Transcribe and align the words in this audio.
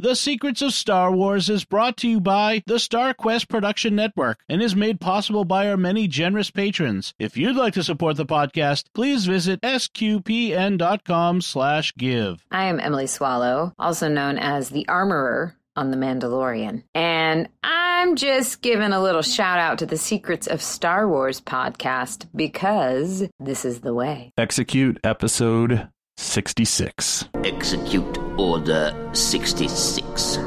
The 0.00 0.14
Secrets 0.14 0.62
of 0.62 0.74
Star 0.74 1.10
Wars 1.10 1.50
is 1.50 1.64
brought 1.64 1.96
to 1.98 2.08
you 2.08 2.20
by 2.20 2.62
the 2.66 2.78
Star 2.78 3.12
Quest 3.12 3.48
Production 3.48 3.96
Network 3.96 4.38
and 4.48 4.62
is 4.62 4.76
made 4.76 5.00
possible 5.00 5.44
by 5.44 5.68
our 5.68 5.76
many 5.76 6.06
generous 6.06 6.52
patrons. 6.52 7.14
If 7.18 7.36
you'd 7.36 7.56
like 7.56 7.74
to 7.74 7.82
support 7.82 8.16
the 8.16 8.24
podcast, 8.24 8.84
please 8.94 9.26
visit 9.26 9.60
sqpn.com 9.62 11.40
slash 11.40 11.92
give. 11.96 12.46
I 12.52 12.66
am 12.66 12.78
Emily 12.78 13.08
Swallow, 13.08 13.72
also 13.76 14.06
known 14.06 14.38
as 14.38 14.68
the 14.68 14.86
Armorer 14.86 15.56
on 15.74 15.90
The 15.90 15.96
Mandalorian. 15.96 16.84
And 16.94 17.48
I'm 17.64 18.14
just 18.14 18.62
giving 18.62 18.92
a 18.92 19.02
little 19.02 19.22
shout 19.22 19.58
out 19.58 19.78
to 19.80 19.86
the 19.86 19.96
Secrets 19.96 20.46
of 20.46 20.62
Star 20.62 21.08
Wars 21.08 21.40
podcast 21.40 22.28
because 22.36 23.28
this 23.40 23.64
is 23.64 23.80
the 23.80 23.94
way. 23.94 24.32
Execute 24.38 25.00
episode 25.02 25.88
66. 26.18 27.28
Execute 27.42 28.27
Order 28.38 28.94
66. 29.14 30.36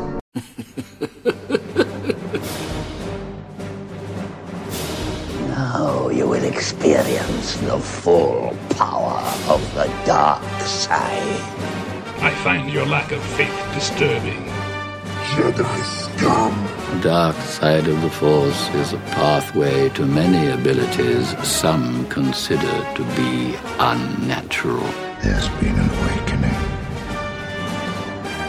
now 5.49 6.07
you 6.07 6.25
will 6.25 6.45
experience 6.45 7.57
the 7.57 7.77
full 7.77 8.55
power 8.77 9.19
of 9.49 9.61
the 9.75 9.87
dark 10.05 10.41
side. 10.61 11.41
I 12.21 12.33
find 12.45 12.71
your 12.71 12.85
lack 12.85 13.11
of 13.11 13.21
faith 13.35 13.53
disturbing. 13.73 14.41
Jedi 15.35 15.83
scum. 15.83 16.53
The 16.95 17.01
dark 17.03 17.35
side 17.35 17.89
of 17.89 18.01
the 18.01 18.09
Force 18.09 18.69
is 18.69 18.93
a 18.93 18.99
pathway 19.19 19.89
to 19.89 20.05
many 20.05 20.49
abilities 20.49 21.35
some 21.45 22.07
consider 22.07 22.93
to 22.95 23.03
be 23.17 23.57
unnatural. 23.79 24.89
There's 25.21 25.49
been 25.59 25.77
an 25.77 25.89
awakening. 25.89 26.70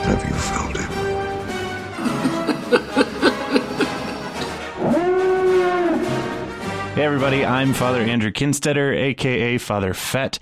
Have 0.04 0.24
you? 0.24 0.32
Hey, 6.94 7.04
everybody, 7.04 7.44
I'm 7.44 7.72
Father 7.72 8.00
Andrew 8.00 8.30
Kinstetter, 8.30 8.94
aka 8.96 9.58
Father 9.58 9.94
Fett, 9.94 10.38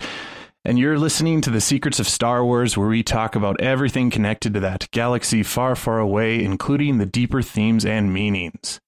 and 0.65 0.77
you're 0.77 0.99
listening 0.99 1.41
to 1.41 1.49
The 1.49 1.61
Secrets 1.61 1.99
of 1.99 2.07
Star 2.07 2.43
Wars, 2.43 2.77
where 2.77 2.87
we 2.87 3.03
talk 3.03 3.35
about 3.35 3.61
everything 3.61 4.09
connected 4.09 4.53
to 4.55 4.59
that 4.59 4.89
galaxy 4.91 5.43
far, 5.43 5.75
far 5.75 5.99
away, 5.99 6.43
including 6.43 6.97
the 6.97 7.05
deeper 7.05 7.41
themes 7.41 7.85
and 7.85 8.13
meanings. 8.13 8.79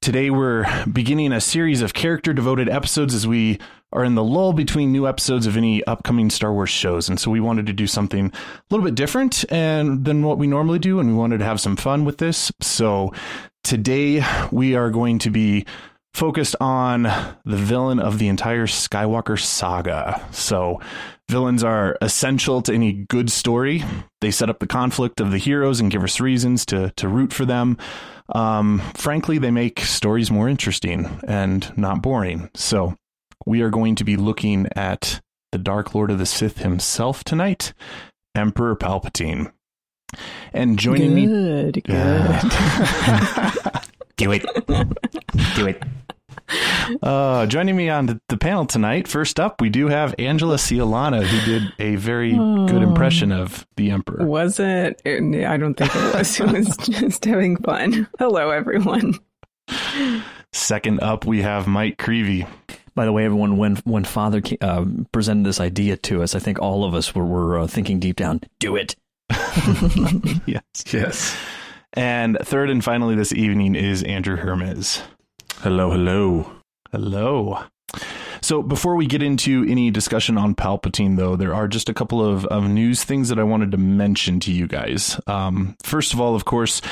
Today, 0.00 0.30
we're 0.30 0.66
beginning 0.86 1.32
a 1.32 1.40
series 1.40 1.82
of 1.82 1.94
character 1.94 2.32
devoted 2.32 2.68
episodes 2.68 3.14
as 3.14 3.26
we 3.26 3.58
are 3.92 4.04
in 4.04 4.14
the 4.14 4.24
lull 4.24 4.52
between 4.52 4.92
new 4.92 5.06
episodes 5.06 5.46
of 5.46 5.56
any 5.56 5.84
upcoming 5.84 6.30
Star 6.30 6.52
Wars 6.52 6.70
shows. 6.70 7.08
And 7.08 7.18
so 7.20 7.30
we 7.30 7.40
wanted 7.40 7.66
to 7.66 7.72
do 7.72 7.86
something 7.86 8.26
a 8.26 8.64
little 8.70 8.84
bit 8.84 8.94
different 8.94 9.44
and 9.50 10.04
than 10.04 10.22
what 10.22 10.38
we 10.38 10.46
normally 10.46 10.78
do, 10.78 11.00
and 11.00 11.08
we 11.08 11.14
wanted 11.14 11.38
to 11.38 11.44
have 11.44 11.60
some 11.60 11.76
fun 11.76 12.04
with 12.04 12.18
this. 12.18 12.50
So 12.60 13.12
today 13.64 14.24
we 14.50 14.74
are 14.74 14.90
going 14.90 15.18
to 15.20 15.30
be 15.30 15.66
focused 16.14 16.54
on 16.60 17.04
the 17.04 17.56
villain 17.56 17.98
of 17.98 18.18
the 18.18 18.28
entire 18.28 18.66
Skywalker 18.66 19.40
saga. 19.40 20.22
So 20.30 20.80
villains 21.30 21.64
are 21.64 21.96
essential 22.02 22.60
to 22.62 22.74
any 22.74 22.92
good 22.92 23.30
story. 23.30 23.82
They 24.20 24.30
set 24.30 24.50
up 24.50 24.58
the 24.58 24.66
conflict 24.66 25.20
of 25.20 25.30
the 25.30 25.38
heroes 25.38 25.80
and 25.80 25.90
give 25.90 26.04
us 26.04 26.20
reasons 26.20 26.66
to 26.66 26.92
to 26.96 27.08
root 27.08 27.32
for 27.32 27.46
them. 27.46 27.78
Um, 28.34 28.80
frankly, 28.94 29.38
they 29.38 29.50
make 29.50 29.80
stories 29.80 30.30
more 30.30 30.48
interesting 30.48 31.20
and 31.26 31.76
not 31.76 32.02
boring. 32.02 32.50
So 32.54 32.94
we 33.46 33.62
are 33.62 33.70
going 33.70 33.94
to 33.96 34.04
be 34.04 34.16
looking 34.16 34.68
at 34.76 35.20
the 35.50 35.58
Dark 35.58 35.94
Lord 35.94 36.10
of 36.10 36.18
the 36.18 36.26
Sith 36.26 36.58
himself 36.58 37.24
tonight, 37.24 37.72
Emperor 38.34 38.76
Palpatine. 38.76 39.52
And 40.52 40.78
joining 40.78 41.14
good, 41.14 41.76
me, 41.76 41.82
good. 41.86 42.52
do 44.16 44.32
it, 44.32 44.42
do 45.56 45.66
it. 45.66 45.82
Uh, 47.02 47.46
joining 47.46 47.76
me 47.76 47.88
on 47.88 48.06
the, 48.06 48.20
the, 48.28 48.36
panel 48.36 48.66
tonight, 48.66 49.08
first 49.08 49.40
up, 49.40 49.60
we 49.60 49.70
do 49.70 49.88
have 49.88 50.14
Angela 50.18 50.56
Ciolana, 50.56 51.24
who 51.24 51.50
did 51.50 51.72
a 51.78 51.96
very 51.96 52.36
oh, 52.38 52.66
good 52.66 52.82
impression 52.82 53.32
of 53.32 53.66
the 53.76 53.90
Emperor. 53.90 54.26
Was 54.26 54.60
it? 54.60 55.00
I 55.06 55.56
don't 55.56 55.74
think 55.74 55.94
it 55.94 56.14
was. 56.14 56.40
it 56.40 56.52
was 56.52 56.76
just 56.82 57.24
having 57.24 57.56
fun. 57.58 58.06
Hello, 58.18 58.50
everyone. 58.50 59.18
Second 60.52 61.00
up, 61.00 61.24
we 61.24 61.40
have 61.40 61.66
Mike 61.66 61.96
Creevy. 61.96 62.46
By 62.94 63.04
the 63.04 63.12
way, 63.12 63.24
everyone, 63.24 63.56
when 63.56 63.76
when 63.84 64.04
Father 64.04 64.42
uh, 64.60 64.84
presented 65.12 65.46
this 65.46 65.60
idea 65.60 65.96
to 65.98 66.22
us, 66.22 66.34
I 66.34 66.38
think 66.38 66.60
all 66.60 66.84
of 66.84 66.94
us 66.94 67.14
were, 67.14 67.24
were 67.24 67.60
uh, 67.60 67.66
thinking 67.66 68.00
deep 68.00 68.16
down, 68.16 68.40
"Do 68.58 68.76
it." 68.76 68.96
yes, 70.46 70.62
yes. 70.92 71.36
And 71.94 72.38
third 72.42 72.70
and 72.70 72.82
finally 72.82 73.14
this 73.14 73.32
evening 73.32 73.74
is 73.74 74.02
Andrew 74.02 74.36
Hermes. 74.36 75.02
Hello, 75.60 75.90
hello, 75.90 76.50
hello. 76.90 77.64
So 78.40 78.62
before 78.62 78.96
we 78.96 79.06
get 79.06 79.22
into 79.22 79.64
any 79.68 79.90
discussion 79.90 80.36
on 80.36 80.54
Palpatine, 80.54 81.16
though, 81.16 81.36
there 81.36 81.54
are 81.54 81.68
just 81.68 81.88
a 81.88 81.94
couple 81.94 82.24
of, 82.24 82.44
of 82.46 82.68
news 82.68 83.04
things 83.04 83.28
that 83.28 83.38
I 83.38 83.44
wanted 83.44 83.70
to 83.70 83.76
mention 83.76 84.40
to 84.40 84.52
you 84.52 84.66
guys. 84.66 85.20
Um, 85.28 85.76
first 85.84 86.12
of 86.12 86.20
all, 86.20 86.34
of 86.34 86.44
course, 86.44 86.82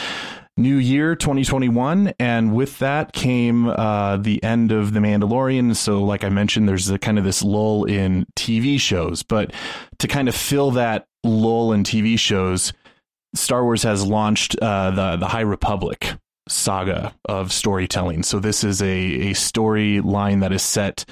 new 0.60 0.76
year 0.76 1.16
2021 1.16 2.12
and 2.18 2.54
with 2.54 2.78
that 2.78 3.12
came 3.12 3.66
uh, 3.68 4.16
the 4.18 4.42
end 4.42 4.72
of 4.72 4.92
the 4.92 5.00
mandalorian. 5.00 5.74
So 5.74 6.04
like 6.04 6.24
i 6.24 6.28
mentioned 6.28 6.68
there's 6.68 6.90
a 6.90 6.98
kind 6.98 7.18
of 7.18 7.24
this 7.24 7.42
lull 7.42 7.84
in 7.84 8.26
tv 8.36 8.78
shows 8.78 9.22
but 9.22 9.52
to 9.98 10.08
kind 10.08 10.28
of 10.28 10.34
fill 10.34 10.72
that 10.72 11.06
lull 11.24 11.72
in 11.72 11.82
tv 11.82 12.18
shows 12.18 12.72
star 13.34 13.64
wars 13.64 13.82
has 13.82 14.06
launched 14.06 14.56
uh, 14.60 14.90
the 14.90 15.16
the 15.16 15.28
high 15.28 15.40
republic 15.40 16.14
saga 16.50 17.14
of 17.26 17.52
storytelling. 17.52 18.22
So 18.22 18.38
this 18.38 18.64
is 18.64 18.82
a, 18.82 18.86
a 18.86 19.30
storyline 19.30 20.40
that 20.40 20.52
is 20.52 20.62
set 20.62 21.04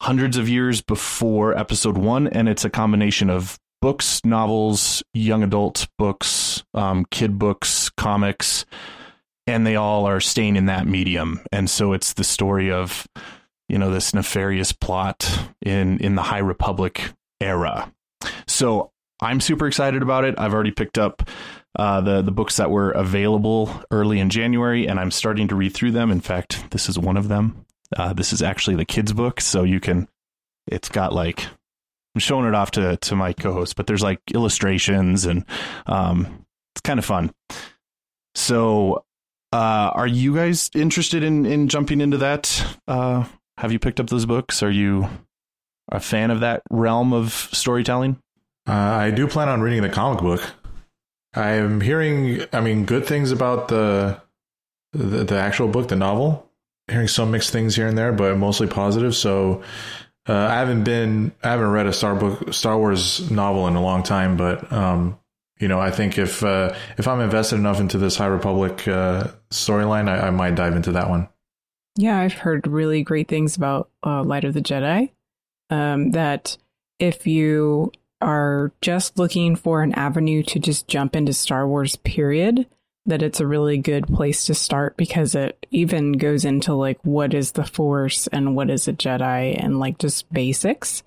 hundreds 0.00 0.36
of 0.36 0.48
years 0.48 0.80
before 0.80 1.56
episode 1.56 1.98
one 1.98 2.26
and 2.28 2.48
it's 2.48 2.64
a 2.64 2.70
combination 2.70 3.28
of 3.28 3.58
books, 3.82 4.24
novels, 4.24 5.02
young 5.12 5.42
adult 5.42 5.88
books, 5.98 6.64
um, 6.74 7.04
kid 7.10 7.38
books, 7.38 7.79
comics, 8.00 8.64
and 9.46 9.66
they 9.66 9.76
all 9.76 10.06
are 10.06 10.20
staying 10.20 10.56
in 10.56 10.66
that 10.66 10.86
medium. 10.86 11.40
And 11.52 11.68
so 11.68 11.92
it's 11.92 12.14
the 12.14 12.24
story 12.24 12.72
of, 12.72 13.06
you 13.68 13.78
know, 13.78 13.90
this 13.90 14.14
nefarious 14.14 14.72
plot 14.72 15.30
in 15.60 15.98
in 15.98 16.14
the 16.14 16.22
High 16.22 16.38
Republic 16.38 17.12
era. 17.40 17.92
So 18.46 18.90
I'm 19.20 19.40
super 19.40 19.66
excited 19.66 20.02
about 20.02 20.24
it. 20.24 20.34
I've 20.38 20.54
already 20.54 20.72
picked 20.72 20.98
up 20.98 21.28
uh, 21.78 22.00
the 22.00 22.22
the 22.22 22.32
books 22.32 22.56
that 22.56 22.70
were 22.70 22.90
available 22.90 23.70
early 23.90 24.18
in 24.18 24.30
January, 24.30 24.88
and 24.88 24.98
I'm 24.98 25.10
starting 25.10 25.48
to 25.48 25.54
read 25.54 25.74
through 25.74 25.92
them. 25.92 26.10
In 26.10 26.20
fact, 26.20 26.70
this 26.70 26.88
is 26.88 26.98
one 26.98 27.18
of 27.18 27.28
them. 27.28 27.66
Uh, 27.96 28.12
this 28.12 28.32
is 28.32 28.42
actually 28.42 28.76
the 28.76 28.84
kids' 28.84 29.12
book, 29.12 29.40
so 29.40 29.62
you 29.62 29.78
can. 29.80 30.08
It's 30.66 30.88
got 30.88 31.12
like 31.12 31.46
I'm 32.14 32.20
showing 32.20 32.46
it 32.46 32.54
off 32.54 32.72
to 32.72 32.96
to 32.96 33.16
my 33.16 33.32
co-host, 33.32 33.76
but 33.76 33.86
there's 33.86 34.02
like 34.02 34.20
illustrations 34.34 35.26
and 35.26 35.44
um, 35.86 36.46
it's 36.74 36.80
kind 36.82 36.98
of 36.98 37.04
fun. 37.04 37.32
So, 38.34 39.04
uh, 39.52 39.90
are 39.94 40.06
you 40.06 40.34
guys 40.34 40.70
interested 40.74 41.22
in 41.22 41.46
in 41.46 41.68
jumping 41.68 42.00
into 42.00 42.18
that? 42.18 42.76
Uh, 42.86 43.24
have 43.58 43.72
you 43.72 43.78
picked 43.78 44.00
up 44.00 44.08
those 44.08 44.26
books? 44.26 44.62
Are 44.62 44.70
you 44.70 45.08
a 45.90 46.00
fan 46.00 46.30
of 46.30 46.40
that 46.40 46.62
realm 46.70 47.12
of 47.12 47.32
storytelling? 47.52 48.18
Uh, 48.68 48.72
I 48.72 49.10
do 49.10 49.26
plan 49.26 49.48
on 49.48 49.60
reading 49.60 49.82
the 49.82 49.88
comic 49.88 50.20
book. 50.20 50.42
I'm 51.34 51.80
hearing, 51.80 52.42
I 52.52 52.60
mean, 52.60 52.84
good 52.84 53.06
things 53.06 53.30
about 53.32 53.68
the, 53.68 54.20
the 54.92 55.24
the 55.24 55.38
actual 55.38 55.68
book, 55.68 55.88
the 55.88 55.96
novel. 55.96 56.48
Hearing 56.88 57.08
some 57.08 57.30
mixed 57.30 57.50
things 57.50 57.76
here 57.76 57.86
and 57.86 57.96
there, 57.96 58.12
but 58.12 58.36
mostly 58.36 58.66
positive. 58.66 59.14
So 59.14 59.62
uh, 60.28 60.34
I 60.34 60.54
haven't 60.54 60.82
been, 60.84 61.32
I 61.42 61.50
haven't 61.50 61.70
read 61.70 61.86
a 61.86 61.92
Star 61.92 62.16
book, 62.16 62.52
Star 62.52 62.76
Wars 62.76 63.30
novel 63.30 63.68
in 63.68 63.76
a 63.76 63.82
long 63.82 64.02
time, 64.02 64.36
but 64.36 64.72
um, 64.72 65.18
you 65.60 65.68
know, 65.68 65.78
I 65.78 65.90
think 65.90 66.18
if 66.18 66.42
uh, 66.42 66.74
if 66.98 67.06
I'm 67.06 67.20
invested 67.20 67.56
enough 67.56 67.80
into 67.80 67.98
this 67.98 68.16
High 68.16 68.26
Republic 68.26 68.88
uh, 68.88 69.28
storyline, 69.50 70.08
I, 70.08 70.28
I, 70.28 70.30
might 70.30 70.54
dive 70.54 70.74
into 70.74 70.92
that 70.92 71.10
one. 71.10 71.28
Yeah, 71.96 72.18
I've 72.18 72.32
heard 72.32 72.66
really 72.66 73.02
great 73.02 73.28
things 73.28 73.56
about 73.56 73.90
uh, 74.04 74.22
Light 74.24 74.44
of 74.44 74.54
the 74.54 74.62
Jedi. 74.62 75.10
Um, 75.68 76.12
that 76.12 76.56
if 76.98 77.26
you 77.26 77.92
are 78.20 78.72
just 78.80 79.18
looking 79.18 79.54
for 79.54 79.82
an 79.82 79.94
avenue 79.94 80.42
to 80.44 80.58
just 80.58 80.88
jump 80.88 81.14
into 81.14 81.32
Star 81.32 81.68
Wars, 81.68 81.96
period, 81.96 82.66
that 83.06 83.22
it's 83.22 83.40
a 83.40 83.46
really 83.46 83.78
good 83.78 84.06
place 84.06 84.46
to 84.46 84.54
start 84.54 84.96
because 84.96 85.34
it 85.34 85.66
even 85.70 86.12
goes 86.12 86.44
into 86.44 86.74
like 86.74 86.98
what 87.02 87.34
is 87.34 87.52
the 87.52 87.64
force 87.64 88.26
and 88.28 88.54
what 88.54 88.70
is 88.70 88.88
a 88.88 88.92
jedi 88.92 89.56
and 89.58 89.80
like 89.80 89.98
just 89.98 90.30
basics 90.32 91.02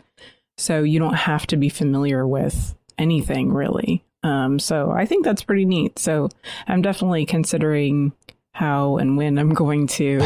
so 0.57 0.83
you 0.83 0.99
don't 0.99 1.13
have 1.13 1.45
to 1.47 1.57
be 1.57 1.69
familiar 1.69 2.27
with 2.27 2.75
anything 2.97 3.53
really 3.53 4.03
um, 4.23 4.59
so 4.59 4.91
i 4.91 5.05
think 5.05 5.25
that's 5.25 5.43
pretty 5.43 5.65
neat 5.65 5.97
so 5.99 6.29
i'm 6.67 6.81
definitely 6.81 7.25
considering 7.25 8.11
how 8.53 8.97
and 8.97 9.17
when 9.17 9.37
i'm 9.37 9.53
going 9.53 9.87
to 9.87 10.19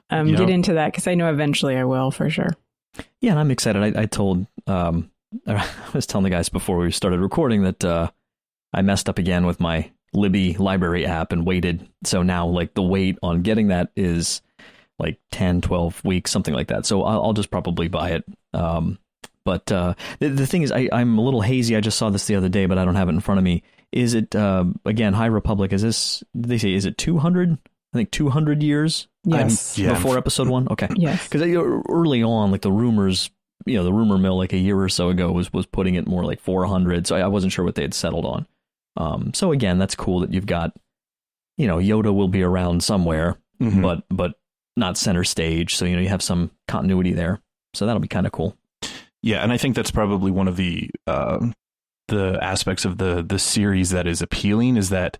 um, 0.10 0.34
get 0.34 0.50
into 0.50 0.74
that 0.74 0.92
because 0.92 1.06
i 1.06 1.14
know 1.14 1.30
eventually 1.30 1.76
i 1.76 1.84
will 1.84 2.10
for 2.10 2.28
sure 2.28 2.50
yeah 3.20 3.30
and 3.30 3.40
i'm 3.40 3.50
excited 3.50 3.96
i, 3.96 4.02
I 4.02 4.06
told 4.06 4.46
um, 4.66 5.10
i 5.46 5.68
was 5.94 6.06
telling 6.06 6.24
the 6.24 6.30
guys 6.30 6.48
before 6.48 6.78
we 6.78 6.90
started 6.92 7.20
recording 7.20 7.62
that 7.62 7.84
uh, 7.84 8.10
i 8.72 8.82
messed 8.82 9.08
up 9.08 9.18
again 9.18 9.46
with 9.46 9.60
my 9.60 9.90
Libby 10.14 10.54
library 10.54 11.06
app 11.06 11.32
and 11.32 11.46
waited. 11.46 11.88
So 12.04 12.22
now 12.22 12.46
like 12.46 12.74
the 12.74 12.82
wait 12.82 13.18
on 13.22 13.42
getting 13.42 13.68
that 13.68 13.90
is 13.96 14.42
like 14.98 15.18
10, 15.32 15.62
12 15.62 16.04
weeks, 16.04 16.30
something 16.30 16.54
like 16.54 16.68
that. 16.68 16.86
So 16.86 17.02
I'll, 17.02 17.22
I'll 17.22 17.32
just 17.32 17.50
probably 17.50 17.88
buy 17.88 18.10
it. 18.10 18.24
Um, 18.52 18.98
but 19.44 19.70
uh, 19.72 19.94
the, 20.20 20.28
the 20.28 20.46
thing 20.46 20.62
is, 20.62 20.72
I, 20.72 20.88
I'm 20.92 21.18
a 21.18 21.22
little 21.22 21.40
hazy. 21.42 21.76
I 21.76 21.80
just 21.80 21.98
saw 21.98 22.10
this 22.10 22.26
the 22.26 22.36
other 22.36 22.48
day, 22.48 22.66
but 22.66 22.78
I 22.78 22.84
don't 22.84 22.94
have 22.96 23.08
it 23.08 23.12
in 23.12 23.20
front 23.20 23.38
of 23.38 23.44
me. 23.44 23.62
Is 23.92 24.14
it 24.14 24.34
uh, 24.34 24.64
again 24.84 25.12
High 25.12 25.26
Republic? 25.26 25.72
Is 25.72 25.82
this? 25.82 26.22
They 26.34 26.58
say 26.58 26.72
is 26.72 26.86
it 26.86 26.96
200? 26.98 27.52
I 27.94 27.98
think 27.98 28.10
200 28.10 28.62
years. 28.62 29.06
Yes. 29.24 29.76
Yeah. 29.78 29.92
Before 29.92 30.16
episode 30.16 30.48
one. 30.48 30.66
Okay. 30.70 30.88
Yes. 30.96 31.28
Because 31.28 31.42
early 31.88 32.22
on, 32.22 32.50
like 32.50 32.62
the 32.62 32.72
rumors, 32.72 33.30
you 33.66 33.76
know, 33.76 33.84
the 33.84 33.92
rumor 33.92 34.16
mill 34.16 34.36
like 34.38 34.54
a 34.54 34.58
year 34.58 34.78
or 34.80 34.88
so 34.88 35.10
ago 35.10 35.30
was 35.30 35.52
was 35.52 35.66
putting 35.66 35.94
it 35.96 36.06
more 36.08 36.24
like 36.24 36.40
400. 36.40 37.06
So 37.06 37.16
I, 37.16 37.20
I 37.20 37.26
wasn't 37.26 37.52
sure 37.52 37.64
what 37.64 37.74
they 37.74 37.82
had 37.82 37.92
settled 37.94 38.24
on. 38.24 38.46
Um, 38.96 39.34
so 39.34 39.52
again, 39.52 39.78
that's 39.78 39.94
cool 39.94 40.20
that 40.20 40.32
you've 40.32 40.46
got, 40.46 40.74
you 41.58 41.66
know, 41.66 41.76
Yoda 41.76 42.14
will 42.14 42.28
be 42.28 42.42
around 42.42 42.82
somewhere, 42.82 43.36
Mhm. 43.60 43.82
but 43.82 44.04
but 44.08 44.34
not 44.76 44.96
center 44.96 45.22
stage. 45.24 45.76
So 45.76 45.84
you 45.84 45.94
know 45.96 46.02
you 46.02 46.08
have 46.08 46.22
some 46.22 46.50
continuity 46.66 47.12
there. 47.12 47.42
So 47.74 47.84
that'll 47.84 48.00
be 48.00 48.08
kind 48.08 48.24
of 48.26 48.32
cool. 48.32 48.56
Yeah, 49.22 49.42
and 49.42 49.52
I 49.52 49.56
think 49.56 49.76
that's 49.76 49.90
probably 49.90 50.30
one 50.30 50.48
of 50.48 50.56
the 50.56 50.90
uh, 51.06 51.46
the 52.08 52.38
aspects 52.42 52.84
of 52.84 52.98
the 52.98 53.22
the 53.22 53.38
series 53.38 53.90
that 53.90 54.06
is 54.06 54.20
appealing 54.20 54.76
is 54.76 54.90
that 54.90 55.18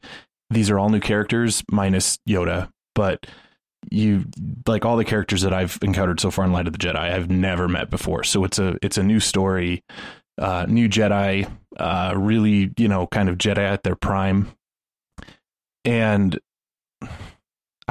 these 0.50 0.70
are 0.70 0.78
all 0.78 0.88
new 0.88 1.00
characters 1.00 1.62
minus 1.70 2.18
Yoda, 2.28 2.68
but 2.94 3.26
you 3.90 4.24
like 4.66 4.84
all 4.84 4.96
the 4.96 5.04
characters 5.04 5.42
that 5.42 5.52
I've 5.52 5.78
encountered 5.82 6.20
so 6.20 6.30
far 6.30 6.44
in 6.44 6.52
Light 6.52 6.66
of 6.66 6.72
the 6.72 6.78
Jedi, 6.78 6.96
I've 6.96 7.30
never 7.30 7.68
met 7.68 7.90
before. 7.90 8.24
So 8.24 8.44
it's 8.44 8.58
a 8.58 8.76
it's 8.82 8.98
a 8.98 9.02
new 9.02 9.20
story, 9.20 9.84
uh, 10.38 10.66
new 10.68 10.88
Jedi, 10.88 11.50
uh, 11.76 12.14
really 12.16 12.72
you 12.76 12.88
know 12.88 13.06
kind 13.06 13.28
of 13.28 13.38
Jedi 13.38 13.58
at 13.58 13.82
their 13.82 13.96
prime, 13.96 14.52
and. 15.84 16.38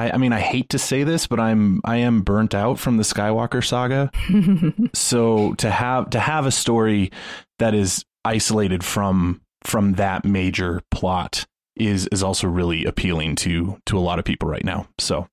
I, 0.01 0.11
I 0.11 0.17
mean, 0.17 0.33
I 0.33 0.39
hate 0.39 0.69
to 0.69 0.79
say 0.79 1.03
this, 1.03 1.27
but 1.27 1.39
I'm 1.39 1.79
I 1.85 1.97
am 1.97 2.21
burnt 2.21 2.55
out 2.55 2.79
from 2.79 2.97
the 2.97 3.03
Skywalker 3.03 3.63
saga. 3.63 4.11
So 4.93 5.53
to 5.55 5.69
have 5.69 6.09
to 6.11 6.19
have 6.19 6.45
a 6.45 6.51
story 6.51 7.11
that 7.59 7.73
is 7.73 8.03
isolated 8.25 8.83
from 8.83 9.41
from 9.63 9.93
that 9.93 10.25
major 10.25 10.81
plot 10.89 11.45
is 11.75 12.07
is 12.07 12.23
also 12.23 12.47
really 12.47 12.85
appealing 12.85 13.35
to 13.37 13.79
to 13.85 13.97
a 13.97 13.99
lot 13.99 14.17
of 14.17 14.25
people 14.25 14.49
right 14.49 14.63
now. 14.63 14.87
So 14.97 15.27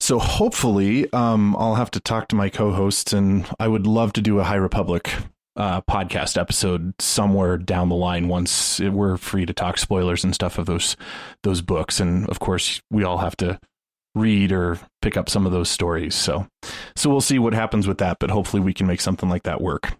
so 0.00 0.18
hopefully 0.18 1.10
um 1.14 1.56
i'll 1.56 1.76
have 1.76 1.90
to 1.90 2.00
talk 2.00 2.28
to 2.28 2.36
my 2.36 2.50
co-hosts 2.50 3.12
and 3.12 3.46
i 3.58 3.66
would 3.66 3.86
love 3.86 4.12
to 4.12 4.20
do 4.20 4.38
a 4.38 4.44
high 4.44 4.54
republic 4.54 5.14
uh 5.56 5.80
podcast 5.82 6.38
episode 6.38 6.92
somewhere 7.00 7.56
down 7.56 7.88
the 7.88 7.94
line 7.94 8.28
once 8.28 8.80
it, 8.80 8.90
we're 8.90 9.16
free 9.16 9.46
to 9.46 9.52
talk 9.52 9.78
spoilers 9.78 10.24
and 10.24 10.34
stuff 10.34 10.58
of 10.58 10.66
those 10.66 10.96
those 11.42 11.60
books 11.60 12.00
and 12.00 12.28
of 12.28 12.40
course 12.40 12.80
we 12.90 13.04
all 13.04 13.18
have 13.18 13.36
to 13.36 13.58
read 14.16 14.52
or 14.52 14.78
pick 15.02 15.16
up 15.16 15.28
some 15.28 15.44
of 15.46 15.52
those 15.52 15.68
stories 15.68 16.14
so 16.14 16.46
so 16.96 17.10
we'll 17.10 17.20
see 17.20 17.38
what 17.38 17.54
happens 17.54 17.86
with 17.86 17.98
that, 17.98 18.18
but 18.20 18.30
hopefully 18.30 18.62
we 18.62 18.74
can 18.74 18.86
make 18.86 19.00
something 19.00 19.28
like 19.28 19.44
that 19.44 19.60
work. 19.60 19.96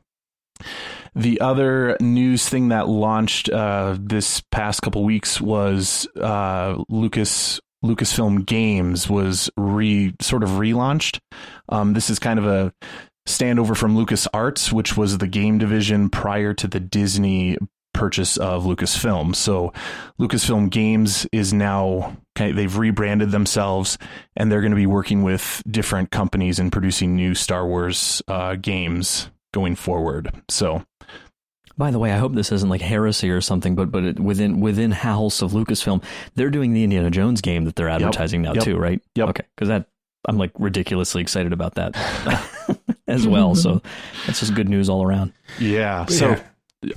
The 1.14 1.40
other 1.40 1.96
news 2.00 2.48
thing 2.48 2.68
that 2.68 2.88
launched 2.88 3.48
uh, 3.48 3.96
this 4.00 4.42
past 4.50 4.82
couple 4.82 5.04
weeks 5.04 5.40
was 5.40 6.06
uh, 6.20 6.82
Lucas 6.88 7.60
Lucasfilm 7.84 8.46
Games 8.46 9.10
was 9.10 9.50
re 9.56 10.14
sort 10.20 10.42
of 10.42 10.50
relaunched. 10.50 11.20
Um, 11.68 11.92
this 11.92 12.10
is 12.10 12.18
kind 12.18 12.38
of 12.38 12.46
a 12.46 12.72
standover 13.26 13.76
from 13.76 13.96
Lucas 13.96 14.26
Arts, 14.34 14.72
which 14.72 14.96
was 14.96 15.18
the 15.18 15.26
game 15.26 15.58
division 15.58 16.08
prior 16.10 16.52
to 16.54 16.66
the 16.68 16.80
Disney 16.80 17.56
purchase 17.92 18.36
of 18.36 18.64
Lucasfilm. 18.64 19.34
So 19.36 19.72
Lucasfilm 20.18 20.68
Games 20.68 21.26
is 21.32 21.52
now 21.52 22.16
okay, 22.36 22.50
they've 22.50 22.76
rebranded 22.76 23.30
themselves 23.30 23.96
and 24.36 24.50
they're 24.50 24.60
going 24.60 24.72
to 24.72 24.76
be 24.76 24.86
working 24.86 25.22
with 25.22 25.62
different 25.70 26.10
companies 26.10 26.58
and 26.58 26.72
producing 26.72 27.14
new 27.14 27.34
Star 27.34 27.64
Wars 27.66 28.20
uh, 28.26 28.56
games 28.56 29.30
going 29.52 29.76
forward. 29.76 30.34
So 30.48 30.84
By 31.78 31.92
the 31.92 32.00
way, 32.00 32.10
I 32.12 32.16
hope 32.16 32.34
this 32.34 32.50
isn't 32.50 32.68
like 32.68 32.80
heresy 32.80 33.30
or 33.30 33.40
something, 33.40 33.76
but 33.76 33.92
but 33.92 34.04
it, 34.04 34.20
within 34.20 34.58
within 34.60 34.90
house 34.90 35.40
of 35.40 35.52
Lucasfilm, 35.52 36.02
they're 36.34 36.50
doing 36.50 36.72
the 36.72 36.82
Indiana 36.82 37.10
Jones 37.10 37.40
game 37.40 37.64
that 37.64 37.76
they're 37.76 37.88
advertising 37.88 38.42
now 38.42 38.54
Yep. 38.54 38.64
too, 38.64 38.76
right? 38.76 39.00
Yep. 39.14 39.28
Okay, 39.30 39.44
because 39.54 39.68
that 39.68 39.86
I'm 40.28 40.36
like 40.36 40.50
ridiculously 40.58 41.22
excited 41.22 41.52
about 41.52 41.74
that 41.76 41.94
as 43.14 43.26
well. 43.26 43.54
So 43.54 43.80
that's 44.26 44.40
just 44.40 44.54
good 44.54 44.68
news 44.68 44.88
all 44.88 45.02
around. 45.02 45.32
yeah, 45.58 46.04
so 46.06 46.36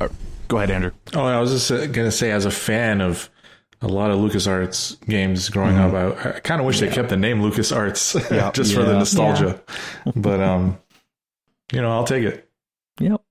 uh, 0.02 0.08
go 0.48 0.58
ahead, 0.58 0.72
Andrew. 0.72 0.92
Oh, 1.14 1.24
I 1.26 1.40
was 1.40 1.52
just 1.52 1.72
uh, 1.72 1.86
gonna 1.88 2.12
say, 2.12 2.32
as 2.32 2.46
a 2.46 2.52
fan 2.52 3.02
of 3.02 3.30
a 3.82 3.88
lot 3.88 4.10
of 4.10 4.18
LucasArts 4.20 5.00
games 5.08 5.50
growing 5.50 5.76
Mm-hmm. 5.76 5.96
up, 5.96 6.26
I, 6.26 6.38
I 6.38 6.40
kind 6.40 6.60
of 6.60 6.66
wish 6.66 6.80
they 6.80 6.90
kept 6.90 7.10
the 7.10 7.18
name 7.18 7.42
LucasArts 7.42 8.32
Yeah. 8.36 8.52
just 8.52 8.74
for 8.74 8.82
the 8.84 8.94
Yeah. 8.94 8.98
nostalgia. 9.00 9.62
but 10.16 10.42
um, 10.42 10.78
you 11.72 11.82
know, 11.82 11.92
I'll 11.92 12.04
take 12.06 12.24
it. 12.24 12.50
Yep. 13.00 13.22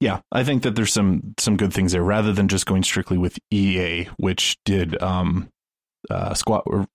Yeah, 0.00 0.20
I 0.32 0.44
think 0.44 0.62
that 0.62 0.74
there's 0.76 0.92
some 0.92 1.34
some 1.38 1.56
good 1.56 1.72
things 1.72 1.92
there 1.92 2.02
rather 2.02 2.32
than 2.32 2.48
just 2.48 2.64
going 2.66 2.82
strictly 2.84 3.18
with 3.18 3.38
EA, 3.50 4.04
which 4.16 4.56
did 4.64 5.00
um 5.02 5.48
uh 6.10 6.32
squad 6.34 6.62
or 6.66 6.86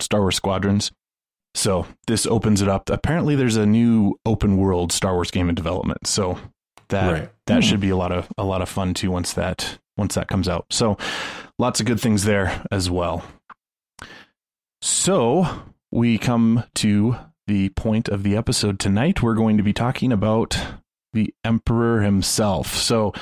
Star 0.00 0.20
Wars 0.20 0.36
Squadrons. 0.36 0.92
So 1.56 1.86
this 2.06 2.26
opens 2.26 2.60
it 2.60 2.68
up. 2.68 2.90
Apparently, 2.90 3.34
there's 3.34 3.56
a 3.56 3.64
new 3.64 4.18
open 4.26 4.58
world 4.58 4.92
Star 4.92 5.14
Wars 5.14 5.30
game 5.30 5.48
in 5.48 5.54
development. 5.54 6.06
So 6.06 6.38
that 6.88 7.12
Right. 7.12 7.30
that 7.46 7.62
hmm. 7.62 7.68
should 7.68 7.80
be 7.80 7.88
a 7.88 7.96
lot 7.96 8.12
of 8.12 8.28
a 8.36 8.44
lot 8.44 8.62
of 8.62 8.68
fun 8.68 8.94
too 8.94 9.10
once 9.10 9.32
that 9.32 9.78
once 9.96 10.14
that 10.14 10.28
comes 10.28 10.48
out. 10.48 10.66
So 10.70 10.98
lots 11.58 11.80
of 11.80 11.86
good 11.86 12.00
things 12.00 12.24
there 12.24 12.62
as 12.70 12.90
well. 12.90 13.24
So 14.82 15.46
we 15.90 16.18
come 16.18 16.64
to 16.76 17.16
the 17.46 17.70
point 17.70 18.08
of 18.08 18.22
the 18.22 18.36
episode 18.36 18.78
tonight. 18.78 19.22
We're 19.22 19.34
going 19.34 19.56
to 19.56 19.62
be 19.62 19.72
talking 19.72 20.12
about 20.12 20.58
the 21.14 21.32
Emperor 21.42 22.02
himself. 22.02 22.74
So 22.74 23.14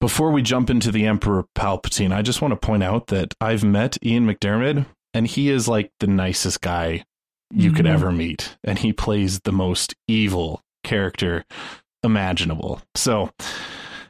before 0.00 0.30
we 0.30 0.40
jump 0.40 0.70
into 0.70 0.90
the 0.90 1.06
Emperor 1.06 1.44
Palpatine, 1.54 2.12
I 2.12 2.22
just 2.22 2.40
want 2.40 2.52
to 2.52 2.66
point 2.66 2.82
out 2.82 3.08
that 3.08 3.34
I've 3.40 3.62
met 3.62 3.98
Ian 4.02 4.26
McDiarmid, 4.26 4.86
and 5.12 5.26
he 5.26 5.50
is 5.50 5.68
like 5.68 5.90
the 6.00 6.06
nicest 6.06 6.62
guy 6.62 7.04
you 7.54 7.72
could 7.72 7.86
Mhm. 7.86 7.90
ever 7.94 8.12
meet. 8.12 8.56
And 8.64 8.78
he 8.78 8.92
plays 8.92 9.40
the 9.40 9.52
most 9.52 9.94
evil 10.08 10.62
character 10.82 11.44
imaginable. 12.02 12.80
So 12.94 13.30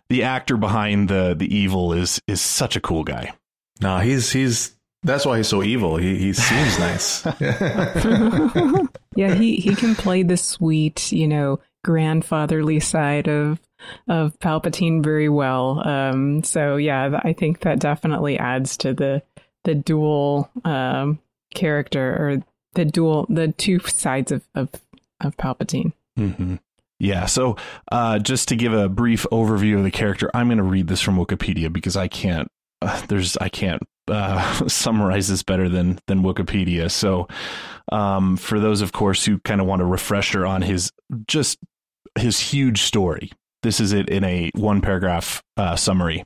the 0.08 0.22
actor 0.24 0.56
behind 0.56 1.08
the 1.08 1.34
the 1.38 1.54
evil 1.54 1.92
is 1.92 2.20
is 2.26 2.40
such 2.40 2.76
a 2.76 2.80
cool 2.80 3.04
guy. 3.04 3.32
No, 3.80 3.98
he's 3.98 4.32
he's 4.32 4.74
that's 5.02 5.26
why 5.26 5.36
he's 5.36 5.48
so 5.48 5.62
evil. 5.62 5.96
He 5.96 6.16
he 6.16 6.32
seems 6.32 6.78
nice. 6.78 7.24
yeah, 9.16 9.34
he 9.34 9.56
he 9.56 9.74
can 9.74 9.94
play 9.94 10.22
the 10.22 10.36
sweet, 10.36 11.12
you 11.12 11.28
know, 11.28 11.60
grandfatherly 11.84 12.80
side 12.80 13.28
of 13.28 13.60
of 14.08 14.38
Palpatine 14.38 15.02
very 15.02 15.28
well. 15.28 15.86
Um, 15.86 16.42
so 16.42 16.76
yeah, 16.76 17.20
I 17.22 17.32
think 17.34 17.60
that 17.60 17.80
definitely 17.80 18.38
adds 18.38 18.76
to 18.78 18.94
the 18.94 19.22
the 19.64 19.74
dual 19.74 20.50
um, 20.64 21.18
character 21.54 22.14
or 22.18 22.42
the 22.74 22.84
dual 22.84 23.26
the 23.28 23.48
two 23.52 23.78
sides 23.80 24.32
of 24.32 24.42
of, 24.54 24.70
of 25.20 25.36
Palpatine. 25.36 25.92
Mm-hmm. 26.18 26.56
Yeah. 26.98 27.26
So, 27.26 27.56
uh, 27.90 28.18
just 28.18 28.48
to 28.48 28.56
give 28.56 28.72
a 28.72 28.88
brief 28.88 29.26
overview 29.32 29.76
of 29.78 29.84
the 29.84 29.90
character, 29.90 30.30
I'm 30.32 30.48
going 30.48 30.58
to 30.58 30.64
read 30.64 30.88
this 30.88 31.00
from 31.00 31.16
Wikipedia 31.16 31.72
because 31.72 31.96
I 31.96 32.08
can't. 32.08 32.48
Uh, 32.80 33.04
there's 33.08 33.36
I 33.38 33.48
can't 33.48 33.82
uh, 34.08 34.66
summarize 34.68 35.28
this 35.28 35.42
better 35.42 35.68
than 35.68 35.98
than 36.06 36.22
Wikipedia. 36.22 36.90
So, 36.90 37.28
um, 37.90 38.36
for 38.36 38.60
those, 38.60 38.80
of 38.80 38.92
course, 38.92 39.24
who 39.24 39.38
kind 39.40 39.60
of 39.60 39.66
want 39.66 39.82
a 39.82 39.86
refresher 39.86 40.46
on 40.46 40.62
his 40.62 40.92
just 41.26 41.58
his 42.16 42.38
huge 42.38 42.82
story, 42.82 43.32
this 43.62 43.80
is 43.80 43.92
it 43.92 44.08
in 44.08 44.24
a 44.24 44.50
one 44.54 44.80
paragraph 44.80 45.42
uh, 45.56 45.76
summary. 45.76 46.24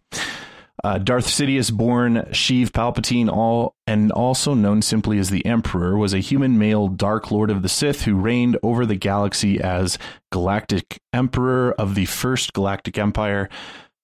Uh, 0.85 0.99
Darth 0.99 1.27
Sidious, 1.27 1.73
born 1.73 2.17
Sheev 2.31 2.71
Palpatine, 2.71 3.29
all 3.29 3.75
and 3.87 4.13
also 4.13 4.55
known 4.55 4.81
simply 4.81 5.19
as 5.19 5.31
the 5.31 5.45
Emperor, 5.45 5.97
was 5.97 6.15
a 6.15 6.21
human 6.21 6.59
male 6.59 6.89
Dark 6.89 7.31
Lord 7.31 7.51
of 7.51 7.63
the 7.63 7.69
Sith 7.69 8.03
who 8.03 8.15
reigned 8.15 8.57
over 8.63 8.87
the 8.87 8.95
galaxy 8.95 9.61
as 9.61 9.99
Galactic 10.31 11.01
Emperor 11.13 11.73
of 11.73 11.95
the 11.95 12.05
First 12.05 12.53
Galactic 12.53 12.97
Empire, 12.97 13.49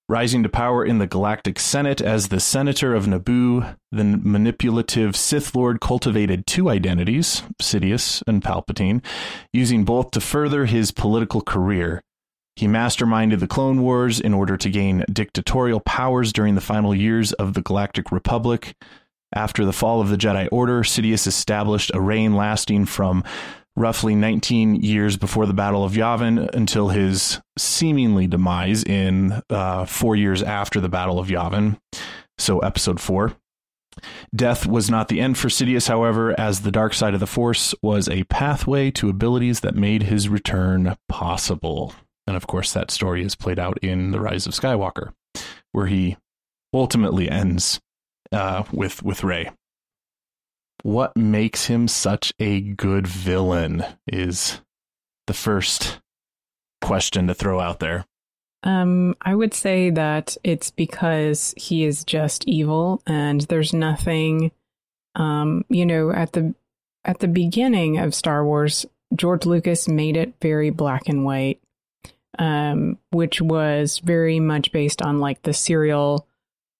rising 0.08 0.42
to 0.42 0.48
power 0.48 0.84
in 0.84 0.98
the 0.98 1.06
Galactic 1.06 1.60
Senate 1.60 2.00
as 2.00 2.28
the 2.28 2.40
Senator 2.40 2.94
of 2.94 3.06
Naboo. 3.06 3.76
The 3.92 4.04
manipulative 4.04 5.14
Sith 5.14 5.54
Lord 5.54 5.80
cultivated 5.80 6.44
two 6.46 6.68
identities, 6.68 7.42
Sidious 7.62 8.22
and 8.26 8.42
Palpatine, 8.42 9.00
using 9.52 9.84
both 9.84 10.10
to 10.10 10.20
further 10.20 10.66
his 10.66 10.90
political 10.90 11.40
career. 11.40 12.02
He 12.56 12.66
masterminded 12.66 13.40
the 13.40 13.48
Clone 13.48 13.82
Wars 13.82 14.20
in 14.20 14.32
order 14.32 14.56
to 14.56 14.70
gain 14.70 15.04
dictatorial 15.12 15.80
powers 15.80 16.32
during 16.32 16.54
the 16.54 16.60
final 16.60 16.94
years 16.94 17.32
of 17.32 17.54
the 17.54 17.62
Galactic 17.62 18.12
Republic. 18.12 18.76
After 19.34 19.64
the 19.64 19.72
fall 19.72 20.00
of 20.00 20.08
the 20.08 20.16
Jedi 20.16 20.48
Order, 20.52 20.82
Sidious 20.82 21.26
established 21.26 21.90
a 21.92 22.00
reign 22.00 22.34
lasting 22.34 22.86
from 22.86 23.24
roughly 23.76 24.14
19 24.14 24.76
years 24.76 25.16
before 25.16 25.46
the 25.46 25.52
Battle 25.52 25.84
of 25.84 25.94
Yavin 25.94 26.48
until 26.54 26.90
his 26.90 27.40
seemingly 27.58 28.28
demise 28.28 28.84
in 28.84 29.42
uh, 29.50 29.84
four 29.84 30.14
years 30.14 30.42
after 30.42 30.80
the 30.80 30.88
Battle 30.88 31.18
of 31.18 31.28
Yavin. 31.28 31.78
So, 32.38 32.60
episode 32.60 33.00
four. 33.00 33.34
Death 34.34 34.66
was 34.66 34.90
not 34.90 35.08
the 35.08 35.20
end 35.20 35.38
for 35.38 35.48
Sidious, 35.48 35.88
however, 35.88 36.38
as 36.38 36.60
the 36.60 36.72
dark 36.72 36.94
side 36.94 37.14
of 37.14 37.20
the 37.20 37.26
Force 37.26 37.74
was 37.82 38.08
a 38.08 38.24
pathway 38.24 38.90
to 38.92 39.08
abilities 39.08 39.60
that 39.60 39.76
made 39.76 40.04
his 40.04 40.28
return 40.28 40.96
possible. 41.08 41.94
And 42.26 42.36
of 42.36 42.46
course, 42.46 42.72
that 42.72 42.90
story 42.90 43.24
is 43.24 43.34
played 43.34 43.58
out 43.58 43.78
in 43.78 44.10
The 44.10 44.20
Rise 44.20 44.46
of 44.46 44.54
Skywalker, 44.54 45.12
where 45.72 45.86
he 45.86 46.16
ultimately 46.72 47.28
ends 47.30 47.80
uh, 48.32 48.64
with 48.72 49.02
with 49.02 49.24
Rey. 49.24 49.50
What 50.82 51.16
makes 51.16 51.66
him 51.66 51.88
such 51.88 52.32
a 52.38 52.60
good 52.60 53.06
villain 53.06 53.84
is 54.06 54.60
the 55.26 55.34
first 55.34 56.00
question 56.82 57.26
to 57.28 57.34
throw 57.34 57.60
out 57.60 57.80
there. 57.80 58.04
Um, 58.62 59.14
I 59.20 59.34
would 59.34 59.54
say 59.54 59.90
that 59.90 60.36
it's 60.42 60.70
because 60.70 61.54
he 61.56 61.84
is 61.84 62.04
just 62.04 62.48
evil, 62.48 63.02
and 63.06 63.42
there's 63.42 63.74
nothing. 63.74 64.52
Um, 65.14 65.64
you 65.68 65.86
know, 65.86 66.10
at 66.10 66.32
the 66.32 66.54
at 67.04 67.18
the 67.18 67.28
beginning 67.28 67.98
of 67.98 68.14
Star 68.14 68.44
Wars, 68.44 68.86
George 69.14 69.44
Lucas 69.46 69.86
made 69.86 70.16
it 70.16 70.34
very 70.40 70.70
black 70.70 71.08
and 71.08 71.24
white, 71.24 71.60
um, 72.38 72.98
which 73.10 73.40
was 73.40 73.98
very 73.98 74.40
much 74.40 74.72
based 74.72 75.02
on 75.02 75.18
like 75.18 75.42
the 75.42 75.52
serial 75.52 76.26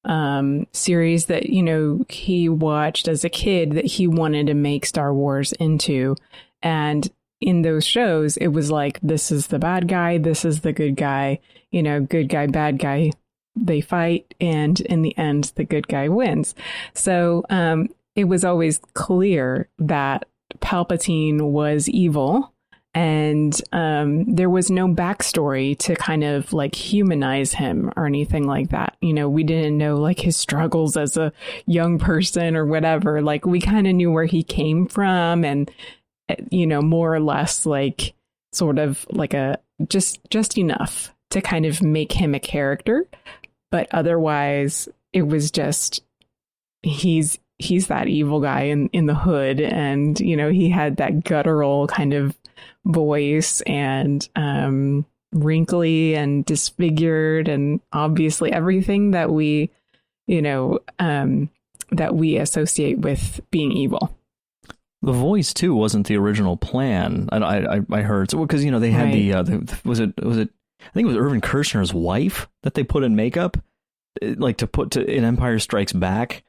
um, 0.05 0.67
series 0.73 1.27
that 1.27 1.47
you 1.47 1.63
know 1.63 2.05
he 2.09 2.49
watched 2.49 3.09
as 3.09 3.25
a 3.25 3.31
kid 3.31 3.73
that 3.73 3.87
he 3.87 4.07
wanted 4.07 4.47
to 4.49 4.55
make 4.55 4.87
Star 4.87 5.15
Wars 5.15 5.53
into, 5.53 6.17
and 6.63 7.11
in 7.41 7.63
those 7.63 7.87
shows, 7.87 8.37
it 8.37 8.49
was 8.49 8.71
like 8.71 8.99
this 9.03 9.31
is 9.31 9.49
the 9.49 9.59
bad 9.59 9.89
guy, 9.89 10.19
this 10.19 10.45
is 10.45 10.61
the 10.61 10.73
good 10.73 10.97
guy, 10.97 11.41
you 11.71 11.83
know, 11.83 12.01
good 12.01 12.29
guy, 12.29 12.47
bad 12.47 12.79
guy. 12.79 13.11
They 13.57 13.81
fight, 13.81 14.35
and 14.41 14.81
in 14.81 15.03
the 15.03 15.17
end, 15.17 15.53
the 15.55 15.65
good 15.65 15.87
guy 15.87 16.09
wins. 16.09 16.55
So 16.93 17.45
um, 17.51 17.89
it 18.17 18.25
was 18.25 18.45
always 18.45 18.81
clear 18.95 19.69
that 19.79 20.27
Palpatine 20.61 21.41
was 21.41 21.89
evil 21.89 22.54
and 22.95 23.61
um, 23.73 24.25
there 24.35 24.49
was 24.49 24.71
no 24.71 24.87
backstory 24.87 25.77
to 25.81 25.97
kind 25.97 26.23
of 26.23 26.53
like 26.53 26.75
humanize 26.75 27.53
him 27.53 27.93
or 27.97 28.07
anything 28.07 28.47
like 28.47 28.71
that. 28.71 28.97
You 29.01 29.13
know, 29.13 29.29
we 29.29 29.43
didn't 29.43 29.77
know 29.77 29.97
like 29.97 30.21
his 30.21 30.37
struggles 30.37 30.97
as 30.97 31.17
a 31.17 31.33
young 31.67 31.99
person 31.99 32.55
or 32.55 32.65
whatever. 32.65 33.21
Like 33.21 33.47
we 33.47 33.61
kind 33.61 33.89
of 33.89 33.95
knew 33.95 34.13
where 34.13 34.27
he 34.27 34.45
came 34.45 34.87
from 34.87 35.45
and 35.45 35.71
eh, 36.29 36.37
you 36.51 36.67
know 36.67 36.83
more 36.83 37.13
or 37.13 37.21
less 37.21 37.67
like 37.67 38.15
sort 38.53 38.79
of 38.79 39.05
like 39.11 39.35
a 39.35 39.59
just 39.89 40.21
just 40.31 40.57
enough 40.57 41.13
to 41.31 41.41
kind 41.41 41.67
of 41.67 41.83
make 41.83 42.13
him 42.13 42.33
a 42.33 42.41
character, 42.41 43.07
but 43.73 43.89
otherwise 43.91 44.89
it 45.13 45.23
was 45.23 45.51
just 45.51 46.01
he's 46.83 47.41
he's 47.59 47.89
that 47.89 48.07
evil 48.07 48.41
guy 48.41 48.63
in 48.63 48.89
in 48.89 49.07
the 49.07 49.15
hood 49.15 49.61
and 49.61 50.21
you 50.21 50.37
know 50.37 50.51
he 50.51 50.69
had 50.69 50.97
that 50.97 51.25
guttural 51.25 51.87
kind 51.87 52.13
of 52.13 52.37
voice 52.85 53.61
and 53.63 54.29
um, 54.37 55.07
wrinkly 55.33 56.15
and 56.15 56.45
disfigured 56.45 57.49
and 57.49 57.81
obviously 57.93 58.53
everything 58.53 59.13
that 59.13 59.31
we 59.31 59.71
you 60.27 60.41
know 60.41 60.79
um, 60.99 61.51
that 61.91 62.15
we 62.15 62.37
associate 62.37 62.99
with 62.99 63.41
being 63.51 63.73
evil. 63.73 64.17
The 65.03 65.13
voice 65.13 65.53
too 65.53 65.75
wasn't 65.75 66.07
the 66.07 66.17
original 66.17 66.57
plan. 66.57 67.29
I 67.33 67.39
i, 67.39 67.81
I 67.91 68.03
heard 68.03 68.31
because 68.31 68.61
so, 68.61 68.65
you 68.65 68.71
know 68.71 68.81
they 68.81 68.91
had 68.91 69.05
right. 69.05 69.13
the, 69.13 69.35
uh, 69.35 69.43
the 69.43 69.81
was 69.85 70.01
it 70.01 70.25
was 70.25 70.39
it 70.39 70.51
i 70.81 70.91
think 70.91 71.05
it 71.05 71.09
was 71.09 71.17
irvin 71.17 71.41
kershner's 71.41 71.93
wife 71.93 72.49
that 72.63 72.75
they 72.75 72.85
put 72.85 73.05
in 73.05 73.17
makeup 73.17 73.57
eh, 74.23 74.35
like 74.39 74.59
to 74.59 74.67
put 74.67 74.93
to 74.93 75.05
in 75.05 75.25
empire 75.25 75.59
strikes 75.59 75.93
back 75.93 76.43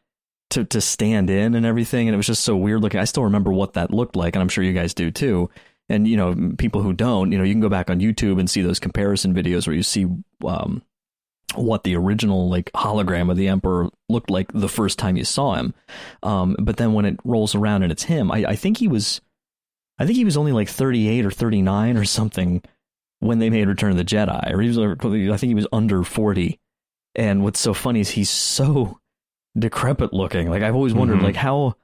to 0.51 0.63
to 0.65 0.79
stand 0.79 1.29
in 1.29 1.55
and 1.55 1.65
everything. 1.65 2.07
And 2.07 2.13
it 2.13 2.17
was 2.17 2.27
just 2.27 2.43
so 2.43 2.55
weird 2.55 2.81
looking. 2.81 2.99
I 2.99 3.05
still 3.05 3.23
remember 3.23 3.51
what 3.51 3.73
that 3.73 3.91
looked 3.91 4.15
like 4.15 4.35
and 4.35 4.41
i'm 4.41 4.49
sure 4.49 4.63
you 4.63 4.73
guys 4.73 4.93
do 4.93 5.11
too 5.11 5.49
and 5.89 6.07
you 6.07 6.17
know 6.17 6.53
people 6.57 6.81
who 6.81 6.93
don't 6.93 7.31
you 7.31 7.37
know 7.37 7.43
you 7.43 7.53
can 7.53 7.61
go 7.61 7.69
back 7.69 7.89
on 7.89 7.99
youtube 7.99 8.39
and 8.39 8.49
see 8.49 8.61
those 8.61 8.79
comparison 8.79 9.33
videos 9.33 9.67
where 9.67 9.75
you 9.75 9.83
see 9.83 10.07
um, 10.45 10.81
what 11.53 11.83
the 11.83 11.95
original 11.95 12.49
like 12.49 12.71
hologram 12.73 13.29
of 13.29 13.37
the 13.37 13.47
emperor 13.47 13.89
looked 14.09 14.29
like 14.29 14.51
the 14.51 14.69
first 14.69 14.99
time 14.99 15.15
you 15.15 15.23
saw 15.23 15.55
him. 15.55 15.73
Um, 16.23 16.55
but 16.59 16.77
then 16.77 16.93
when 16.93 17.05
it 17.05 17.19
rolls 17.23 17.55
around 17.55 17.83
and 17.83 17.91
it's 17.91 18.03
him 18.03 18.31
I, 18.31 18.45
I 18.45 18.55
think 18.55 18.77
he 18.77 18.87
was 18.87 19.21
i 19.97 20.05
think 20.05 20.17
he 20.17 20.25
was 20.25 20.37
only 20.37 20.51
like 20.51 20.69
38 20.69 21.25
or 21.25 21.31
39 21.31 21.97
or 21.97 22.05
something 22.05 22.61
when 23.19 23.39
they 23.39 23.49
made 23.49 23.67
return 23.67 23.91
of 23.91 23.97
the 23.97 24.03
jedi 24.05 24.51
or 24.51 24.59
he 24.61 24.67
was 24.67 24.77
i 24.77 25.37
think 25.37 25.49
he 25.49 25.55
was 25.55 25.67
under 25.71 26.03
40 26.03 26.59
and 27.15 27.43
what's 27.43 27.59
so 27.59 27.73
funny 27.73 28.01
is 28.01 28.09
he's 28.09 28.29
so 28.29 28.99
decrepit 29.57 30.11
looking. 30.13 30.49
Like 30.49 30.63
i've 30.63 30.75
always 30.75 30.93
wondered 30.93 31.17
mm-hmm. 31.17 31.25
like 31.25 31.35
how 31.35 31.75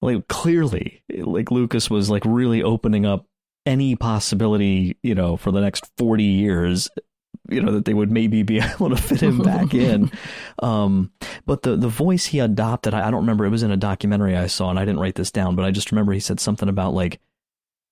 like 0.00 0.26
clearly 0.26 1.04
like 1.16 1.50
lucas 1.52 1.88
was 1.88 2.10
like 2.10 2.24
really 2.24 2.62
opening 2.62 3.06
up 3.06 3.26
any 3.66 3.96
possibility, 3.96 4.96
you 5.02 5.14
know, 5.14 5.36
for 5.36 5.52
the 5.52 5.60
next 5.60 5.90
40 5.96 6.22
years, 6.22 6.88
you 7.48 7.60
know, 7.60 7.72
that 7.72 7.84
they 7.84 7.94
would 7.94 8.10
maybe 8.10 8.42
be 8.42 8.60
able 8.74 8.90
to 8.90 8.96
fit 8.96 9.22
him 9.22 9.38
back 9.38 9.74
in. 9.74 10.10
Um, 10.62 11.10
but 11.44 11.62
the, 11.62 11.76
the 11.76 11.88
voice 11.88 12.26
he 12.26 12.38
adopted, 12.38 12.94
I, 12.94 13.08
I, 13.08 13.10
don't 13.10 13.22
remember, 13.22 13.44
it 13.44 13.50
was 13.50 13.64
in 13.64 13.72
a 13.72 13.76
documentary 13.76 14.36
I 14.36 14.46
saw 14.46 14.70
and 14.70 14.78
I 14.78 14.84
didn't 14.84 15.00
write 15.00 15.16
this 15.16 15.32
down, 15.32 15.56
but 15.56 15.64
I 15.64 15.72
just 15.72 15.90
remember 15.90 16.12
he 16.12 16.20
said 16.20 16.38
something 16.38 16.68
about 16.68 16.94
like, 16.94 17.20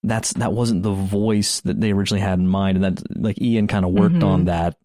that's, 0.04 0.34
that 0.34 0.52
wasn't 0.52 0.84
the 0.84 0.92
voice 0.92 1.60
that 1.62 1.80
they 1.80 1.90
originally 1.90 2.20
had 2.20 2.38
in 2.38 2.46
mind. 2.46 2.76
And 2.76 2.84
that 2.84 3.18
like 3.20 3.40
Ian 3.42 3.66
kind 3.66 3.84
of 3.84 3.90
worked 3.90 4.16
mm-hmm. 4.16 4.24
on 4.24 4.44
that. 4.44 4.76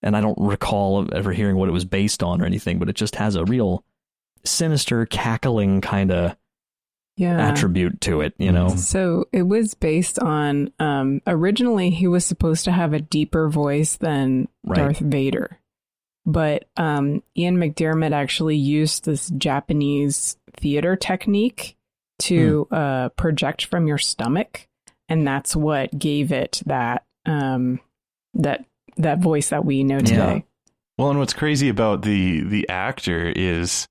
And 0.00 0.16
I 0.16 0.22
don't 0.22 0.38
recall 0.40 1.06
ever 1.14 1.32
hearing 1.32 1.56
what 1.56 1.68
it 1.68 1.72
was 1.72 1.84
based 1.84 2.22
on 2.22 2.40
or 2.40 2.46
anything, 2.46 2.78
but 2.78 2.88
it 2.88 2.96
just 2.96 3.16
has 3.16 3.34
a 3.34 3.44
real 3.44 3.84
sinister, 4.44 5.04
cackling 5.04 5.82
kind 5.82 6.10
of 6.10 6.34
yeah. 7.16 7.48
attribute 7.48 8.00
to 8.02 8.20
it, 8.20 8.34
you 8.38 8.52
know? 8.52 8.68
So 8.68 9.26
it 9.32 9.42
was 9.42 9.74
based 9.74 10.18
on, 10.18 10.72
um, 10.78 11.20
originally 11.26 11.90
he 11.90 12.08
was 12.08 12.24
supposed 12.24 12.64
to 12.64 12.72
have 12.72 12.92
a 12.92 13.00
deeper 13.00 13.48
voice 13.48 13.96
than 13.96 14.48
right. 14.64 14.76
Darth 14.76 14.98
Vader. 14.98 15.58
But 16.26 16.64
um, 16.76 17.22
Ian 17.36 17.58
McDiarmid 17.58 18.12
actually 18.12 18.56
used 18.56 19.04
this 19.04 19.28
Japanese 19.30 20.36
theater 20.56 20.96
technique 20.96 21.76
to 22.20 22.66
mm. 22.70 22.76
uh, 22.76 23.08
project 23.10 23.66
from 23.66 23.86
your 23.86 23.98
stomach. 23.98 24.66
And 25.08 25.26
that's 25.26 25.54
what 25.54 25.98
gave 25.98 26.32
it 26.32 26.62
that 26.64 27.04
um, 27.26 27.78
that 28.32 28.64
that 28.96 29.18
voice 29.18 29.50
that 29.50 29.64
we 29.64 29.84
know 29.84 29.98
today. 29.98 30.16
Yeah. 30.16 30.40
Well, 30.96 31.10
and 31.10 31.18
what's 31.18 31.34
crazy 31.34 31.68
about 31.68 32.02
the 32.02 32.40
the 32.40 32.68
actor 32.70 33.30
is 33.36 33.86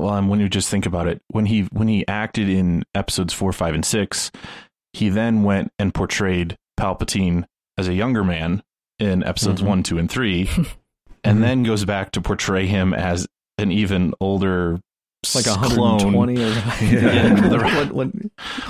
well, 0.00 0.22
when 0.22 0.40
you 0.40 0.48
just 0.48 0.68
think 0.68 0.86
about 0.86 1.06
it, 1.06 1.20
when 1.28 1.46
he 1.46 1.62
when 1.72 1.88
he 1.88 2.06
acted 2.06 2.48
in 2.48 2.84
episodes 2.94 3.32
four, 3.32 3.52
five, 3.52 3.74
and 3.74 3.84
six, 3.84 4.30
he 4.92 5.08
then 5.08 5.42
went 5.42 5.72
and 5.78 5.94
portrayed 5.94 6.56
Palpatine 6.78 7.44
as 7.78 7.88
a 7.88 7.94
younger 7.94 8.24
man 8.24 8.62
in 8.98 9.22
episodes 9.22 9.60
mm-hmm. 9.60 9.68
one, 9.68 9.82
two, 9.82 9.98
and 9.98 10.10
three, 10.10 10.48
and 10.56 10.66
mm-hmm. 10.66 11.40
then 11.40 11.62
goes 11.62 11.84
back 11.84 12.12
to 12.12 12.20
portray 12.20 12.66
him 12.66 12.94
as 12.94 13.26
an 13.58 13.72
even 13.72 14.12
older 14.20 14.80
like 15.34 15.46
120 15.46 16.36
or 16.36 16.38
yeah, 16.46 17.34
the, 17.48 17.58
what, 17.58 17.92
what, 17.92 18.10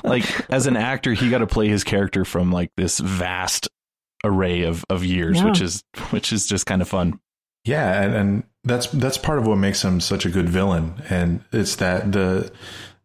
like 0.05 0.51
as 0.51 0.67
an 0.67 0.77
actor 0.77 1.13
he 1.13 1.29
got 1.29 1.39
to 1.39 1.47
play 1.47 1.69
his 1.69 1.85
character 1.85 2.25
from 2.25 2.51
like 2.51 2.71
this 2.77 2.99
vast 2.99 3.69
array 4.25 4.63
of 4.63 4.85
of 4.89 5.05
years 5.05 5.37
yeah. 5.37 5.45
which 5.45 5.61
is 5.61 5.83
which 6.11 6.33
is 6.33 6.47
just 6.47 6.65
kind 6.65 6.81
of 6.81 6.89
fun 6.89 7.19
yeah 7.65 8.01
and, 8.03 8.15
and 8.15 8.45
that's 8.67 8.89
that's 8.89 9.17
part 9.17 9.39
of 9.39 9.47
what 9.47 9.57
makes 9.57 9.83
him 9.83 10.01
such 10.01 10.27
a 10.27 10.31
good 10.31 10.49
villain, 10.49 11.01
and 11.09 11.43
it's 11.53 11.77
that 11.77 12.11
the 12.13 12.53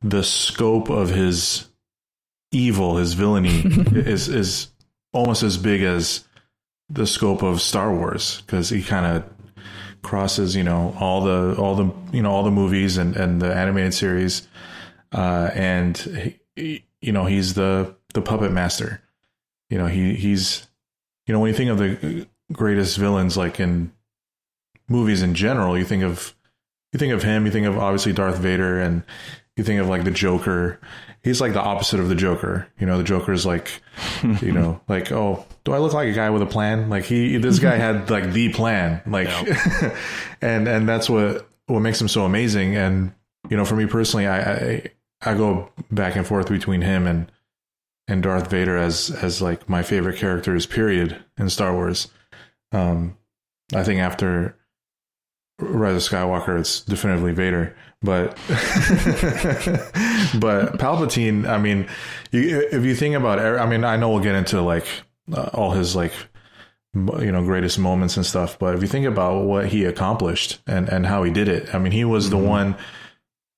the 0.02 0.24
scope 0.24 0.90
of 0.90 1.10
his 1.10 1.68
evil, 2.52 2.98
his 2.98 3.14
villainy, 3.14 3.62
is 3.96 4.28
is 4.28 4.72
almost 5.14 5.44
as 5.44 5.58
big 5.58 5.84
as 5.84 6.28
the 6.90 7.06
scope 7.06 7.44
of 7.44 7.62
Star 7.62 7.94
Wars 7.94 8.42
because 8.42 8.70
he 8.70 8.82
kind 8.82 9.06
of 9.06 9.24
crosses, 10.02 10.56
you 10.56 10.64
know, 10.64 10.96
all 11.00 11.22
the 11.22 11.56
all 11.58 11.76
the 11.76 11.92
you 12.12 12.24
know 12.24 12.32
all 12.32 12.44
the 12.44 12.52
movies 12.52 12.98
and 12.98 13.16
and 13.16 13.40
the 13.40 13.54
animated 13.54 13.94
series, 13.94 14.48
uh, 15.14 15.52
and 15.54 16.40
he, 16.56 16.84
you 17.02 17.12
know 17.12 17.26
he's 17.26 17.54
the 17.54 17.96
the 18.16 18.22
puppet 18.22 18.52
master. 18.52 19.00
You 19.70 19.78
know 19.78 19.86
he 19.86 20.16
he's 20.16 20.68
you 21.28 21.34
know 21.34 21.40
when 21.40 21.50
you 21.50 21.56
think 21.56 21.70
of 21.70 21.78
the 21.78 22.28
greatest 22.52 22.98
villains 22.98 23.38
like 23.38 23.60
in 23.60 23.92
movies 24.92 25.22
in 25.22 25.34
general, 25.34 25.78
you 25.78 25.86
think 25.86 26.04
of 26.04 26.36
you 26.94 27.00
think 27.00 27.14
of 27.14 27.24
him, 27.24 27.46
you 27.46 27.52
think 27.52 27.66
of 27.66 27.78
obviously 27.78 28.14
Darth 28.14 28.38
Vader, 28.38 28.80
and 28.80 29.04
you 29.56 29.64
think 29.64 29.80
of 29.80 29.88
like 29.88 30.04
the 30.04 30.12
Joker. 30.12 30.80
He's 31.24 31.40
like 31.40 31.54
the 31.54 31.62
opposite 31.62 32.00
of 32.00 32.10
the 32.10 32.16
Joker. 32.16 32.68
You 32.80 32.88
know, 32.88 32.98
the 32.98 33.04
Joker 33.04 33.32
is 33.32 33.46
like, 33.46 33.82
you 34.42 34.52
know, 34.52 34.82
like 34.88 35.12
oh, 35.12 35.46
do 35.64 35.72
I 35.72 35.78
look 35.78 35.94
like 35.94 36.10
a 36.10 36.14
guy 36.14 36.30
with 36.30 36.42
a 36.42 36.48
plan? 36.48 36.90
Like 36.90 37.06
he, 37.06 37.38
this 37.38 37.60
guy 37.60 37.78
had 37.78 38.10
like 38.10 38.32
the 38.32 38.50
plan, 38.50 39.02
like, 39.08 39.30
and 40.42 40.68
and 40.68 40.88
that's 40.88 41.10
what 41.10 41.48
what 41.68 41.80
makes 41.80 42.02
him 42.02 42.08
so 42.08 42.26
amazing. 42.26 42.76
And 42.76 43.14
you 43.50 43.58
know, 43.58 43.66
for 43.66 43.76
me 43.76 43.86
personally, 43.86 44.28
I, 44.28 44.54
I 44.54 44.84
I 45.22 45.34
go 45.36 45.72
back 45.92 46.16
and 46.16 46.28
forth 46.28 46.50
between 46.50 46.82
him 46.82 47.08
and 47.08 47.32
and 48.08 48.22
Darth 48.22 48.50
Vader 48.50 48.76
as 48.76 49.10
as 49.10 49.42
like 49.42 49.70
my 49.70 49.84
favorite 49.84 50.18
characters. 50.18 50.66
Period 50.66 51.24
in 51.38 51.50
Star 51.50 51.74
Wars. 51.74 52.10
Um, 52.74 53.18
I 53.74 53.84
think 53.84 54.02
after 54.02 54.58
Rise 55.62 56.06
of 56.08 56.12
Skywalker, 56.12 56.60
it's 56.60 56.82
definitively 56.82 57.34
Vader. 57.34 57.76
but 58.02 58.36
but 60.40 60.78
Palpatine. 60.80 61.48
I 61.48 61.58
mean, 61.58 61.88
you, 62.32 62.68
if 62.72 62.84
you 62.84 62.96
think 62.96 63.16
about, 63.16 63.40
I 63.40 63.66
mean, 63.68 63.84
I 63.84 63.96
know 63.96 64.10
we'll 64.10 64.24
get 64.24 64.36
into 64.36 64.62
like 64.62 64.88
uh, 65.32 65.50
all 65.54 65.72
his 65.72 65.96
like 65.96 66.14
you 66.94 67.32
know 67.32 67.44
greatest 67.44 67.80
moments 67.80 68.18
and 68.18 68.26
stuff, 68.26 68.58
but 68.60 68.76
if 68.76 68.82
you 68.82 68.88
think 68.88 69.06
about 69.06 69.44
what 69.44 69.68
he 69.68 69.86
accomplished 69.86 70.60
and 70.66 70.90
and 70.90 71.06
how 71.06 71.24
he 71.24 71.32
did 71.32 71.48
it, 71.48 71.74
I 71.76 71.80
mean, 71.80 71.92
he 71.92 72.04
was 72.04 72.30
mm-hmm. 72.30 72.42
the 72.42 72.50
one, 72.50 72.76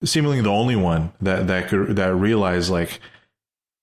seemingly 0.03 0.41
the 0.41 0.50
only 0.50 0.75
one 0.75 1.13
that 1.22 1.48
that 1.48 1.69
could 1.69 1.95
that 1.95 2.13
realized 2.13 2.69
like 2.69 3.00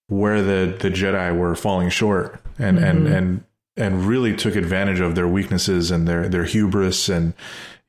where 0.08 0.42
the 0.42 0.76
the 0.78 0.90
Jedi 0.90 1.36
were 1.36 1.54
falling 1.54 1.88
short 1.88 2.40
and 2.58 2.78
mm-hmm. 2.78 2.86
and 2.86 3.08
and 3.08 3.44
and 3.76 4.06
really 4.06 4.36
took 4.36 4.56
advantage 4.56 5.00
of 5.00 5.14
their 5.14 5.28
weaknesses 5.28 5.90
and 5.90 6.06
their 6.06 6.28
their 6.28 6.44
hubris 6.44 7.08
and 7.08 7.32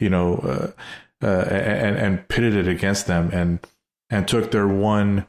you 0.01 0.09
know 0.09 0.35
uh, 0.35 1.25
uh, 1.25 1.45
and 1.49 1.97
and 1.97 2.27
pitted 2.27 2.55
it 2.55 2.67
against 2.67 3.07
them 3.07 3.29
and 3.31 3.59
and 4.09 4.27
took 4.27 4.51
their 4.51 4.67
one 4.67 5.25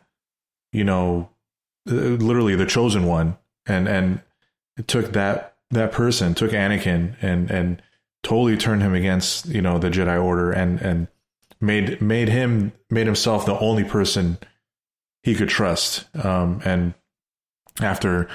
you 0.72 0.84
know 0.84 1.28
uh, 1.88 1.94
literally 1.94 2.56
the 2.56 2.66
chosen 2.66 3.06
one 3.06 3.36
and 3.66 3.88
and 3.88 4.20
took 4.86 5.12
that 5.12 5.56
that 5.70 5.92
person 5.92 6.34
took 6.34 6.50
Anakin 6.50 7.16
and 7.22 7.50
and 7.50 7.82
totally 8.22 8.56
turned 8.56 8.82
him 8.82 8.94
against 8.94 9.46
you 9.46 9.62
know 9.62 9.78
the 9.78 9.90
Jedi 9.90 10.22
Order 10.22 10.50
and 10.50 10.80
and 10.80 11.08
made 11.60 12.00
made 12.00 12.28
him 12.28 12.72
made 12.90 13.06
himself 13.06 13.46
the 13.46 13.58
only 13.58 13.84
person 13.84 14.38
he 15.22 15.34
could 15.34 15.48
trust. 15.48 16.04
Um, 16.24 16.60
and 16.64 16.94
after 17.80 18.28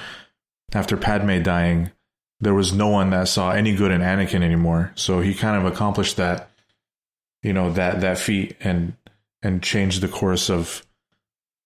after 0.72 0.96
Padme 0.96 1.42
dying 1.42 1.90
there 2.40 2.54
was 2.54 2.72
no 2.72 2.88
one 2.88 3.10
that 3.10 3.28
saw 3.28 3.50
any 3.50 3.74
good 3.74 3.90
in 3.90 4.00
Anakin 4.00 4.42
anymore. 4.42 4.92
So 4.94 5.20
he 5.20 5.34
kind 5.34 5.56
of 5.56 5.70
accomplished 5.72 6.16
that, 6.16 6.50
you 7.42 7.52
know, 7.52 7.72
that 7.72 8.00
that 8.00 8.18
feat 8.18 8.56
and 8.60 8.94
and 9.42 9.62
changed 9.62 10.00
the 10.00 10.08
course 10.08 10.50
of, 10.50 10.84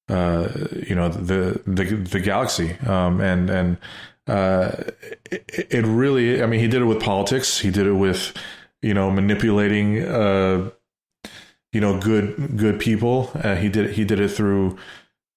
uh, 0.09 0.49
you 0.87 0.95
know, 0.95 1.09
the 1.09 1.61
the 1.67 1.85
the 1.85 2.21
galaxy. 2.21 2.79
Um, 2.87 3.21
and 3.21 3.51
and 3.51 3.77
uh, 4.27 4.73
it, 5.31 5.45
it 5.49 5.85
really, 5.85 6.43
I 6.43 6.47
mean, 6.47 6.61
he 6.61 6.69
did 6.69 6.81
it 6.83 6.87
with 6.87 7.03
politics. 7.03 7.59
He 7.59 7.71
did 7.71 7.87
it 7.87 7.95
with, 7.95 8.35
you 8.81 8.95
know, 8.95 9.11
manipulating, 9.11 10.03
uh, 10.03 10.71
you 11.73 11.81
know, 11.81 12.01
good 12.01 12.57
good 12.57 12.81
people. 12.81 13.31
Uh, 13.35 13.57
he 13.57 13.69
did 13.69 13.91
he 13.91 14.05
did 14.05 14.21
it 14.21 14.29
through, 14.29 14.79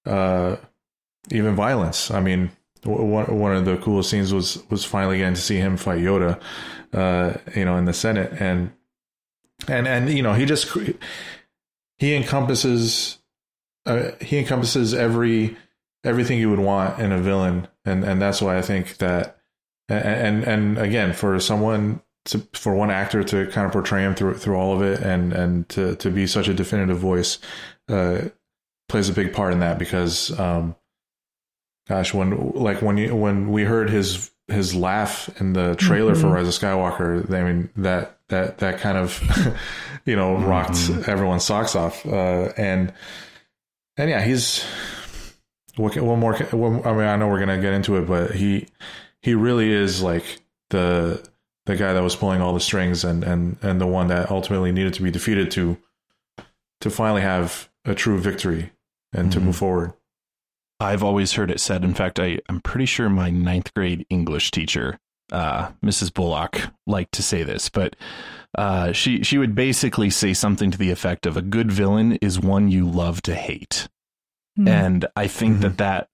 uh, 0.06 0.56
even 1.30 1.54
violence. 1.56 2.10
I 2.10 2.20
mean 2.20 2.52
one 2.86 3.56
of 3.56 3.64
the 3.64 3.76
coolest 3.78 4.10
scenes 4.10 4.32
was 4.32 4.62
was 4.70 4.84
finally 4.84 5.18
getting 5.18 5.34
to 5.34 5.40
see 5.40 5.56
him 5.56 5.76
fight 5.76 6.00
Yoda, 6.00 6.40
uh, 6.92 7.34
you 7.54 7.64
know, 7.64 7.76
in 7.76 7.84
the 7.84 7.92
Senate, 7.92 8.32
and 8.38 8.72
and 9.68 9.86
and 9.86 10.10
you 10.10 10.22
know 10.22 10.32
he 10.32 10.44
just 10.44 10.76
he 11.98 12.14
encompasses 12.14 13.18
uh, 13.86 14.10
he 14.20 14.38
encompasses 14.38 14.94
every 14.94 15.56
everything 16.04 16.38
you 16.38 16.50
would 16.50 16.60
want 16.60 16.98
in 17.00 17.12
a 17.12 17.20
villain, 17.20 17.68
and 17.84 18.04
and 18.04 18.20
that's 18.20 18.40
why 18.40 18.56
I 18.56 18.62
think 18.62 18.98
that 18.98 19.38
and 19.88 20.44
and 20.44 20.78
again 20.78 21.12
for 21.12 21.38
someone 21.40 22.02
to, 22.26 22.38
for 22.52 22.74
one 22.74 22.90
actor 22.90 23.22
to 23.22 23.46
kind 23.48 23.66
of 23.66 23.72
portray 23.72 24.02
him 24.02 24.14
through 24.14 24.34
through 24.34 24.56
all 24.56 24.74
of 24.74 24.82
it 24.82 25.00
and 25.00 25.32
and 25.32 25.68
to 25.70 25.96
to 25.96 26.10
be 26.10 26.26
such 26.26 26.48
a 26.48 26.54
definitive 26.54 26.98
voice 26.98 27.38
uh, 27.88 28.22
plays 28.88 29.08
a 29.08 29.12
big 29.12 29.32
part 29.32 29.52
in 29.52 29.60
that 29.60 29.78
because 29.78 30.36
um, 30.38 30.74
gosh, 31.88 32.12
when 32.14 32.52
like 32.52 32.82
when 32.82 32.96
you 32.96 33.14
when 33.14 33.50
we 33.50 33.64
heard 33.64 33.90
his 33.90 34.30
his 34.48 34.74
laugh 34.74 35.28
in 35.40 35.52
the 35.52 35.74
trailer 35.74 36.12
mm-hmm. 36.12 36.22
for 36.22 36.28
Rise 36.28 36.48
of 36.48 36.54
Skywalker, 36.54 37.30
I 37.32 37.42
mean 37.44 37.70
that 37.76 38.18
that 38.28 38.58
that 38.58 38.80
kind 38.80 38.98
of 38.98 39.56
you 40.04 40.16
know 40.16 40.36
rocked 40.36 40.72
mm-hmm. 40.72 41.10
everyone's 41.10 41.44
socks 41.44 41.74
off. 41.74 42.04
Uh, 42.06 42.52
and 42.56 42.92
and 43.96 44.10
yeah, 44.10 44.22
he's 44.22 44.64
what 45.76 45.96
one 45.96 46.20
more. 46.20 46.34
I 46.34 46.54
mean, 46.54 46.84
I 46.84 47.16
know 47.16 47.28
we're 47.28 47.40
gonna 47.40 47.60
get 47.60 47.72
into 47.72 47.96
it, 47.96 48.06
but 48.06 48.32
he 48.32 48.68
he 49.20 49.34
really 49.34 49.70
is 49.70 50.02
like 50.02 50.40
the 50.70 51.26
the 51.66 51.76
guy 51.76 51.92
that 51.92 52.02
was 52.02 52.16
pulling 52.16 52.40
all 52.40 52.54
the 52.54 52.60
strings 52.60 53.04
and 53.04 53.24
and 53.24 53.56
and 53.62 53.80
the 53.80 53.86
one 53.86 54.08
that 54.08 54.30
ultimately 54.30 54.72
needed 54.72 54.94
to 54.94 55.02
be 55.02 55.10
defeated 55.10 55.50
to 55.52 55.76
to 56.80 56.90
finally 56.90 57.22
have 57.22 57.68
a 57.84 57.94
true 57.94 58.18
victory 58.18 58.70
and 59.12 59.30
mm-hmm. 59.30 59.30
to 59.30 59.40
move 59.40 59.56
forward. 59.56 59.92
I've 60.80 61.02
always 61.02 61.32
heard 61.32 61.50
it 61.50 61.60
said. 61.60 61.84
In 61.84 61.94
fact, 61.94 62.20
I, 62.20 62.38
I'm 62.48 62.60
pretty 62.60 62.86
sure 62.86 63.08
my 63.08 63.30
ninth 63.30 63.72
grade 63.74 64.06
English 64.10 64.50
teacher, 64.50 64.98
uh, 65.32 65.70
Mrs. 65.84 66.12
Bullock, 66.12 66.60
liked 66.86 67.12
to 67.12 67.22
say 67.22 67.42
this, 67.42 67.68
but 67.68 67.96
uh, 68.56 68.92
she 68.92 69.22
she 69.22 69.38
would 69.38 69.54
basically 69.54 70.10
say 70.10 70.34
something 70.34 70.70
to 70.70 70.78
the 70.78 70.90
effect 70.90 71.26
of 71.26 71.36
a 71.36 71.42
good 71.42 71.70
villain 71.70 72.12
is 72.16 72.40
one 72.40 72.70
you 72.70 72.88
love 72.88 73.22
to 73.22 73.34
hate, 73.34 73.88
mm. 74.58 74.68
and 74.68 75.06
I 75.16 75.26
think 75.26 75.54
mm-hmm. 75.54 75.62
that 75.62 75.78
that 75.78 76.08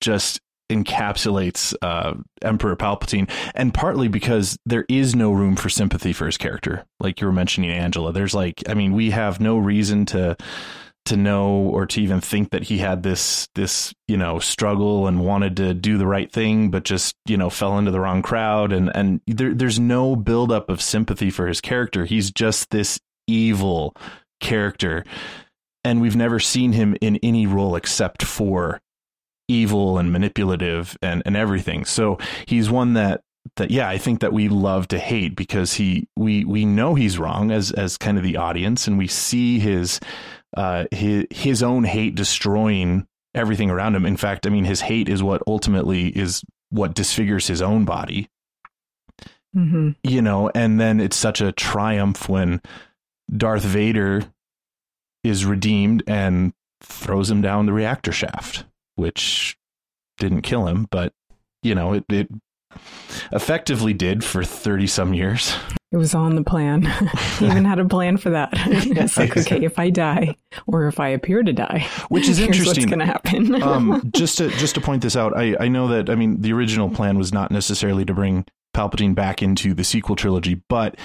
just 0.00 0.40
encapsulates 0.70 1.74
uh, 1.82 2.14
Emperor 2.42 2.76
Palpatine, 2.76 3.30
and 3.54 3.72
partly 3.72 4.08
because 4.08 4.58
there 4.66 4.84
is 4.88 5.14
no 5.14 5.32
room 5.32 5.56
for 5.56 5.68
sympathy 5.68 6.12
for 6.12 6.26
his 6.26 6.36
character, 6.36 6.84
like 7.00 7.20
you 7.20 7.26
were 7.26 7.32
mentioning, 7.32 7.70
Angela. 7.70 8.12
There's 8.12 8.34
like, 8.34 8.62
I 8.68 8.74
mean, 8.74 8.92
we 8.92 9.10
have 9.10 9.40
no 9.40 9.58
reason 9.58 10.06
to 10.06 10.36
to 11.06 11.16
know 11.16 11.48
or 11.48 11.86
to 11.86 12.00
even 12.00 12.20
think 12.20 12.50
that 12.50 12.64
he 12.64 12.78
had 12.78 13.02
this 13.02 13.48
this 13.54 13.94
you 14.08 14.16
know 14.16 14.38
struggle 14.38 15.06
and 15.06 15.24
wanted 15.24 15.56
to 15.56 15.74
do 15.74 15.98
the 15.98 16.06
right 16.06 16.30
thing 16.30 16.70
but 16.70 16.84
just 16.84 17.14
you 17.26 17.36
know 17.36 17.50
fell 17.50 17.78
into 17.78 17.90
the 17.90 18.00
wrong 18.00 18.22
crowd. 18.22 18.72
And 18.72 18.94
and 18.94 19.20
there, 19.26 19.54
there's 19.54 19.80
no 19.80 20.16
buildup 20.16 20.68
of 20.68 20.80
sympathy 20.80 21.30
for 21.30 21.46
his 21.46 21.60
character. 21.60 22.04
He's 22.04 22.30
just 22.30 22.70
this 22.70 22.98
evil 23.26 23.96
character. 24.40 25.04
And 25.84 26.00
we've 26.00 26.16
never 26.16 26.40
seen 26.40 26.72
him 26.72 26.96
in 27.00 27.16
any 27.22 27.46
role 27.46 27.76
except 27.76 28.24
for 28.24 28.80
evil 29.48 29.98
and 29.98 30.12
manipulative 30.12 30.96
and 31.00 31.22
and 31.24 31.36
everything. 31.36 31.84
So 31.84 32.18
he's 32.46 32.70
one 32.70 32.94
that 32.94 33.22
that 33.54 33.70
yeah 33.70 33.88
i 33.88 33.96
think 33.96 34.20
that 34.20 34.32
we 34.32 34.48
love 34.48 34.88
to 34.88 34.98
hate 34.98 35.36
because 35.36 35.74
he 35.74 36.08
we 36.16 36.44
we 36.44 36.64
know 36.64 36.96
he's 36.96 37.16
wrong 37.16 37.52
as 37.52 37.70
as 37.70 37.96
kind 37.96 38.18
of 38.18 38.24
the 38.24 38.36
audience 38.36 38.88
and 38.88 38.98
we 38.98 39.06
see 39.06 39.60
his 39.60 40.00
uh, 40.56 40.86
his 40.90 41.26
his 41.30 41.62
own 41.62 41.84
hate 41.84 42.14
destroying 42.14 43.06
everything 43.34 43.70
around 43.70 43.94
him. 43.94 44.06
In 44.06 44.16
fact, 44.16 44.46
I 44.46 44.50
mean, 44.50 44.64
his 44.64 44.80
hate 44.80 45.08
is 45.08 45.22
what 45.22 45.42
ultimately 45.46 46.08
is 46.08 46.42
what 46.70 46.94
disfigures 46.94 47.46
his 47.46 47.62
own 47.62 47.84
body. 47.84 48.28
Mm-hmm. 49.54 49.90
You 50.02 50.22
know, 50.22 50.50
and 50.54 50.80
then 50.80 51.00
it's 51.00 51.16
such 51.16 51.40
a 51.40 51.52
triumph 51.52 52.28
when 52.28 52.60
Darth 53.34 53.62
Vader 53.62 54.24
is 55.24 55.44
redeemed 55.44 56.02
and 56.06 56.52
throws 56.82 57.30
him 57.30 57.42
down 57.42 57.66
the 57.66 57.72
reactor 57.72 58.12
shaft, 58.12 58.64
which 58.96 59.56
didn't 60.18 60.42
kill 60.42 60.66
him, 60.66 60.86
but 60.90 61.12
you 61.62 61.74
know, 61.74 61.94
it, 61.94 62.04
it 62.08 62.28
effectively 63.32 63.92
did 63.92 64.24
for 64.24 64.44
30 64.44 64.86
some 64.86 65.14
years. 65.14 65.56
It 65.92 65.98
was 65.98 66.14
on 66.14 66.34
the 66.34 66.42
plan. 66.42 66.82
he 67.38 67.46
even 67.46 67.64
had 67.64 67.78
a 67.78 67.84
plan 67.84 68.16
for 68.16 68.30
that. 68.30 68.50
it's 68.54 69.16
like, 69.16 69.36
okay, 69.36 69.64
if 69.64 69.78
I 69.78 69.90
die 69.90 70.36
or 70.66 70.88
if 70.88 70.98
I 70.98 71.08
appear 71.08 71.42
to 71.42 71.52
die, 71.52 71.86
which 72.08 72.28
is 72.28 72.40
interesting. 72.40 72.66
What's 72.66 72.84
going 72.86 72.98
to 72.98 73.06
happen? 73.06 73.54
um, 73.62 74.10
just 74.12 74.38
to 74.38 74.48
just 74.50 74.74
to 74.74 74.80
point 74.80 75.02
this 75.02 75.16
out, 75.16 75.36
I 75.36 75.56
I 75.60 75.68
know 75.68 75.86
that 75.88 76.10
I 76.10 76.16
mean 76.16 76.40
the 76.40 76.52
original 76.52 76.90
plan 76.90 77.16
was 77.16 77.32
not 77.32 77.50
necessarily 77.52 78.04
to 78.04 78.12
bring 78.12 78.46
Palpatine 78.74 79.14
back 79.14 79.42
into 79.42 79.74
the 79.74 79.84
sequel 79.84 80.16
trilogy, 80.16 80.60
but 80.68 80.96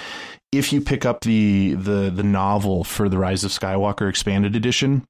if 0.50 0.72
you 0.72 0.80
pick 0.80 1.06
up 1.06 1.20
the 1.20 1.74
the 1.74 2.10
the 2.10 2.24
novel 2.24 2.82
for 2.82 3.08
the 3.08 3.18
Rise 3.18 3.44
of 3.44 3.52
Skywalker 3.52 4.10
expanded 4.10 4.56
edition, 4.56 5.06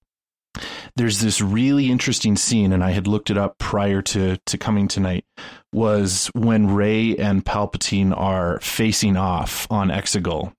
there's 0.96 1.20
this 1.20 1.40
really 1.40 1.90
interesting 1.90 2.36
scene, 2.36 2.72
and 2.72 2.84
I 2.84 2.90
had 2.90 3.06
looked 3.06 3.30
it 3.30 3.38
up 3.38 3.58
prior 3.58 4.02
to 4.02 4.36
to 4.36 4.58
coming 4.58 4.88
tonight. 4.88 5.24
Was 5.72 6.30
when 6.34 6.74
Rey 6.74 7.16
and 7.16 7.44
Palpatine 7.44 8.16
are 8.16 8.60
facing 8.60 9.16
off 9.16 9.66
on 9.70 9.88
Exegol. 9.88 10.52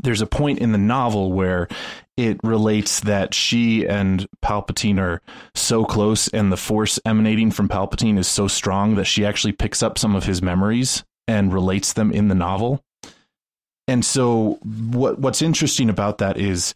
There's 0.00 0.20
a 0.20 0.26
point 0.26 0.60
in 0.60 0.72
the 0.72 0.78
novel 0.78 1.32
where 1.32 1.68
it 2.16 2.38
relates 2.42 3.00
that 3.00 3.34
she 3.34 3.86
and 3.86 4.26
Palpatine 4.44 4.98
are 4.98 5.20
so 5.54 5.84
close, 5.84 6.28
and 6.28 6.50
the 6.50 6.56
force 6.56 6.98
emanating 7.04 7.50
from 7.50 7.68
Palpatine 7.68 8.18
is 8.18 8.28
so 8.28 8.48
strong 8.48 8.94
that 8.94 9.04
she 9.04 9.26
actually 9.26 9.52
picks 9.52 9.82
up 9.82 9.98
some 9.98 10.14
of 10.14 10.24
his 10.24 10.40
memories 10.40 11.04
and 11.26 11.52
relates 11.52 11.92
them 11.92 12.10
in 12.10 12.28
the 12.28 12.34
novel. 12.34 12.82
And 13.86 14.04
so, 14.04 14.58
what 14.62 15.18
what's 15.18 15.42
interesting 15.42 15.90
about 15.90 16.18
that 16.18 16.38
is 16.38 16.74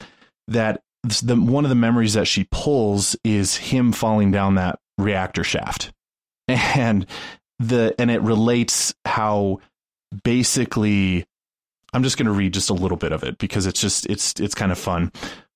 that 0.49 0.83
the 1.03 1.37
one 1.37 1.65
of 1.65 1.69
the 1.69 1.75
memories 1.75 2.15
that 2.15 2.27
she 2.27 2.45
pulls 2.51 3.17
is 3.25 3.57
him 3.57 3.93
falling 3.93 4.31
down 4.31 4.55
that 4.57 4.79
reactor 4.99 5.45
shaft. 5.45 5.93
And 6.49 7.07
the 7.59 7.95
and 7.99 8.11
it 8.11 8.21
relates 8.23 8.93
how 9.05 9.61
basically 10.25 11.25
i'm 11.93 12.03
just 12.03 12.19
going 12.19 12.27
to 12.27 12.33
read 12.33 12.53
just 12.53 12.69
a 12.69 12.75
little 12.75 12.97
bit 12.97 13.13
of 13.13 13.23
it 13.23 13.39
because 13.39 13.65
it's 13.67 13.81
just 13.81 14.05
it's 14.07 14.39
it's 14.41 14.55
kind 14.55 14.73
of 14.73 14.79
fun. 14.79 15.13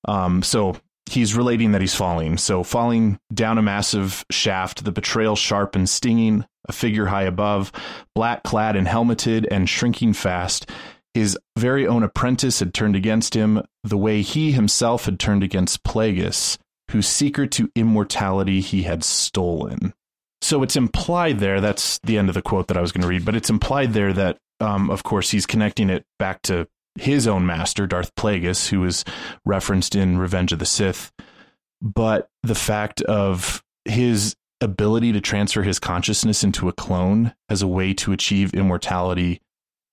Um 0.07 0.41
so 0.41 0.77
he's 1.09 1.35
relating 1.35 1.73
that 1.73 1.81
he's 1.81 1.95
falling. 1.95 2.37
So 2.37 2.63
falling 2.63 3.19
down 3.33 3.57
a 3.57 3.61
massive 3.61 4.25
shaft 4.31 4.85
the 4.85 4.91
betrayal 4.91 5.35
sharp 5.35 5.75
and 5.75 5.89
stinging 5.89 6.45
a 6.67 6.71
figure 6.71 7.05
high 7.05 7.23
above 7.23 7.71
black 8.15 8.43
clad 8.43 8.75
and 8.75 8.87
helmeted 8.87 9.45
and 9.51 9.69
shrinking 9.69 10.13
fast 10.13 10.69
His 11.17 11.35
very 11.57 11.87
own 11.87 12.03
apprentice 12.03 12.59
had 12.59 12.75
turned 12.75 12.95
against 12.95 13.33
him 13.35 13.63
the 13.83 13.97
way 13.97 14.21
he 14.21 14.51
himself 14.51 15.05
had 15.05 15.19
turned 15.19 15.41
against 15.41 15.81
Plagueis, 15.81 16.59
whose 16.91 17.07
secret 17.07 17.49
to 17.53 17.71
immortality 17.73 18.61
he 18.61 18.83
had 18.83 19.03
stolen. 19.03 19.95
So 20.43 20.61
it's 20.61 20.75
implied 20.75 21.39
there, 21.39 21.59
that's 21.59 21.97
the 22.03 22.19
end 22.19 22.29
of 22.29 22.35
the 22.35 22.43
quote 22.43 22.67
that 22.67 22.77
I 22.77 22.81
was 22.81 22.91
going 22.91 23.01
to 23.01 23.07
read, 23.07 23.25
but 23.25 23.35
it's 23.35 23.49
implied 23.49 23.93
there 23.93 24.13
that, 24.13 24.37
um, 24.59 24.91
of 24.91 25.01
course, 25.01 25.31
he's 25.31 25.47
connecting 25.47 25.89
it 25.89 26.05
back 26.19 26.43
to 26.43 26.67
his 26.99 27.25
own 27.25 27.47
master, 27.47 27.87
Darth 27.87 28.13
Plagueis, 28.13 28.67
who 28.69 28.85
is 28.85 29.03
referenced 29.43 29.95
in 29.95 30.19
Revenge 30.19 30.53
of 30.53 30.59
the 30.59 30.67
Sith. 30.67 31.11
But 31.81 32.29
the 32.43 32.53
fact 32.53 33.01
of 33.01 33.63
his 33.85 34.35
ability 34.61 35.13
to 35.13 35.21
transfer 35.21 35.63
his 35.63 35.79
consciousness 35.79 36.43
into 36.43 36.69
a 36.69 36.73
clone 36.73 37.33
as 37.49 37.63
a 37.63 37.67
way 37.67 37.95
to 37.95 38.11
achieve 38.11 38.53
immortality 38.53 39.41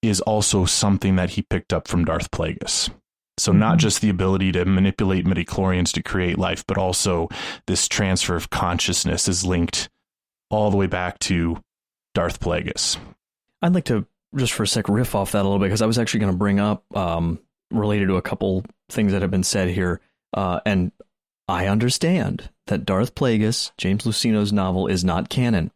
is 0.09 0.21
also 0.23 0.65
something 0.65 1.17
that 1.17 1.31
he 1.31 1.43
picked 1.43 1.73
up 1.73 1.89
from 1.89 2.05
Darth 2.05 2.31
Plagueis. 2.31 2.91
So 3.39 3.51
not 3.53 3.73
Mm-hmm. 3.73 3.79
just 3.79 4.01
the 4.01 4.11
ability 4.11 4.53
to 4.53 4.65
manipulate 4.65 5.25
midichlorians 5.27 5.93
to 5.95 6.03
create 6.03 6.39
life, 6.39 6.65
but 6.67 6.79
also 6.79 7.29
this 7.67 7.89
transfer 7.89 8.37
of 8.37 8.51
consciousness 8.51 9.27
is 9.29 9.45
linked 9.45 9.89
all 10.51 10.71
the 10.71 10.77
way 10.77 10.87
back 10.87 11.19
to 11.21 11.61
Darth 12.15 12.39
Plagueis. 12.39 12.97
I'd 13.61 13.75
like 13.75 13.87
to 13.87 14.07
just 14.37 14.53
for 14.53 14.63
a 14.65 14.67
sec 14.69 14.89
riff 14.89 15.15
off 15.15 15.33
that 15.33 15.41
a 15.41 15.45
little 15.45 15.59
bit 15.59 15.67
because 15.67 15.83
I 15.83 15.87
was 15.87 15.99
actually 15.99 16.21
going 16.21 16.33
to 16.33 16.39
bring 16.39 16.61
up 16.61 16.85
um, 16.97 17.41
related 17.71 18.09
to 18.09 18.17
a 18.17 18.23
couple 18.23 18.65
things 18.89 19.13
that 19.13 19.23
have 19.23 19.31
been 19.31 19.43
said 19.45 19.69
here, 19.69 20.01
uh, 20.33 20.61
and 20.67 20.93
I 21.49 21.67
understand 21.67 22.51
that 22.67 22.85
Darth 22.85 23.15
Plagueis, 23.15 23.71
James 23.79 24.05
Luceno's 24.07 24.53
novel, 24.53 24.87
is 24.87 25.05
not 25.05 25.29
canon. 25.29 25.73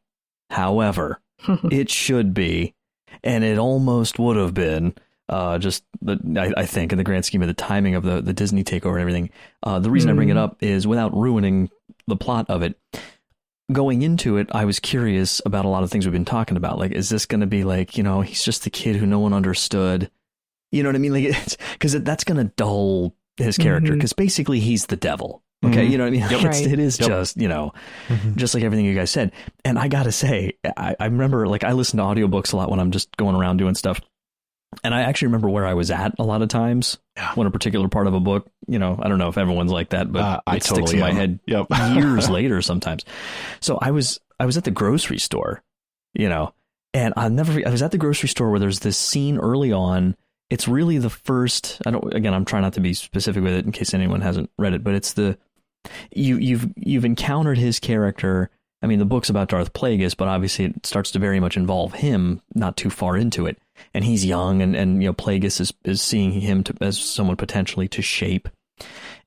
However, 0.51 1.21
it 1.71 1.91
should 1.91 2.35
be, 2.35 2.75
and 3.25 3.45
it 3.45 3.59
almost 3.59 4.19
would 4.19 4.37
have 4.37 4.55
been. 4.55 4.95
Uh, 5.31 5.59
just 5.59 5.85
the, 6.01 6.19
I, 6.57 6.63
I 6.63 6.65
think 6.67 6.91
in 6.91 6.97
the 6.97 7.05
grand 7.05 7.27
scheme 7.27 7.43
of 7.43 7.49
the 7.49 7.53
timing 7.55 7.95
of 7.95 8.03
the, 8.03 8.23
the 8.23 8.33
Disney 8.33 8.65
takeover 8.65 8.93
and 8.93 9.01
everything. 9.01 9.29
Uh, 9.63 9.79
the 9.79 9.91
reason 9.91 10.09
I 10.09 10.15
bring 10.15 10.31
it 10.31 10.37
Mhm. 10.37 10.43
up 10.43 10.57
is 10.63 10.87
without 10.87 11.15
ruining 11.15 11.69
the 12.07 12.17
plot 12.17 12.47
of 12.49 12.63
it. 12.63 12.79
Going 13.71 14.01
into 14.01 14.39
it, 14.39 14.49
I 14.53 14.65
was 14.65 14.81
curious 14.81 15.43
about 15.45 15.67
a 15.67 15.69
lot 15.69 15.83
of 15.83 15.91
things 15.91 16.07
we've 16.07 16.13
been 16.15 16.25
talking 16.25 16.57
about. 16.57 16.79
Like, 16.79 16.93
is 16.93 17.11
this 17.11 17.27
going 17.27 17.43
to 17.43 17.47
be 17.47 17.65
like, 17.65 17.99
you 17.99 18.03
know, 18.03 18.23
he's 18.23 18.43
just 18.43 18.65
the 18.65 18.71
kid 18.71 18.97
who 18.97 19.05
no 19.05 19.19
one 19.19 19.35
understood? 19.35 20.11
You 20.73 20.83
know 20.83 20.89
what 20.89 20.97
I 20.97 21.01
mean? 21.01 21.13
Like, 21.13 21.59
because 21.75 21.93
that's 22.03 22.25
going 22.25 22.39
to 22.39 22.51
dull 22.57 23.15
his 23.37 23.59
character 23.59 23.93
because 23.93 24.15
basically 24.15 24.61
he's 24.61 24.87
the 24.87 24.97
devil. 24.97 25.43
Okay, 25.65 25.87
Mhm. 25.87 25.91
you 25.91 25.99
know 25.99 26.05
what 26.05 26.09
I 26.09 26.29
mean? 26.31 26.45
Right. 26.45 26.67
it 26.67 26.79
is 26.79 27.01
Yep. 27.01 27.09
just, 27.09 27.37
you 27.37 27.49
know, 27.49 27.73
Mhm. 28.09 28.37
just 28.37 28.55
like 28.55 28.63
everything 28.63 28.85
you 28.85 28.95
guys 28.95 29.11
said. 29.11 29.33
And 29.65 29.79
I 29.79 29.89
gotta 29.89 30.13
say, 30.13 30.53
I, 30.77 30.95
I 31.01 31.07
remember 31.07 31.49
like 31.49 31.65
I 31.65 31.73
listen 31.73 31.97
to 31.99 32.05
audiobooks 32.05 32.53
a 32.53 32.57
lot 32.57 32.71
when 32.71 32.79
I'm 32.79 32.93
just 32.93 33.17
going 33.17 33.35
around 33.35 33.57
doing 33.57 33.75
stuff. 33.75 34.01
And 34.85 34.95
I 34.95 35.01
actually 35.01 35.29
remember 35.29 35.49
where 35.49 35.67
I 35.67 35.75
was 35.75 35.91
at 35.91 36.15
a 36.19 36.23
lot 36.23 36.43
of 36.43 36.49
times 36.49 36.99
Yeah. 37.17 37.33
when 37.35 37.47
a 37.47 37.51
particular 37.51 37.89
part 37.89 38.07
of 38.07 38.15
a 38.15 38.21
book, 38.21 38.49
you 38.69 38.79
know, 38.79 38.99
I 39.03 39.09
don't 39.09 39.19
know 39.19 39.29
if 39.29 39.39
everyone's 39.39 39.73
like 39.73 39.89
that, 39.91 40.13
but 40.13 40.23
Uh, 40.23 40.41
I 40.47 40.57
it 40.57 40.63
sticks 40.63 40.79
totally 40.91 40.99
in 40.99 41.01
my 41.01 41.13
head 41.13 41.41
Yep. 41.47 41.67
years 41.95 42.29
later 42.31 42.63
sometimes. 42.63 43.05
So 43.61 43.79
I 43.81 43.91
was 43.91 44.21
I 44.39 44.47
was 44.47 44.57
at 44.57 44.65
the 44.65 44.71
grocery 44.71 45.19
store, 45.19 45.63
you 46.15 46.29
know, 46.29 46.53
and 46.95 47.15
I'll 47.17 47.31
never 47.31 47.61
I 47.67 47.71
was 47.71 47.83
at 47.83 47.91
the 47.91 47.99
grocery 47.99 48.29
store 48.29 48.51
where 48.51 48.61
there's 48.61 48.81
this 48.81 48.97
scene 48.99 49.39
early 49.39 49.73
on. 49.73 50.15
It's 50.51 50.69
really 50.69 50.99
the 50.99 51.11
first 51.11 51.83
I 51.85 51.91
don't 51.91 52.15
again 52.15 52.33
I'm 52.35 52.45
trying 52.45 52.63
not 52.63 52.75
to 52.75 52.81
be 52.81 52.95
specific 52.95 53.43
with 53.43 53.55
it 53.55 53.65
in 53.67 53.73
case 53.73 53.93
anyone 53.93 54.21
hasn't 54.21 54.51
read 54.59 54.75
it, 54.75 54.85
but 54.85 54.95
it's 54.95 55.15
the 55.15 55.37
you 56.15 56.37
you've 56.39 56.67
you've 56.77 57.05
encountered 57.05 57.59
his 57.59 57.79
character. 57.79 58.51
I 58.81 58.87
mean, 58.87 59.01
the 59.01 59.05
book's 59.05 59.29
about 59.29 59.49
Darth 59.49 59.73
Plagueis, 59.73 60.17
but 60.17 60.29
obviously 60.29 60.67
it 60.67 60.87
starts 60.87 61.11
to 61.13 61.19
very 61.19 61.41
much 61.41 61.57
involve 61.57 61.95
him 61.95 62.41
not 62.55 62.77
too 62.77 62.91
far 62.91 63.17
into 63.17 63.47
it. 63.47 63.59
And 63.93 64.05
he's 64.05 64.25
young 64.25 64.63
and, 64.63 64.77
and 64.77 65.03
you 65.03 65.09
know, 65.09 65.15
Plagueis 65.15 65.61
is, 65.61 65.73
is 65.85 66.01
seeing 66.01 66.31
him 66.33 66.63
to, 66.65 66.75
as 66.81 66.97
someone 66.97 67.37
potentially 67.37 67.89
to 67.89 68.03
shape. 68.03 68.49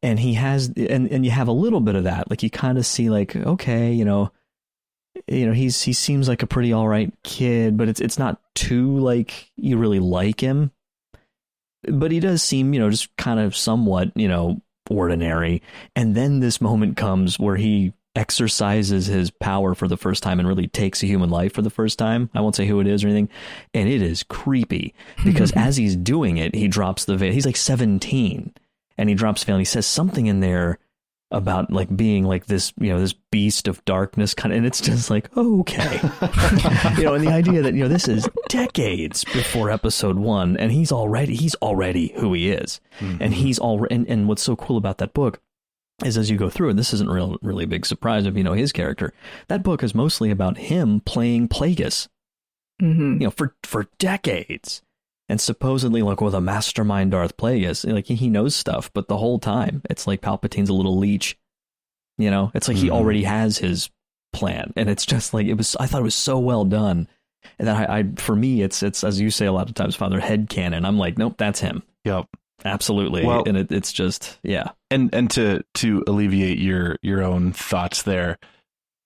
And 0.02 0.20
he 0.20 0.36
has 0.36 0.70
and, 0.78 1.12
and 1.12 1.26
you 1.26 1.32
have 1.32 1.50
a 1.50 1.54
little 1.54 1.82
bit 1.82 1.96
of 1.96 2.06
that. 2.06 2.30
Like 2.30 2.44
you 2.44 2.50
kind 2.50 2.78
of 2.78 2.86
see 2.86 3.10
like, 3.10 3.36
okay, 3.36 3.92
you 3.92 4.06
know, 4.06 4.32
you 5.28 5.46
know, 5.46 5.54
he's 5.54 5.82
he 5.82 5.94
seems 5.94 6.28
like 6.30 6.44
a 6.44 6.48
pretty 6.48 6.72
all 6.72 6.88
right 6.88 7.14
kid, 7.24 7.78
but 7.78 7.90
it's 7.90 8.00
it's 8.00 8.18
not 8.18 8.42
too 8.56 8.98
like 9.00 9.52
you 9.58 9.78
really 9.78 10.00
like 10.00 10.40
him. 10.40 10.72
But 11.84 12.12
he 12.12 12.20
does 12.20 12.42
seem, 12.42 12.74
you 12.74 12.80
know, 12.80 12.90
just 12.90 13.16
kind 13.18 13.40
of 13.40 13.56
somewhat, 13.56 14.12
you 14.16 14.28
know, 14.28 14.62
ordinary. 14.92 15.62
And 15.96 16.16
then 16.16 16.40
this 16.40 16.62
moment 16.62 16.98
comes 16.98 17.40
where 17.40 17.56
he 17.56 17.94
exercises 18.16 19.06
his 19.06 19.32
power 19.32 19.74
for 19.74 19.88
the 19.88 19.98
first 19.98 20.22
time 20.22 20.40
and 20.40 20.48
really 20.48 20.68
takes 20.68 21.02
a 21.02 21.06
human 21.08 21.30
life 21.30 21.54
for 21.54 21.62
the 21.62 21.70
first 21.70 21.98
time. 21.98 22.30
I 22.34 22.42
won't 22.42 22.56
say 22.56 22.68
who 22.68 22.80
it 22.80 22.88
is 22.88 23.04
or 23.04 23.08
anything. 23.08 23.30
And 23.74 23.88
it 23.88 24.02
is 24.02 24.24
creepy 24.24 24.94
because 25.24 25.52
as 25.56 25.78
he's 25.78 25.96
doing 25.96 26.38
it, 26.38 26.54
he 26.54 26.68
drops 26.68 27.06
the 27.06 27.16
veil. 27.16 27.32
He's 27.32 27.46
like 27.46 27.56
17 27.56 28.54
and 28.98 29.10
he 29.10 29.16
drops 29.16 29.42
the 29.42 29.46
veil 29.48 29.56
and 29.56 29.62
he 29.62 29.66
says 29.66 29.86
something 29.86 30.28
in 30.28 30.42
there 30.42 30.80
about 31.32 31.72
like 31.72 31.96
being 31.96 32.26
like 32.26 32.46
this, 32.46 32.74
you 32.80 32.90
know, 32.90 33.00
this 33.00 33.14
beast 33.32 33.68
of 33.68 33.84
darkness 33.86 34.34
kind 34.34 34.52
of, 34.54 34.58
and 34.58 34.66
it's 34.66 34.82
just 34.82 35.10
like, 35.10 35.36
okay. 35.38 36.00
you 36.98 37.04
know, 37.04 37.14
and 37.14 37.26
the 37.26 37.32
idea 37.32 37.62
that, 37.62 37.74
you 37.74 37.84
know, 37.84 37.88
this 37.88 38.08
is 38.08 38.28
decades 38.50 39.24
before 39.26 39.70
episode 39.70 40.18
one 40.18 40.58
and 40.58 40.72
he's 40.72 40.92
already, 40.92 41.36
he's 41.36 41.56
already 41.56 42.14
who 42.18 42.34
he 42.34 42.52
is. 42.52 42.82
And 43.22 43.34
he's 43.34 43.60
all, 43.60 43.88
and, 43.90 44.08
and 44.08 44.28
what's 44.28 44.44
so 44.44 44.56
cool 44.56 44.78
about 44.78 44.98
that 44.98 45.14
book 45.14 45.42
is 46.04 46.18
as 46.18 46.30
you 46.30 46.38
go 46.38 46.50
through, 46.50 46.70
and 46.70 46.80
this 46.80 46.94
isn't 46.94 47.10
real, 47.10 47.38
really 47.42 47.64
a 47.64 47.68
big 47.68 47.86
surprise 47.86 48.26
if 48.26 48.36
you 48.36 48.44
know 48.44 48.54
his 48.54 48.72
character, 48.72 49.14
that 49.48 49.64
book 49.64 49.84
is 49.84 49.96
mostly 49.96 50.32
about 50.32 50.58
him 50.58 51.00
playing 51.02 51.48
Plagueis, 51.48 52.08
hmm 52.80 53.14
you 53.14 53.28
know, 53.28 53.32
for, 53.32 53.56
for 53.64 53.88
decades. 54.00 54.82
And 55.32 55.40
supposedly, 55.40 56.02
like 56.02 56.20
with 56.20 56.36
a 56.36 56.42
mastermind 56.42 57.12
Darth 57.12 57.38
Plagueis, 57.38 57.90
like 57.90 58.06
he 58.08 58.28
knows 58.30 58.54
stuff, 58.54 58.92
but 58.94 59.08
the 59.08 59.18
whole 59.18 59.40
time 59.40 59.82
it's 59.90 60.06
like 60.06 60.20
Palpatine's 60.20 60.68
a 60.70 60.74
little 60.74 60.98
leech. 60.98 61.38
You 62.18 62.30
know, 62.30 62.52
it's 62.54 62.68
like 62.68 62.76
he 62.76 62.90
Mhm. 62.90 62.92
already 62.92 63.24
has 63.24 63.58
his 63.58 63.90
plan, 64.34 64.74
and 64.76 64.90
it's 64.90 65.06
just 65.06 65.34
like 65.34 65.48
it 65.48 65.54
was. 65.56 65.78
I 65.80 65.88
thought 65.88 66.02
it 66.02 66.04
was 66.04 66.16
so 66.16 66.38
well 66.38 66.66
done, 66.66 67.08
and 67.58 67.66
then 67.68 67.78
I, 67.78 68.00
I 68.00 68.04
for 68.18 68.36
me, 68.36 68.62
it's 68.62 68.84
it's 68.84 69.06
as 69.06 69.22
you 69.22 69.32
say 69.32 69.46
a 69.46 69.54
lot 69.54 69.70
of 69.70 69.74
times, 69.76 69.96
Father 69.96 70.20
head 70.20 70.50
canon. 70.50 70.84
I'm 70.84 70.98
like, 70.98 71.18
nope, 71.18 71.36
that's 71.38 71.62
him, 71.62 71.82
Yep. 72.04 72.26
absolutely, 72.66 73.26
Well- 73.26 73.44
and 73.48 73.56
it, 73.56 73.72
it's 73.72 73.94
just 73.94 74.38
yeah, 74.44 74.72
and 74.92 75.10
and 75.16 75.32
to 75.32 75.64
to 75.76 76.04
alleviate 76.08 76.60
your 76.60 76.98
your 77.02 77.24
own 77.24 77.54
thoughts 77.54 78.04
there 78.04 78.38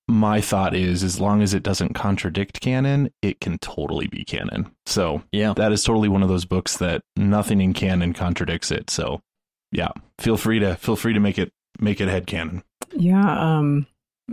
my 0.08 0.40
thought 0.40 0.76
is 0.76 1.04
as 1.04 1.20
long 1.20 1.42
as 1.42 1.54
it 1.54 1.64
doesn't 1.64 1.94
contradict 1.94 2.62
canon 2.62 3.10
it 3.22 3.40
can 3.42 3.58
totally 3.58 4.08
be 4.08 4.24
canon 4.24 4.70
so 4.86 5.24
yeah. 5.32 5.54
that 5.54 5.72
is 5.72 5.84
totally 5.84 6.10
one 6.10 6.22
of 6.22 6.30
those 6.30 6.46
books 6.46 6.78
that 6.78 7.02
nothing 7.16 7.60
in 7.60 7.74
canon 7.74 8.14
contradicts 8.14 8.70
it 8.70 8.90
so 8.90 9.20
yeah 9.72 9.90
feel 10.20 10.38
free 10.38 10.60
to 10.60 10.76
feel 10.76 10.96
free 10.96 11.14
to 11.14 11.20
make 11.20 11.40
it 11.40 11.52
make 11.80 12.00
it 12.00 12.08
head 12.08 12.28
canon 12.28 12.64
Yeah. 12.94 13.58
Um, 13.58 13.88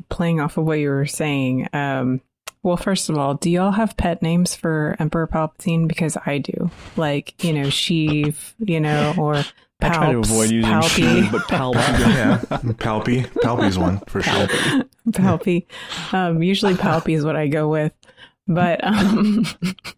playing 0.08 0.40
off 0.40 0.56
of 0.56 0.64
what 0.64 0.78
you 0.78 0.90
were 0.90 1.06
saying. 1.06 1.68
Um, 1.72 2.20
well, 2.62 2.76
first 2.76 3.10
of 3.10 3.18
all, 3.18 3.34
do 3.34 3.50
y'all 3.50 3.72
have 3.72 3.96
pet 3.96 4.22
names 4.22 4.54
for 4.54 4.96
Emperor 4.98 5.26
Palpatine? 5.26 5.88
Because 5.88 6.16
I 6.24 6.38
do. 6.38 6.70
Like, 6.96 7.42
you 7.44 7.52
know, 7.52 7.66
Sheev, 7.66 8.54
you 8.58 8.80
know, 8.80 9.14
or 9.18 9.42
Palps, 9.82 9.90
I 9.90 9.94
try 9.96 10.12
to 10.12 10.18
avoid 10.18 10.50
using 10.50 10.70
Palpy. 10.70 10.88
she, 10.88 11.28
but 11.30 11.42
Palp. 11.48 11.74
yeah, 11.74 12.38
Palpy. 12.78 13.22
Palpy's 13.42 13.78
one 13.78 13.98
for 14.06 14.22
sure. 14.22 14.46
Palpy. 15.12 15.66
Um, 16.12 16.42
usually 16.42 16.74
Palpy 16.74 17.14
is 17.14 17.24
what 17.24 17.36
I 17.36 17.48
go 17.48 17.68
with. 17.68 17.92
But 18.48 18.82
um 18.82 19.44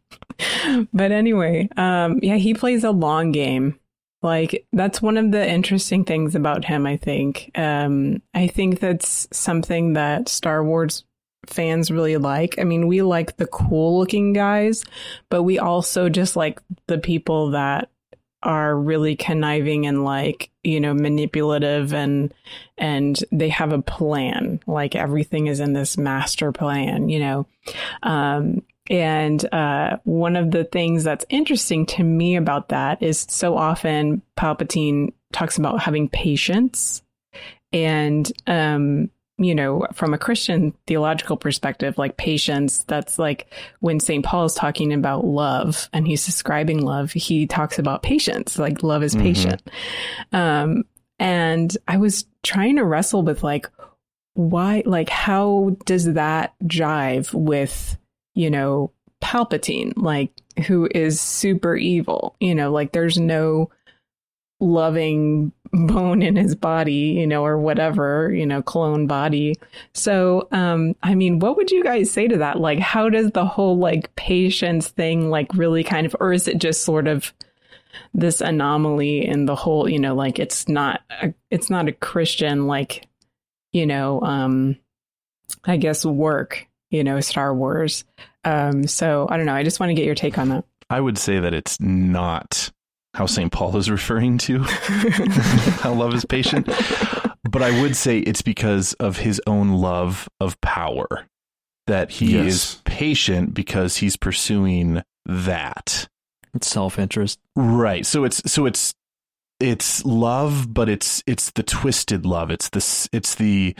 but 0.92 1.12
anyway, 1.12 1.68
um 1.76 2.20
yeah, 2.22 2.36
he 2.36 2.54
plays 2.54 2.84
a 2.84 2.90
long 2.90 3.32
game. 3.32 3.78
Like 4.22 4.66
that's 4.72 5.02
one 5.02 5.16
of 5.16 5.30
the 5.32 5.48
interesting 5.48 6.04
things 6.04 6.34
about 6.34 6.64
him, 6.64 6.86
I 6.86 6.96
think. 6.96 7.50
Um 7.54 8.22
I 8.34 8.46
think 8.48 8.80
that's 8.80 9.28
something 9.32 9.94
that 9.94 10.28
Star 10.28 10.62
Wars 10.64 11.04
fans 11.46 11.90
really 11.90 12.16
like. 12.16 12.58
I 12.58 12.64
mean, 12.64 12.86
we 12.86 13.02
like 13.02 13.36
the 13.36 13.46
cool 13.46 13.98
looking 13.98 14.32
guys, 14.32 14.84
but 15.30 15.42
we 15.42 15.58
also 15.58 16.08
just 16.08 16.36
like 16.36 16.60
the 16.86 16.98
people 16.98 17.50
that 17.50 17.90
are 18.44 18.76
really 18.76 19.16
conniving 19.16 19.87
and 19.87 20.04
like, 20.04 20.50
you 20.62 20.80
know, 20.80 20.94
manipulative 20.94 21.92
and 21.92 22.33
and 22.78 23.22
they 23.33 23.48
have 23.48 23.72
a 23.72 23.83
plan. 23.83 24.61
Like 24.66 24.94
everything 24.94 25.46
is 25.46 25.61
in 25.61 25.72
this 25.72 25.96
master 25.96 26.52
plan, 26.52 27.09
you 27.09 27.20
know. 27.20 27.46
Um 28.02 28.62
and 28.90 29.42
uh, 29.52 29.96
one 30.04 30.37
of 30.37 30.50
the 30.50 30.64
things 30.64 31.04
that's 31.04 31.24
interesting 31.30 31.87
to 31.87 32.02
me 32.02 32.37
about 32.37 32.68
that 32.68 33.02
is 33.02 33.26
so 33.30 33.57
often 33.57 34.20
Palpatine 34.37 35.12
talks 35.33 35.57
about 35.57 35.80
having 35.80 36.09
patience. 36.09 37.02
And, 37.72 38.30
um, 38.46 39.11
you 39.38 39.54
know, 39.54 39.86
from 39.92 40.14
a 40.14 40.18
Christian 40.18 40.72
theological 40.86 41.36
perspective, 41.36 41.98
like 41.98 42.16
patience, 42.16 42.84
that's 42.84 43.18
like 43.18 43.52
when 43.80 43.98
St. 43.98 44.24
Paul 44.24 44.44
is 44.44 44.54
talking 44.54 44.92
about 44.92 45.24
love 45.24 45.88
and 45.92 46.06
he's 46.06 46.24
describing 46.24 46.82
love, 46.82 47.12
he 47.12 47.46
talks 47.46 47.78
about 47.78 48.02
patience, 48.02 48.58
like 48.58 48.82
love 48.82 49.02
is 49.02 49.16
Mhm. 49.16 49.22
patient. 49.22 49.62
Um, 50.32 50.84
and 51.18 51.76
I 51.88 51.96
was 51.96 52.26
trying 52.42 52.76
to 52.76 52.84
wrestle 52.84 53.22
with 53.22 53.42
like, 53.42 53.68
why, 54.34 54.82
like, 54.86 55.08
how 55.08 55.76
does 55.84 56.12
that 56.14 56.54
jive 56.64 57.32
with, 57.34 57.96
you 58.34 58.50
know, 58.50 58.90
Palpatine, 59.22 59.92
like 59.96 60.30
who 60.66 60.88
is 60.94 61.20
super 61.20 61.76
evil. 61.76 62.36
You 62.40 62.54
know, 62.54 62.70
like 62.70 62.92
there's 62.92 63.18
no 63.18 63.70
loving 64.60 65.52
bone 65.74 66.22
in 66.22 66.37
his 66.37 66.54
body, 66.54 67.16
you 67.18 67.26
know, 67.26 67.44
or 67.44 67.58
whatever, 67.58 68.32
you 68.32 68.46
know, 68.46 68.62
clone 68.62 69.06
body. 69.06 69.56
So, 69.92 70.46
um, 70.52 70.94
I 71.02 71.14
mean, 71.14 71.40
what 71.40 71.56
would 71.56 71.70
you 71.70 71.82
guys 71.82 72.10
say 72.10 72.28
to 72.28 72.38
that? 72.38 72.60
Like, 72.60 72.78
how 72.78 73.08
does 73.08 73.32
the 73.32 73.44
whole 73.44 73.76
like 73.78 74.14
patience 74.14 74.88
thing 74.88 75.30
like 75.30 75.52
really 75.54 75.82
kind 75.82 76.06
of, 76.06 76.14
or 76.20 76.32
is 76.32 76.46
it 76.46 76.58
just 76.58 76.82
sort 76.82 77.08
of 77.08 77.32
this 78.12 78.40
anomaly 78.40 79.26
in 79.26 79.46
the 79.46 79.56
whole, 79.56 79.88
you 79.88 79.98
know, 79.98 80.14
like 80.14 80.38
it's 80.38 80.68
not, 80.68 81.00
a, 81.22 81.34
it's 81.50 81.70
not 81.70 81.88
a 81.88 81.92
Christian, 81.92 82.66
like, 82.66 83.08
you 83.72 83.87
know, 83.87 84.20
um, 84.22 84.76
I 85.64 85.76
guess 85.76 86.04
work, 86.04 86.66
you 86.90 87.02
know, 87.02 87.20
Star 87.20 87.54
Wars. 87.54 88.04
Um, 88.44 88.87
so 88.87 89.26
I 89.28 89.37
don't 89.37 89.46
know. 89.46 89.54
I 89.54 89.64
just 89.64 89.80
want 89.80 89.90
to 89.90 89.94
get 89.94 90.06
your 90.06 90.14
take 90.14 90.38
on 90.38 90.50
that. 90.50 90.64
I 90.90 91.00
would 91.00 91.18
say 91.18 91.40
that 91.40 91.54
it's 91.54 91.80
not 91.80 92.70
how 93.14 93.27
St. 93.27 93.50
Paul 93.50 93.77
is 93.77 93.90
referring 93.98 94.38
to 94.38 94.59
how 95.81 95.94
love 95.94 96.14
is 96.14 96.24
patient. 96.24 96.68
But 97.48 97.62
I 97.62 97.81
would 97.83 97.96
say 97.96 98.18
it's 98.18 98.42
because 98.42 98.92
of 98.94 99.18
his 99.18 99.40
own 99.46 99.72
love 99.74 100.29
of 100.40 100.61
power 100.61 101.27
that 101.87 102.11
he 102.11 102.35
Yes. 102.35 102.46
is 102.46 102.83
patient 102.85 103.55
because 103.55 103.98
he's 103.98 104.16
pursuing 104.16 105.03
that. 105.27 106.09
It's 106.55 106.66
self 106.68 106.98
interest. 106.98 107.38
Right. 107.57 108.05
So 108.07 108.24
it's 108.24 108.40
so 108.50 108.66
it's 108.66 108.94
it's 109.61 110.05
love, 110.05 110.72
but 110.72 110.88
it's 110.88 111.22
it's 111.27 111.50
the 111.53 111.62
twisted 111.62 112.24
love. 112.27 112.50
It's 112.50 112.68
the 112.70 113.09
it's 113.12 113.35
the 113.37 113.74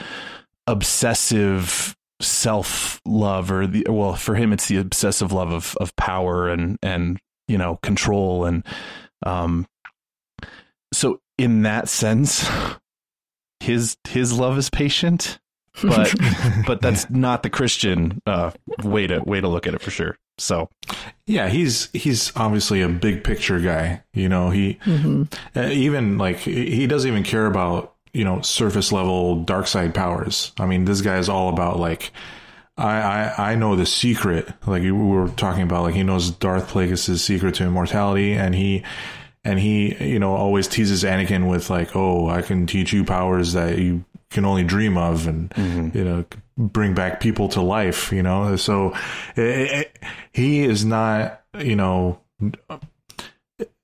obsessive 0.67 1.95
self 2.21 3.01
love 3.05 3.51
or 3.51 3.67
the 3.67 3.85
well 3.89 4.13
for 4.15 4.35
him 4.35 4.53
it's 4.53 4.67
the 4.67 4.77
obsessive 4.77 5.31
love 5.33 5.51
of 5.51 5.75
of 5.81 5.93
power 5.97 6.47
and 6.47 6.77
and 6.81 7.19
you 7.47 7.57
know 7.57 7.77
control 7.83 8.45
and 8.45 8.63
um 9.23 9.65
so 10.93 11.19
in 11.37 11.63
that 11.63 11.89
sense 11.89 12.47
his 13.59 13.97
his 14.07 14.33
love 14.37 14.57
is 14.57 14.69
patient 14.69 15.39
but 15.83 16.13
but 16.67 16.81
that's 16.81 17.09
not 17.09 17.43
the 17.43 17.49
christian 17.49 18.21
uh 18.25 18.51
way 18.83 19.07
to 19.07 19.19
way 19.19 19.41
to 19.41 19.47
look 19.47 19.67
at 19.67 19.73
it 19.73 19.81
for 19.81 19.91
sure 19.91 20.17
so 20.37 20.69
Yeah, 21.27 21.47
he's 21.47 21.89
he's 21.93 22.35
obviously 22.35 22.81
a 22.81 22.89
big 22.89 23.23
picture 23.23 23.57
guy. 23.59 24.03
You 24.13 24.27
know, 24.27 24.49
he 24.49 24.77
uh, 25.55 25.69
even 25.71 26.17
like 26.17 26.39
he 26.39 26.85
doesn't 26.87 27.09
even 27.09 27.23
care 27.23 27.45
about 27.45 27.95
you 28.11 28.25
know 28.25 28.41
surface 28.41 28.91
level 28.91 29.43
dark 29.43 29.65
side 29.65 29.95
powers. 29.95 30.51
I 30.59 30.65
mean, 30.65 30.83
this 30.83 30.99
guy 30.99 31.19
is 31.19 31.29
all 31.29 31.47
about 31.47 31.79
like 31.79 32.11
I 32.77 32.99
I, 32.99 33.51
I 33.51 33.55
know 33.55 33.75
the 33.75 33.85
secret. 33.85 34.47
Like 34.65 34.83
we 34.83 34.91
were 34.91 35.29
talking 35.29 35.63
about, 35.63 35.83
like 35.83 35.95
he 35.95 36.03
knows 36.03 36.31
Darth 36.31 36.69
Plagueis' 36.69 37.19
secret 37.19 37.55
to 37.55 37.63
immortality, 37.63 38.33
and 38.33 38.53
he 38.53 38.83
and 39.43 39.59
he 39.59 39.95
you 40.03 40.19
know 40.19 40.35
always 40.35 40.67
teases 40.67 41.03
Anakin 41.03 41.49
with 41.49 41.69
like, 41.69 41.95
oh, 41.95 42.29
I 42.29 42.41
can 42.41 42.67
teach 42.67 42.93
you 42.93 43.03
powers 43.03 43.53
that 43.53 43.77
you 43.77 44.03
can 44.29 44.45
only 44.45 44.63
dream 44.63 44.97
of, 44.97 45.27
and 45.27 45.49
mm-hmm. 45.51 45.97
you 45.97 46.03
know 46.03 46.25
bring 46.57 46.93
back 46.93 47.19
people 47.19 47.49
to 47.49 47.61
life. 47.61 48.11
You 48.11 48.23
know, 48.23 48.55
so 48.55 48.93
it, 49.35 49.71
it, 49.71 49.99
he 50.31 50.63
is 50.63 50.83
not 50.83 51.41
you 51.59 51.75
know 51.75 52.19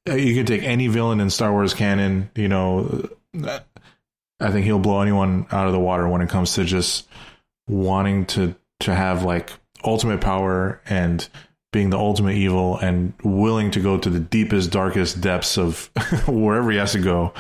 you 0.06 0.36
can 0.36 0.46
take 0.46 0.64
any 0.64 0.88
villain 0.88 1.20
in 1.20 1.30
Star 1.30 1.52
Wars 1.52 1.74
canon, 1.74 2.30
you 2.36 2.48
know, 2.48 3.10
I 3.36 4.52
think 4.52 4.66
he'll 4.66 4.80
blow 4.80 5.02
anyone 5.02 5.46
out 5.52 5.68
of 5.68 5.74
the 5.74 5.80
water 5.80 6.08
when 6.08 6.22
it 6.22 6.30
comes 6.30 6.56
to 6.56 6.66
just 6.66 7.08
wanting 7.68 8.26
to 8.26 8.56
to 8.82 8.94
have 8.94 9.24
like 9.24 9.52
ultimate 9.84 10.22
power 10.22 10.82
and 10.86 11.28
being 11.72 11.90
the 11.90 11.98
ultimate 11.98 12.36
evil 12.36 12.78
and 12.78 13.14
willing 13.24 13.72
to 13.72 13.80
go 13.80 13.98
to 13.98 14.10
the 14.10 14.20
deepest 14.20 14.72
darkest 14.72 15.22
depths 15.22 15.58
of 15.58 15.90
wherever 16.28 16.70
he 16.70 16.78
has 16.78 16.92
to 16.92 17.00
go 17.00 17.34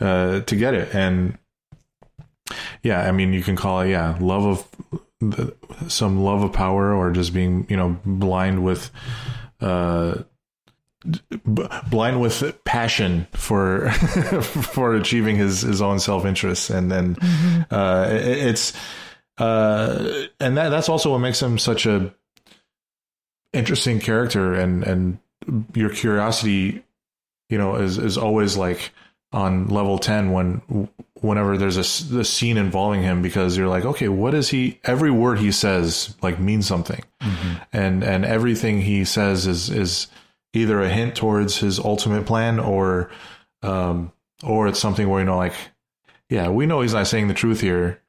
uh, 0.00 0.40
to 0.40 0.56
get 0.56 0.74
it. 0.74 0.94
And 0.94 1.38
yeah 2.82 3.00
i 3.00 3.10
mean 3.10 3.32
you 3.32 3.42
can 3.42 3.56
call 3.56 3.80
it 3.80 3.90
yeah 3.90 4.16
love 4.20 4.68
of 5.32 5.90
some 5.90 6.22
love 6.22 6.42
of 6.42 6.52
power 6.52 6.94
or 6.94 7.10
just 7.10 7.32
being 7.32 7.66
you 7.70 7.76
know 7.76 7.98
blind 8.04 8.62
with 8.62 8.90
uh 9.60 10.14
b- 11.04 11.68
blind 11.90 12.20
with 12.20 12.64
passion 12.64 13.26
for 13.32 13.90
for 14.42 14.94
achieving 14.94 15.36
his 15.36 15.62
his 15.62 15.80
own 15.82 15.98
self-interest. 15.98 16.70
And 16.70 16.90
then 16.90 17.16
uh 17.70 18.08
it, 18.10 18.38
it's 18.38 18.72
uh 19.38 20.24
and 20.40 20.56
that 20.56 20.68
that's 20.68 20.88
also 20.88 21.10
what 21.10 21.18
makes 21.18 21.42
him 21.42 21.58
such 21.58 21.86
a 21.86 22.14
interesting 23.52 24.00
character 24.00 24.54
and 24.54 24.84
and 24.84 25.18
your 25.74 25.90
curiosity 25.90 26.84
you 27.48 27.58
know 27.58 27.76
is 27.76 27.98
is 27.98 28.16
always 28.16 28.56
like 28.56 28.92
on 29.32 29.66
level 29.66 29.98
10 29.98 30.30
when 30.30 30.88
whenever 31.20 31.56
there's 31.58 31.76
a, 31.76 32.18
a 32.20 32.24
scene 32.24 32.56
involving 32.56 33.02
him 33.02 33.20
because 33.22 33.56
you're 33.56 33.68
like 33.68 33.84
okay 33.84 34.08
what 34.08 34.34
is 34.34 34.48
he 34.50 34.78
every 34.84 35.10
word 35.10 35.38
he 35.38 35.50
says 35.50 36.14
like 36.22 36.38
means 36.38 36.66
something. 36.66 37.02
And 37.72 38.04
and 38.04 38.24
everything 38.24 38.82
he 38.82 39.04
says 39.04 39.46
is 39.46 39.70
is 39.70 40.06
either 40.52 40.80
a 40.80 40.88
hint 40.88 41.16
towards 41.16 41.58
his 41.58 41.80
ultimate 41.80 42.26
plan 42.26 42.60
or 42.60 43.10
um 43.62 44.12
or 44.44 44.68
it's 44.68 44.78
something 44.78 45.08
where 45.08 45.20
you 45.20 45.26
know 45.26 45.36
like 45.36 45.54
yeah 46.28 46.48
we 46.48 46.66
know 46.66 46.80
he's 46.82 46.94
not 46.94 47.06
saying 47.08 47.26
the 47.28 47.34
truth 47.34 47.60
here 47.60 48.00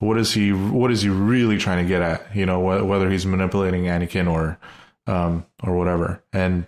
what 0.00 0.18
is 0.18 0.32
he 0.32 0.52
what 0.52 0.90
is 0.90 1.02
he 1.02 1.08
really 1.08 1.58
trying 1.58 1.84
to 1.84 1.88
get 1.88 2.02
at? 2.02 2.34
You 2.34 2.46
know 2.46 2.60
wh- 2.60 2.86
whether 2.86 3.08
he's 3.08 3.24
manipulating 3.24 3.84
Anakin 3.84 4.28
or 4.28 4.58
um 5.06 5.46
or 5.62 5.76
whatever. 5.76 6.24
And 6.32 6.66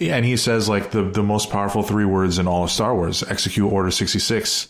and 0.00 0.24
he 0.24 0.36
says 0.36 0.68
like 0.68 0.90
the 0.90 1.04
the 1.04 1.22
most 1.22 1.50
powerful 1.50 1.82
three 1.82 2.04
words 2.04 2.38
in 2.38 2.46
all 2.46 2.64
of 2.64 2.70
Star 2.70 2.94
Wars 2.94 3.22
execute 3.22 3.72
order 3.72 3.90
66 3.90 4.68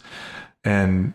and 0.64 1.14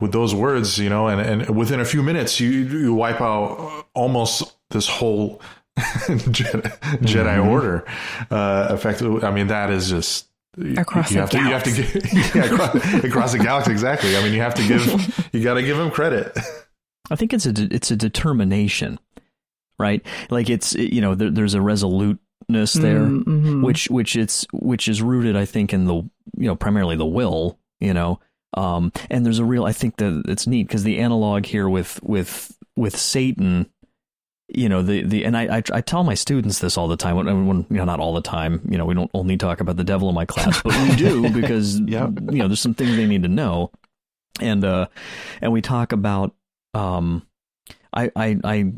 with 0.00 0.12
those 0.12 0.34
words 0.34 0.78
you 0.78 0.88
know 0.88 1.08
and 1.08 1.20
and 1.20 1.56
within 1.56 1.80
a 1.80 1.84
few 1.84 2.02
minutes 2.02 2.40
you 2.40 2.50
you 2.50 2.94
wipe 2.94 3.20
out 3.20 3.86
almost 3.94 4.56
this 4.70 4.88
whole 4.88 5.40
Jedi, 5.78 6.78
Jedi 7.00 7.44
order. 7.44 7.84
Uh 8.30 8.68
effectively 8.70 9.24
I 9.24 9.32
mean 9.32 9.48
that 9.48 9.70
is 9.70 9.90
just 9.90 10.28
Across 10.76 11.10
you 11.10 11.14
the 11.16 11.20
have 11.20 11.30
to 11.30 11.38
you 11.38 11.44
have 11.44 11.62
to 11.64 11.72
give, 11.72 12.12
yeah, 12.34 12.44
across, 12.44 13.04
across 13.04 13.32
the 13.32 13.38
galaxy 13.38 13.72
exactly 13.72 14.16
I 14.16 14.22
mean 14.22 14.32
you 14.32 14.40
have 14.40 14.54
to 14.54 14.66
give 14.66 15.28
you 15.32 15.42
got 15.42 15.54
to 15.54 15.62
give 15.62 15.78
him 15.78 15.90
credit 15.90 16.36
I 17.10 17.16
think 17.16 17.32
it's 17.34 17.44
a 17.46 17.52
de- 17.52 17.74
it's 17.74 17.90
a 17.90 17.96
determination, 17.96 18.98
right? 19.78 20.04
Like 20.30 20.48
it's 20.48 20.74
you 20.74 21.00
know 21.02 21.14
there, 21.14 21.30
there's 21.30 21.52
a 21.54 21.60
resoluteness 21.60 22.72
there, 22.72 23.00
Mhm. 23.00 23.62
which 23.62 23.90
which 23.90 24.16
it's 24.16 24.46
which 24.52 24.88
is 24.88 25.02
rooted, 25.02 25.36
I 25.36 25.44
think, 25.44 25.74
in 25.74 25.84
the 25.84 25.94
you 25.94 26.10
know 26.46 26.56
primarily 26.56 26.96
the 26.96 27.04
will, 27.04 27.58
you 27.80 27.92
know, 27.92 28.20
um, 28.56 28.90
and 29.10 29.24
there's 29.26 29.38
a 29.38 29.44
real 29.44 29.66
I 29.66 29.72
think 29.72 29.96
that 29.96 30.22
it's 30.28 30.46
neat 30.46 30.66
because 30.66 30.82
the 30.84 30.98
analog 31.00 31.44
here 31.44 31.68
with 31.68 32.02
with 32.02 32.56
with 32.76 32.96
Satan, 32.96 33.66
you 34.48 34.68
know 34.68 34.82
the 34.82 35.02
the 35.02 35.24
and 35.24 35.36
I, 35.36 35.56
I 35.58 35.62
I 35.72 35.80
tell 35.80 36.04
my 36.04 36.14
students 36.14 36.58
this 36.58 36.76
all 36.76 36.86
the 36.88 36.96
time 36.98 37.16
when, 37.16 37.46
when 37.46 37.66
you 37.70 37.76
know 37.76 37.84
not 37.84 38.00
all 38.00 38.12
the 38.14 38.20
time 38.20 38.60
you 38.70 38.76
know 38.76 38.84
we 38.84 38.94
don't 38.94 39.10
only 39.14 39.36
talk 39.36 39.60
about 39.60 39.76
the 39.76 39.84
devil 39.84 40.08
in 40.08 40.14
my 40.14 40.26
class 40.26 40.60
but 40.62 40.76
we 40.88 40.96
do 40.96 41.30
because 41.40 41.80
Yeah. 41.80 42.08
you 42.30 42.38
know 42.38 42.48
there's 42.48 42.60
some 42.60 42.74
things 42.74 42.96
they 42.96 43.06
need 43.06 43.22
to 43.22 43.28
know 43.28 43.70
and 44.40 44.64
uh 44.64 44.86
and 45.40 45.50
we 45.52 45.60
talk 45.62 45.92
about 45.92 46.34
um 46.74 47.26
I 47.94 48.10
I 48.16 48.36
I 48.44 48.72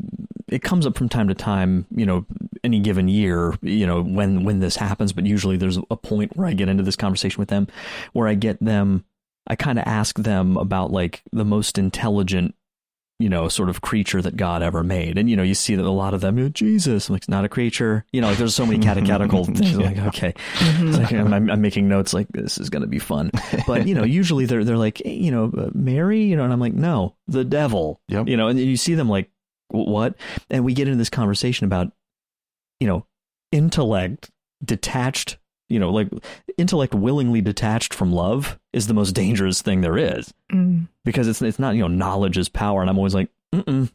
it 0.47 0.61
comes 0.61 0.85
up 0.85 0.97
from 0.97 1.09
time 1.09 1.27
to 1.27 1.33
time 1.33 1.85
you 1.93 2.05
know 2.05 2.25
any 2.63 2.79
given 2.79 3.07
year 3.09 3.53
you 3.61 3.85
know 3.85 4.01
when 4.01 4.43
when 4.45 4.59
this 4.59 4.77
happens 4.77 5.11
but 5.11 5.25
usually 5.25 5.57
there's 5.57 5.79
a 5.91 5.97
point 5.97 6.37
where 6.37 6.47
I 6.47 6.53
get 6.53 6.69
into 6.69 6.83
this 6.83 6.95
conversation 6.95 7.39
with 7.41 7.49
them 7.49 7.67
where 8.13 8.27
I 8.27 8.35
get 8.35 8.63
them 8.63 9.03
I 9.47 9.55
kind 9.55 9.79
of 9.79 9.85
ask 9.85 10.17
them 10.17 10.55
about 10.55 10.91
like 10.91 11.23
the 11.33 11.45
most 11.45 11.77
intelligent 11.77 12.55
you 13.19 13.29
know, 13.29 13.47
sort 13.47 13.69
of 13.69 13.81
creature 13.81 14.21
that 14.21 14.37
God 14.37 14.61
ever 14.61 14.83
made. 14.83 15.17
And, 15.17 15.27
you 15.27 15.35
know, 15.35 15.43
you 15.43 15.55
see 15.55 15.75
that 15.75 15.85
a 15.85 15.89
lot 15.89 16.13
of 16.13 16.21
them, 16.21 16.37
you 16.37 16.49
Jesus, 16.49 17.09
I'm 17.09 17.13
like, 17.13 17.21
it's 17.21 17.29
not 17.29 17.45
a 17.45 17.49
creature. 17.49 18.05
You 18.11 18.21
know, 18.21 18.27
like 18.27 18.37
there's 18.37 18.53
so 18.53 18.65
many 18.65 18.77
catechetical 18.77 19.45
things. 19.45 19.75
Like, 19.75 19.97
okay. 19.97 20.33
Like, 20.81 21.11
I'm, 21.13 21.49
I'm 21.49 21.61
making 21.61 21.87
notes 21.87 22.13
like, 22.13 22.27
this 22.29 22.59
is 22.59 22.69
going 22.69 22.83
to 22.83 22.87
be 22.87 22.99
fun. 22.99 23.31
But, 23.65 23.87
you 23.87 23.95
know, 23.95 24.03
usually 24.05 24.45
they're, 24.45 24.63
they're 24.63 24.77
like, 24.77 25.01
"Hey, 25.03 25.15
you 25.15 25.31
know, 25.31 25.51
uh, 25.57 25.69
Mary, 25.73 26.21
you 26.21 26.35
know, 26.35 26.43
and 26.43 26.53
I'm 26.53 26.59
like, 26.59 26.73
no, 26.73 27.15
the 27.27 27.43
devil. 27.43 28.01
Yep. 28.07 28.27
You 28.27 28.37
know, 28.37 28.49
and 28.49 28.59
you 28.59 28.77
see 28.77 28.93
them 28.93 29.09
like, 29.09 29.31
what? 29.69 30.13
And 30.49 30.63
we 30.63 30.75
get 30.75 30.87
into 30.87 30.97
this 30.99 31.09
conversation 31.09 31.65
about, 31.65 31.91
you 32.79 32.87
know, 32.87 33.05
intellect 33.51 34.29
detached, 34.63 35.37
you 35.69 35.79
know, 35.79 35.91
like 35.91 36.09
intellect 36.57 36.93
willingly 36.95 37.41
detached 37.41 37.93
from 37.93 38.11
love 38.13 38.57
is 38.73 38.87
the 38.87 38.93
most 38.93 39.11
dangerous 39.13 39.61
thing 39.61 39.81
there 39.81 39.97
is 39.97 40.33
Mm. 40.51 40.87
because 41.03 41.27
it's 41.27 41.41
it's 41.41 41.59
not 41.59 41.75
you 41.75 41.81
know 41.81 41.87
knowledge 41.89 42.37
is 42.37 42.47
power 42.47 42.79
and 42.81 42.89
i'm 42.89 42.97
always 42.97 43.13
like 43.13 43.29
Mm-mm. 43.53 43.91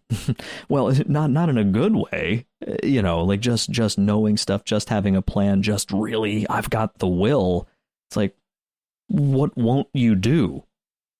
well 0.68 0.92
not 1.06 1.30
not 1.30 1.48
in 1.48 1.56
a 1.58 1.64
good 1.64 1.94
way 1.96 2.44
Uh, 2.66 2.74
you 2.82 3.00
know 3.00 3.24
like 3.24 3.40
just 3.40 3.70
just 3.70 3.98
knowing 3.98 4.36
stuff 4.36 4.64
just 4.64 4.88
having 4.90 5.16
a 5.16 5.22
plan 5.22 5.62
just 5.62 5.90
really 5.92 6.46
i've 6.48 6.68
got 6.70 6.98
the 6.98 7.08
will 7.08 7.66
it's 8.08 8.16
like 8.18 8.36
what 9.08 9.56
won't 9.56 9.88
you 9.94 10.14
do 10.14 10.62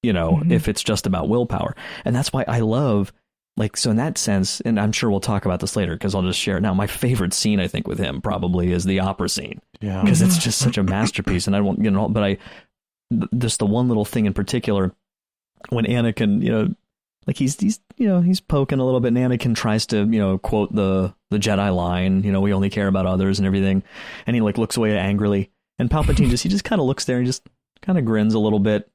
you 0.03 0.13
know 0.13 0.41
Mhm. 0.43 0.51
if 0.53 0.69
it's 0.69 0.83
just 0.83 1.07
about 1.07 1.29
willpower 1.29 1.75
and 2.05 2.15
that's 2.15 2.33
why 2.33 2.45
i 2.49 2.61
love 2.61 3.13
like 3.57 3.77
so 3.77 3.91
in 3.91 3.97
that 3.97 4.17
sense, 4.17 4.61
and 4.63 4.81
I'm 4.81 4.93
sure 4.93 5.11
we'll 5.11 5.21
talk 5.21 5.45
about 5.45 5.61
this 5.61 5.77
later 5.77 5.93
because 5.93 6.15
I'll 6.15 6.23
just 6.23 6.39
share 6.39 6.57
it 6.57 6.63
now. 6.63 6.73
My 6.73 6.87
favorite 6.87 7.35
scene 7.35 7.61
I 7.61 7.67
think 7.67 7.87
with 7.87 7.99
him 7.99 8.23
probably 8.23 8.73
is 8.73 8.85
the 8.85 9.01
opera 9.01 9.29
scene. 9.29 9.61
Yeah. 9.81 10.01
because 10.03 10.23
it's 10.23 10.39
just 10.45 10.59
such 10.59 10.79
a 10.79 10.83
masterpiece. 10.83 11.47
And 11.47 11.55
I 11.55 11.61
won't, 11.61 11.83
you 11.83 11.91
know, 11.91 12.09
but 12.09 12.23
I 12.23 12.39
just 13.37 13.59
the 13.59 13.67
one 13.67 13.89
little 13.89 14.07
thing 14.07 14.27
in 14.27 14.33
particular 14.33 14.93
when 15.69 15.85
Anakin, 15.85 16.43
you 16.43 16.51
know, 16.51 16.75
like 17.27 17.37
he's 17.37 17.59
he's 17.61 17.79
you 17.97 18.09
know 18.09 18.21
he's 18.21 18.41
poking 18.41 18.81
a 18.81 18.85
little 18.85 19.01
bit, 19.01 19.15
and 19.15 19.17
Anakin 19.17 19.55
tries 19.55 19.87
to 19.87 19.99
you 19.99 20.19
know 20.19 20.39
quote 20.39 20.75
the 20.75 21.15
the 21.31 21.39
Jedi 21.39 21.75
line, 21.75 22.25
you 22.25 22.33
know, 22.33 22.41
we 22.41 22.53
only 22.53 22.71
care 22.71 22.89
about 22.89 23.07
others 23.07 23.39
and 23.39 23.47
everything, 23.47 23.83
and 24.27 24.35
he 24.35 24.41
like 24.41 24.59
looks 24.59 24.77
away 24.77 24.97
angrily, 24.97 25.51
and 25.79 25.91
Palpatine 25.91 26.31
just 26.31 26.43
he 26.43 26.49
just 26.49 26.65
kind 26.65 26.81
of 26.81 26.87
looks 26.87 27.05
there 27.05 27.19
and 27.19 27.27
just 27.27 27.49
kind 27.81 27.99
of 27.99 28.05
grins 28.05 28.35
a 28.35 28.41
little 28.41 28.59
bit, 28.59 28.91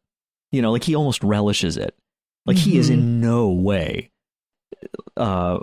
you 0.51 0.61
know, 0.61 0.71
like 0.71 0.83
he 0.83 0.95
almost 0.95 1.23
relishes 1.23 1.77
it, 1.77 1.95
like 2.45 2.57
he 2.57 2.77
is 2.77 2.89
mm-hmm. 2.89 2.99
in 2.99 3.21
no 3.21 3.49
way 3.49 4.11
uh 5.15 5.59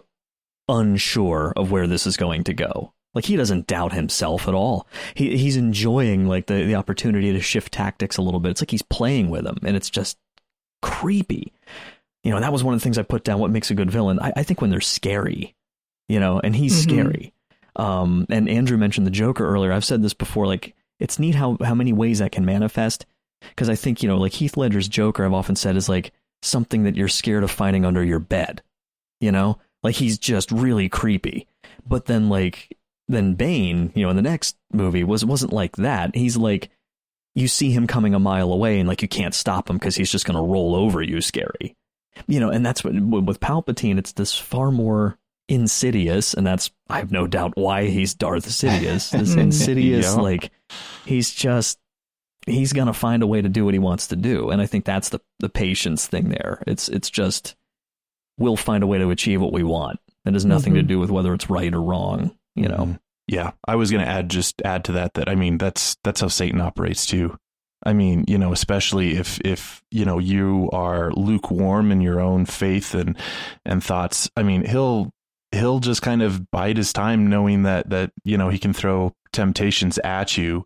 unsure 0.69 1.53
of 1.57 1.71
where 1.71 1.87
this 1.87 2.07
is 2.07 2.17
going 2.17 2.45
to 2.45 2.55
go. 2.55 2.93
Like 3.15 3.27
he 3.27 3.37
doesn't 3.37 3.67
doubt 3.67 3.93
himself 3.93 4.49
at 4.49 4.55
all. 4.55 4.89
He 5.15 5.37
he's 5.37 5.57
enjoying 5.57 6.27
like 6.27 6.47
the 6.47 6.65
the 6.65 6.75
opportunity 6.75 7.33
to 7.33 7.41
shift 7.41 7.73
tactics 7.73 8.17
a 8.17 8.23
little 8.23 8.41
bit. 8.41 8.51
It's 8.51 8.63
like 8.63 8.71
he's 8.73 8.83
playing 8.83 9.31
with 9.31 9.45
them, 9.45 9.59
and 9.65 9.77
it's 9.77 9.91
just 9.91 10.17
creepy. 10.83 11.53
You 12.25 12.31
know, 12.31 12.37
and 12.39 12.45
that 12.45 12.53
was 12.53 12.65
one 12.65 12.75
of 12.75 12.81
the 12.81 12.85
things 12.85 12.99
I 12.99 13.03
put 13.03 13.23
down. 13.23 13.39
What 13.39 13.51
makes 13.51 13.71
a 13.71 13.75
good 13.75 13.91
villain? 13.91 14.19
I, 14.19 14.33
I 14.37 14.43
think 14.43 14.61
when 14.61 14.71
they're 14.71 14.81
scary, 14.81 15.55
you 16.09 16.19
know, 16.19 16.41
and 16.43 16.57
he's 16.57 16.75
Mhm. 16.75 16.83
scary. 16.91 17.33
Um, 17.77 18.27
and 18.31 18.49
Andrew 18.49 18.79
mentioned 18.79 19.07
the 19.07 19.11
Joker 19.11 19.47
earlier. 19.47 19.73
I've 19.73 19.85
said 19.85 20.03
this 20.03 20.15
before. 20.15 20.47
Like 20.47 20.75
it's 20.99 21.19
neat 21.19 21.35
how 21.37 21.57
how 21.63 21.75
many 21.75 21.93
ways 21.93 22.19
that 22.19 22.33
can 22.33 22.45
manifest. 22.45 23.07
Because 23.51 23.69
I 23.69 23.77
think 23.77 24.03
you 24.03 24.09
know, 24.09 24.17
like 24.17 24.33
Heath 24.33 24.57
Ledger's 24.57 24.89
Joker, 24.89 25.25
I've 25.25 25.33
often 25.35 25.55
said 25.55 25.77
is 25.77 25.89
like 25.89 26.13
something 26.43 26.83
that 26.85 26.97
you're 26.97 27.09
scared 27.09 27.45
of 27.45 27.51
finding 27.53 27.85
under 27.85 28.03
your 28.03 28.19
bed. 28.19 28.63
You 29.25 29.33
know, 29.33 29.59
like 29.83 29.95
he's 29.95 30.19
just 30.19 30.53
really 30.53 30.91
creepy. 30.91 31.47
But 31.87 32.05
then 32.05 32.29
like 32.29 32.77
then 33.09 33.35
Bane, 33.35 33.91
you 33.95 34.05
know, 34.05 34.11
in 34.11 34.17
the 34.17 34.23
next 34.23 34.57
movie 34.71 35.03
was 35.03 35.25
wasn't 35.25 35.53
like 35.53 35.77
that. 35.77 36.15
He's 36.15 36.37
like 36.37 36.71
you 37.35 37.49
see 37.49 37.73
him 37.73 37.87
coming 37.87 38.15
a 38.15 38.19
mile 38.19 38.53
away 38.53 38.79
and 38.79 38.89
like 38.89 39.03
you 39.03 39.09
can't 39.09 39.35
stop 39.35 39.69
him 39.69 39.77
because 39.77 39.97
he's 39.97 40.11
just 40.11 40.25
going 40.25 40.37
to 40.37 40.53
roll 40.53 40.75
over 40.75 41.03
you 41.03 41.21
scary. 41.21 41.75
You 42.29 42.39
know, 42.39 42.51
and 42.51 42.65
that's 42.65 42.85
what 42.85 42.95
with 42.95 43.41
Palpatine 43.41 43.99
it's 43.99 44.13
this 44.13 44.37
far 44.39 44.71
more 44.71 45.19
insidious 45.49 46.33
and 46.33 46.47
that's 46.47 46.71
I 46.89 46.99
have 46.99 47.11
no 47.11 47.27
doubt 47.27 47.53
why 47.57 47.87
he's 47.87 48.15
Darth 48.15 48.47
Sidious. 48.47 49.11
This 49.11 49.13
mm-hmm. 49.31 49.39
insidious 49.39 50.07
Yeah. 50.07 50.21
like 50.21 50.51
he's 51.05 51.31
just 51.31 51.79
he's 52.47 52.73
going 52.73 52.87
to 52.89 52.93
find 52.93 53.23
a 53.23 53.27
way 53.27 53.41
to 53.41 53.49
do 53.49 53.65
what 53.65 53.75
he 53.75 53.81
wants 53.81 54.09
to 54.09 54.17
do 54.17 54.51
and 54.51 54.61
I 54.63 54.67
think 54.67 54.85
that's 54.85 55.09
the 55.09 55.21
the 55.41 55.49
patience 55.49 56.07
thing 56.07 56.29
there. 56.29 56.63
It's 56.67 56.89
it's 56.89 57.11
just 57.11 57.57
we'll 58.39 58.57
find 58.57 58.83
a 58.83 58.87
way 58.87 58.99
to 58.99 59.11
achieve 59.11 59.41
what 59.41 59.53
we 59.53 59.63
want. 59.63 59.99
It 60.25 60.33
has 60.33 60.45
nothing 60.45 60.75
to 60.75 60.83
Mhm. 60.83 60.87
do 60.87 60.99
with 60.99 61.11
whether 61.11 61.35
it's 61.35 61.51
right 61.51 61.73
or 61.73 61.83
wrong, 61.83 62.33
you 62.57 62.69
know. 62.69 62.87
Mhm. 62.87 62.99
Yeah, 63.29 63.53
I 63.67 63.77
was 63.77 63.91
going 63.91 64.05
to 64.05 64.11
add 64.11 64.29
just 64.31 64.61
add 64.65 64.85
to 64.85 64.93
that 64.93 65.15
that 65.15 65.29
I 65.29 65.35
mean 65.35 65.57
that's 65.59 65.97
that's 66.05 66.21
how 66.21 66.29
Satan 66.29 66.61
operates 66.61 67.07
too. 67.07 67.37
I 67.87 67.93
mean, 67.93 68.25
you 68.27 68.39
know, 68.39 68.53
especially 68.53 69.17
if 69.17 69.39
if 69.43 69.83
you 69.91 70.05
know 70.05 70.19
you 70.19 70.69
are 70.73 71.11
lukewarm 71.13 71.91
in 71.93 72.01
your 72.01 72.21
own 72.21 72.45
faith 72.47 72.95
and 72.95 73.17
and 73.65 73.83
thoughts. 73.85 74.31
I 74.37 74.43
mean, 74.43 74.65
he'll 74.67 75.11
he'll 75.53 75.79
just 75.81 76.03
kind 76.03 76.23
of 76.23 76.51
bide 76.51 76.77
his 76.79 76.93
time, 76.93 77.29
knowing 77.29 77.63
that 77.65 77.91
that 77.91 78.11
you 78.25 78.37
know 78.39 78.49
he 78.49 78.59
can 78.59 78.73
throw 78.73 79.13
temptations 79.33 79.99
at 79.99 80.37
you, 80.39 80.65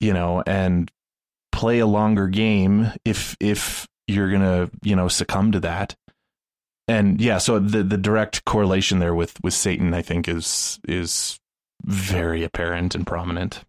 you 0.00 0.12
know, 0.12 0.42
and 0.46 0.90
play 1.52 1.78
a 1.80 1.86
longer 1.86 2.28
game 2.28 2.92
if 3.04 3.36
if 3.40 3.86
you're 4.06 4.30
gonna 4.30 4.70
you 4.82 4.94
know 4.96 5.08
succumb 5.08 5.52
to 5.52 5.60
that. 5.60 5.94
And 6.88 7.20
yeah, 7.20 7.38
so 7.38 7.58
the 7.58 7.82
the 7.82 7.96
direct 7.96 8.44
correlation 8.44 9.00
there 9.00 9.14
with 9.14 9.36
with 9.42 9.54
Satan, 9.54 9.92
I 9.92 10.02
think, 10.02 10.28
is 10.28 10.78
is 10.86 11.40
very 11.84 12.44
apparent 12.44 12.94
and 12.94 13.06
prominent. 13.06 13.64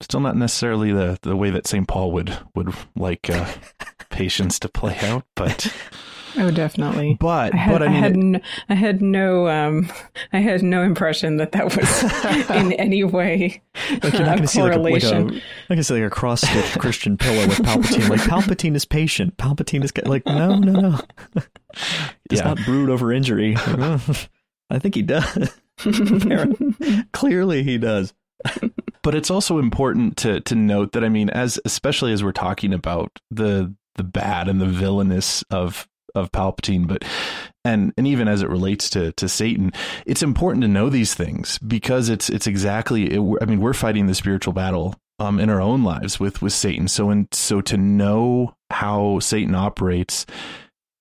Still 0.00 0.20
not 0.20 0.36
necessarily 0.36 0.92
the, 0.92 1.18
the 1.22 1.36
way 1.36 1.50
that 1.50 1.66
St. 1.66 1.88
Paul 1.88 2.12
would 2.12 2.38
would 2.54 2.72
like 2.94 3.28
uh, 3.30 3.52
patience 4.10 4.58
to 4.60 4.68
play 4.68 4.96
out, 5.00 5.24
but 5.34 5.72
Oh, 6.38 6.50
definitely. 6.50 7.16
but 7.18 7.52
I 7.52 7.56
had, 7.56 7.72
but 7.72 7.82
I 7.82 7.86
I, 7.86 7.90
had, 7.90 8.12
it- 8.12 8.18
n- 8.18 8.42
I 8.68 8.74
had 8.74 9.02
no, 9.02 9.48
um, 9.48 9.90
I 10.32 10.38
had 10.38 10.62
no 10.62 10.82
impression 10.82 11.36
that 11.38 11.52
that 11.52 11.64
was 11.76 12.50
in 12.50 12.72
any 12.74 13.02
way 13.04 13.60
Like 14.02 14.12
you're 14.12 14.22
not 14.22 14.34
a 14.34 14.36
going 14.36 14.38
to 14.42 14.46
see 14.46 14.62
like 14.62 14.74
a, 14.74 14.78
like 14.78 15.02
a, 15.02 15.06
correlation. 15.10 15.24
not 15.26 15.68
going 15.68 15.82
see 15.82 15.94
like 15.94 16.02
a 16.04 16.10
cross 16.10 16.40
stitched 16.42 16.78
Christian 16.78 17.16
pillow 17.16 17.46
with 17.48 17.58
Palpatine. 17.58 18.08
Like 18.08 18.20
Palpatine 18.20 18.74
is 18.76 18.84
patient. 18.84 19.36
Palpatine 19.36 19.82
is 19.84 19.92
like 20.06 20.24
no, 20.26 20.56
no, 20.58 20.72
no. 20.80 21.00
Does 22.28 22.38
Yeah. 22.40 22.44
not 22.44 22.58
brood 22.64 22.88
over 22.90 23.12
injury. 23.12 23.54
Like, 23.56 23.76
well, 23.78 24.00
I 24.70 24.78
think 24.78 24.94
he 24.94 25.02
does. 25.02 25.50
Clearly, 27.12 27.62
he 27.62 27.78
does. 27.78 28.12
but 29.02 29.14
it's 29.14 29.30
also 29.30 29.58
important 29.58 30.16
to 30.18 30.40
to 30.42 30.54
note 30.54 30.92
that 30.92 31.04
I 31.04 31.08
mean, 31.08 31.30
as 31.30 31.58
especially 31.64 32.12
as 32.12 32.22
we're 32.22 32.32
talking 32.32 32.72
about 32.72 33.18
the 33.30 33.74
the 33.96 34.04
bad 34.04 34.48
and 34.48 34.60
the 34.60 34.66
villainous 34.66 35.42
of 35.50 35.88
of 36.14 36.32
Palpatine, 36.32 36.86
but 36.86 37.04
and 37.64 37.92
and 37.96 38.06
even 38.06 38.28
as 38.28 38.42
it 38.42 38.48
relates 38.48 38.90
to 38.90 39.12
to 39.12 39.28
Satan, 39.28 39.72
it's 40.06 40.22
important 40.22 40.62
to 40.62 40.68
know 40.68 40.88
these 40.88 41.14
things 41.14 41.58
because 41.58 42.08
it's 42.08 42.28
it's 42.28 42.46
exactly. 42.46 43.12
It, 43.14 43.38
I 43.40 43.44
mean, 43.44 43.60
we're 43.60 43.74
fighting 43.74 44.06
the 44.06 44.14
spiritual 44.14 44.52
battle 44.52 44.94
um 45.18 45.40
in 45.40 45.50
our 45.50 45.60
own 45.60 45.84
lives 45.84 46.20
with 46.20 46.42
with 46.42 46.52
Satan. 46.52 46.88
So 46.88 47.10
and 47.10 47.28
so 47.32 47.60
to 47.62 47.76
know 47.76 48.54
how 48.70 49.18
Satan 49.20 49.54
operates 49.54 50.26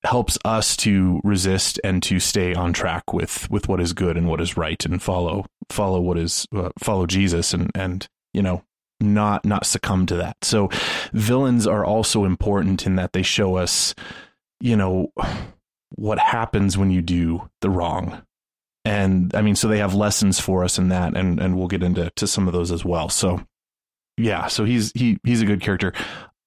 helps 0.03 0.37
us 0.45 0.77
to 0.77 1.19
resist 1.23 1.79
and 1.83 2.01
to 2.03 2.19
stay 2.19 2.53
on 2.53 2.71
track 2.73 3.13
with 3.13 3.49
with 3.49 3.67
what 3.67 3.81
is 3.81 3.93
good 3.93 4.17
and 4.17 4.27
what 4.27 4.39
is 4.39 4.55
right 4.55 4.85
and 4.85 5.01
follow 5.01 5.45
follow 5.69 5.99
what 5.99 6.17
is 6.17 6.47
uh, 6.55 6.69
follow 6.79 7.05
Jesus 7.05 7.53
and 7.53 7.71
and 7.75 8.07
you 8.33 8.41
know 8.41 8.63
not 8.99 9.45
not 9.45 9.65
succumb 9.65 10.05
to 10.07 10.15
that. 10.17 10.37
So 10.43 10.69
villains 11.13 11.67
are 11.67 11.85
also 11.85 12.25
important 12.25 12.85
in 12.85 12.95
that 12.95 13.13
they 13.13 13.21
show 13.21 13.55
us 13.55 13.93
you 14.59 14.75
know 14.75 15.11
what 15.95 16.19
happens 16.19 16.77
when 16.77 16.91
you 16.91 17.01
do 17.01 17.49
the 17.61 17.69
wrong. 17.69 18.21
And 18.85 19.33
I 19.35 19.41
mean 19.41 19.55
so 19.55 19.67
they 19.67 19.79
have 19.79 19.93
lessons 19.93 20.39
for 20.39 20.63
us 20.63 20.77
in 20.77 20.89
that 20.89 21.15
and 21.15 21.39
and 21.39 21.57
we'll 21.57 21.67
get 21.67 21.83
into 21.83 22.09
to 22.15 22.27
some 22.27 22.47
of 22.47 22.53
those 22.53 22.71
as 22.71 22.85
well. 22.85 23.09
So 23.09 23.41
yeah, 24.17 24.47
so 24.47 24.65
he's 24.65 24.91
he 24.93 25.19
he's 25.23 25.41
a 25.41 25.45
good 25.45 25.61
character. 25.61 25.93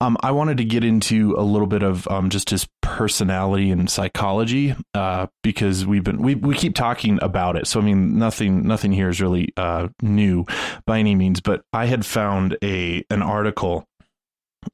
Um, 0.03 0.17
I 0.23 0.31
wanted 0.31 0.57
to 0.59 0.65
get 0.65 0.83
into 0.83 1.35
a 1.37 1.43
little 1.43 1.67
bit 1.67 1.83
of 1.83 2.09
um, 2.09 2.31
just 2.31 2.49
his 2.49 2.67
personality 2.81 3.71
and 3.71 3.89
psychology 3.91 4.75
uh, 4.95 5.27
because 5.43 5.85
we've 5.85 6.03
been 6.03 6.23
we, 6.23 6.35
we 6.35 6.55
keep 6.55 6.75
talking 6.75 7.19
about 7.21 7.57
it. 7.57 7.67
So 7.67 7.81
I 7.81 7.83
mean, 7.83 8.19
nothing 8.19 8.67
nothing 8.67 8.93
here 8.93 9.11
is 9.11 9.21
really 9.21 9.53
uh, 9.59 9.89
new 10.01 10.47
by 10.87 10.99
any 10.99 11.15
means. 11.15 11.41
But 11.41 11.63
I 11.73 11.87
had 11.87 12.07
found 12.07 12.57
a 12.63 13.05
an 13.11 13.23
article. 13.23 13.87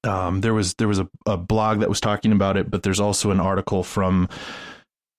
Um, 0.04 0.40
there 0.40 0.54
was 0.54 0.74
there 0.74 0.88
was 0.88 0.98
a, 0.98 1.08
a 1.26 1.36
blog 1.36 1.80
that 1.80 1.88
was 1.88 2.00
talking 2.00 2.32
about 2.32 2.56
it, 2.56 2.70
but 2.70 2.82
there's 2.82 3.00
also 3.00 3.30
an 3.30 3.40
article 3.40 3.82
from 3.82 4.28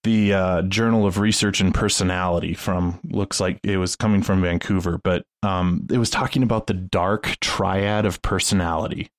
the 0.04 0.34
uh, 0.34 0.62
Journal 0.64 1.06
of 1.06 1.18
Research 1.18 1.60
and 1.60 1.74
Personality 1.74 2.54
from 2.54 3.00
looks 3.04 3.40
like 3.40 3.60
it 3.64 3.78
was 3.78 3.96
coming 3.96 4.22
from 4.22 4.42
Vancouver, 4.42 5.00
but 5.04 5.26
um, 5.44 5.86
it 5.92 5.98
was 5.98 6.10
talking 6.10 6.44
about 6.44 6.68
the 6.68 6.74
dark 6.74 7.38
triad 7.42 8.06
of 8.06 8.22
personality, 8.22 9.10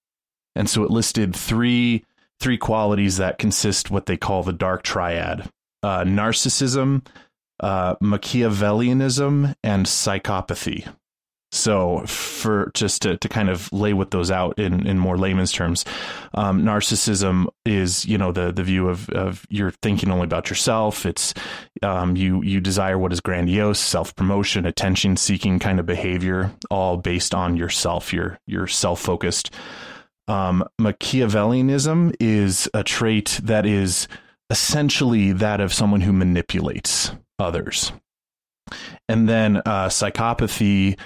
and 0.55 0.69
so 0.69 0.83
it 0.85 0.91
listed 0.91 1.35
three 1.35 2.05
three 2.41 2.57
qualities 2.57 3.17
that 3.17 3.39
consist 3.39 3.91
what 3.91 4.07
they 4.07 4.17
call 4.17 4.43
the 4.43 4.53
dark 4.53 4.83
triad: 4.83 5.51
uh, 5.83 6.05
narcissism, 6.05 7.05
uh, 7.61 7.97
Machiavellianism, 7.97 9.55
and 9.63 9.87
psychopathy. 9.87 10.89
So, 11.51 12.05
for 12.07 12.71
just 12.75 13.03
to, 13.03 13.17
to 13.17 13.29
kind 13.29 13.49
of 13.49 13.73
lay 13.73 13.95
what 13.95 14.11
those 14.11 14.31
out 14.31 14.59
in, 14.59 14.87
in 14.87 14.99
more 14.99 15.17
layman's 15.17 15.51
terms, 15.51 15.85
um, 16.35 16.63
narcissism 16.63 17.47
is 17.65 18.05
you 18.05 18.19
know 18.19 18.33
the 18.33 18.53
the 18.53 18.63
view 18.63 18.89
of 18.89 19.09
of 19.11 19.47
you're 19.49 19.71
thinking 19.71 20.11
only 20.11 20.25
about 20.25 20.51
yourself. 20.51 21.07
It's 21.07 21.33
um, 21.83 22.17
you 22.17 22.43
you 22.43 22.61
desire 22.61 22.99
what 22.99 23.15
is 23.15 23.21
grandiose, 23.21 23.81
self 23.81 24.15
promotion, 24.15 24.67
attention 24.67 25.17
seeking 25.17 25.59
kind 25.59 25.81
of 25.81 25.87
behavior, 25.87 26.53
all 26.71 26.99
based 26.99 27.35
on 27.35 27.57
yourself. 27.57 28.13
You're 28.13 28.39
you're 28.47 28.67
self 28.67 29.01
focused. 29.01 29.51
Um, 30.29 30.69
Machiavellianism 30.79 32.15
is 32.21 32.69
a 32.75 32.85
trait 32.85 33.41
that 33.43 33.65
is 33.65 34.07
essentially 34.51 35.33
that 35.33 35.61
of 35.61 35.73
someone 35.73 36.03
who 36.03 36.13
manipulates 36.13 37.13
others. 37.39 37.93
And 39.09 39.29
then 39.29 39.59
uh, 39.59 39.89
psychopathy 39.89 40.99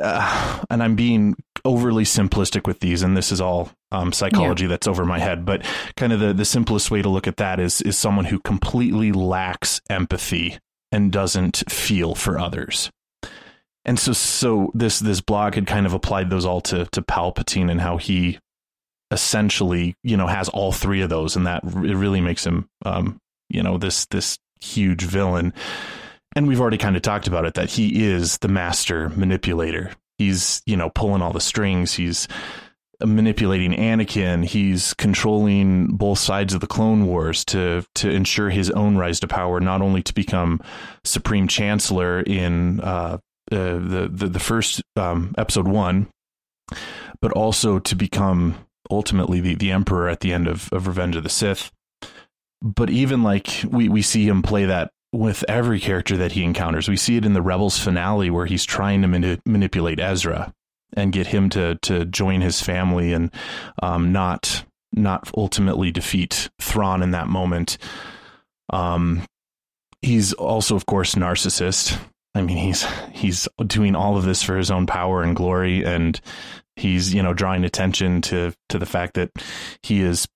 uh, 0.00 0.64
and 0.70 0.82
I'm 0.82 0.96
being 0.96 1.36
overly 1.64 2.04
simplistic 2.04 2.66
with 2.66 2.80
these, 2.80 3.02
and 3.02 3.16
this 3.16 3.32
is 3.32 3.40
all 3.40 3.70
um, 3.90 4.12
psychology 4.12 4.66
that's 4.66 4.88
over 4.88 5.04
my 5.04 5.18
head. 5.18 5.44
But 5.44 5.64
kind 5.96 6.12
of 6.12 6.20
the, 6.20 6.32
the 6.32 6.44
simplest 6.44 6.90
way 6.90 7.02
to 7.02 7.08
look 7.08 7.26
at 7.26 7.36
that 7.38 7.60
is 7.60 7.80
is 7.82 7.96
someone 7.96 8.26
who 8.26 8.38
completely 8.40 9.12
lacks 9.12 9.80
empathy 9.88 10.58
and 10.90 11.12
doesn't 11.12 11.64
feel 11.70 12.14
for 12.14 12.38
others. 12.38 12.90
And 13.84 13.98
so, 13.98 14.12
so 14.12 14.70
this 14.74 15.00
this 15.00 15.20
blog 15.20 15.54
had 15.54 15.66
kind 15.66 15.86
of 15.86 15.92
applied 15.92 16.30
those 16.30 16.44
all 16.44 16.60
to 16.62 16.86
to 16.86 17.02
Palpatine 17.02 17.70
and 17.70 17.80
how 17.80 17.96
he 17.96 18.38
essentially, 19.10 19.94
you 20.02 20.16
know, 20.16 20.26
has 20.26 20.48
all 20.48 20.72
three 20.72 21.02
of 21.02 21.10
those, 21.10 21.36
and 21.36 21.46
that 21.46 21.64
it 21.64 21.96
really 21.96 22.20
makes 22.20 22.46
him, 22.46 22.68
um, 22.84 23.18
you 23.48 23.62
know, 23.62 23.78
this 23.78 24.06
this 24.06 24.38
huge 24.60 25.02
villain. 25.02 25.52
And 26.34 26.46
we've 26.46 26.60
already 26.60 26.78
kind 26.78 26.96
of 26.96 27.02
talked 27.02 27.26
about 27.26 27.44
it 27.44 27.54
that 27.54 27.70
he 27.70 28.04
is 28.04 28.38
the 28.38 28.48
master 28.48 29.10
manipulator. 29.10 29.92
He's, 30.18 30.62
you 30.66 30.76
know, 30.76 30.90
pulling 30.90 31.22
all 31.22 31.32
the 31.32 31.40
strings. 31.40 31.94
He's 31.94 32.28
manipulating 33.04 33.72
Anakin. 33.72 34.44
He's 34.44 34.94
controlling 34.94 35.88
both 35.88 36.18
sides 36.18 36.54
of 36.54 36.60
the 36.60 36.66
Clone 36.66 37.06
Wars 37.06 37.44
to 37.46 37.84
to 37.96 38.10
ensure 38.10 38.50
his 38.50 38.70
own 38.70 38.96
rise 38.96 39.20
to 39.20 39.28
power, 39.28 39.60
not 39.60 39.82
only 39.82 40.02
to 40.02 40.14
become 40.14 40.60
Supreme 41.04 41.48
Chancellor 41.48 42.20
in 42.20 42.80
uh, 42.80 43.18
uh, 43.50 43.78
the, 43.78 44.08
the 44.12 44.28
the 44.28 44.40
first 44.40 44.82
um, 44.96 45.34
Episode 45.36 45.68
One, 45.68 46.08
but 47.20 47.32
also 47.32 47.78
to 47.80 47.94
become 47.94 48.54
ultimately 48.90 49.40
the 49.40 49.54
the 49.54 49.72
Emperor 49.72 50.08
at 50.08 50.20
the 50.20 50.32
end 50.32 50.46
of, 50.46 50.72
of 50.72 50.86
Revenge 50.86 51.16
of 51.16 51.22
the 51.24 51.28
Sith. 51.28 51.70
But 52.62 52.90
even 52.90 53.22
like 53.22 53.64
we 53.68 53.88
we 53.88 54.02
see 54.02 54.26
him 54.26 54.42
play 54.42 54.66
that 54.66 54.92
with 55.12 55.44
every 55.46 55.78
character 55.78 56.16
that 56.16 56.32
he 56.32 56.42
encounters. 56.42 56.88
We 56.88 56.96
see 56.96 57.16
it 57.16 57.24
in 57.24 57.34
the 57.34 57.42
Rebels 57.42 57.78
finale 57.78 58.30
where 58.30 58.46
he's 58.46 58.64
trying 58.64 59.02
to 59.02 59.08
mani- 59.08 59.40
manipulate 59.44 60.00
Ezra 60.00 60.52
and 60.94 61.12
get 61.12 61.28
him 61.28 61.48
to 61.50 61.76
to 61.82 62.04
join 62.04 62.40
his 62.40 62.60
family 62.60 63.12
and 63.12 63.30
um, 63.82 64.12
not 64.12 64.64
not 64.92 65.30
ultimately 65.36 65.90
defeat 65.90 66.50
Thrawn 66.60 67.02
in 67.02 67.12
that 67.12 67.28
moment. 67.28 67.78
Um, 68.70 69.22
he's 70.00 70.32
also, 70.32 70.76
of 70.76 70.86
course, 70.86 71.14
narcissist. 71.14 71.98
I 72.34 72.42
mean, 72.42 72.56
he's 72.56 72.86
he's 73.12 73.48
doing 73.66 73.94
all 73.94 74.16
of 74.16 74.24
this 74.24 74.42
for 74.42 74.56
his 74.56 74.70
own 74.70 74.86
power 74.86 75.22
and 75.22 75.36
glory, 75.36 75.84
and 75.84 76.18
he's 76.76 77.12
you 77.12 77.22
know 77.22 77.34
drawing 77.34 77.64
attention 77.64 78.22
to 78.22 78.52
to 78.70 78.78
the 78.78 78.86
fact 78.86 79.14
that 79.14 79.30
he 79.82 80.00
is 80.00 80.26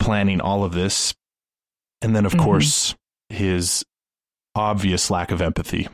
planning 0.00 0.40
all 0.40 0.64
of 0.64 0.74
this, 0.74 1.14
and 2.02 2.14
then 2.14 2.26
of 2.26 2.32
mm-hmm. 2.32 2.44
course 2.44 2.94
his 3.28 3.84
obvious 4.54 5.10
lack 5.10 5.30
of 5.30 5.40
empathy 5.40 5.88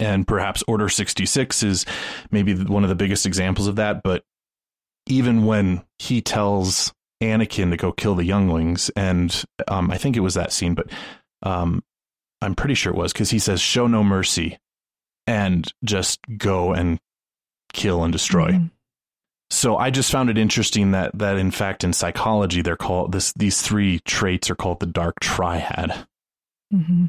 and 0.00 0.26
perhaps 0.26 0.62
Order 0.66 0.88
66 0.88 1.62
is 1.62 1.86
maybe 2.30 2.54
one 2.54 2.82
of 2.82 2.88
the 2.88 2.96
biggest 2.96 3.26
examples 3.26 3.66
of 3.66 3.76
that. 3.76 4.02
But 4.02 4.24
even 5.06 5.46
when 5.46 5.84
he 5.98 6.20
tells 6.20 6.92
Anakin 7.22 7.70
to 7.70 7.76
go 7.76 7.92
kill 7.92 8.14
the 8.14 8.24
younglings, 8.24 8.90
and 8.96 9.44
um, 9.68 9.90
I 9.90 9.98
think 9.98 10.16
it 10.16 10.20
was 10.20 10.34
that 10.34 10.52
scene, 10.52 10.74
but 10.74 10.88
um, 11.42 11.82
I'm 12.42 12.54
pretty 12.54 12.74
sure 12.74 12.92
it 12.92 12.98
was 12.98 13.12
because 13.12 13.30
he 13.30 13.38
says, 13.38 13.60
Show 13.60 13.86
no 13.86 14.02
mercy 14.02 14.58
and 15.26 15.70
just 15.84 16.20
go 16.36 16.72
and 16.72 16.98
kill 17.72 18.02
and 18.04 18.12
destroy. 18.12 18.50
Mm-hmm. 18.50 18.66
So 19.50 19.76
I 19.76 19.90
just 19.90 20.10
found 20.10 20.30
it 20.30 20.38
interesting 20.38 20.90
that 20.92 21.16
that 21.18 21.36
in 21.36 21.50
fact 21.50 21.84
in 21.84 21.92
psychology 21.92 22.60
they're 22.60 22.76
called 22.76 23.12
this 23.12 23.32
these 23.34 23.62
three 23.62 24.00
traits 24.00 24.50
are 24.50 24.56
called 24.56 24.80
the 24.80 24.86
dark 24.86 25.20
triad. 25.20 26.06
Mm-hmm. 26.72 27.06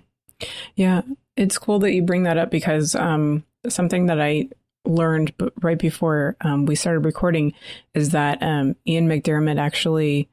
Yeah, 0.76 1.02
it's 1.38 1.58
cool 1.58 1.80
that 1.80 1.94
you 1.94 2.02
bring 2.02 2.24
that 2.24 2.38
up 2.38 2.52
because 2.52 2.96
um, 2.96 3.44
something 3.68 4.08
that 4.08 4.22
I 4.22 4.50
learned 4.86 5.34
right 5.62 5.78
before 5.78 6.36
um, 6.42 6.66
we 6.66 6.76
started 6.76 7.00
recording 7.00 7.54
is 7.94 8.10
that 8.10 8.42
um, 8.42 8.76
Ian 8.88 9.08
McDiarmid 9.08 9.60
actually 9.60 10.30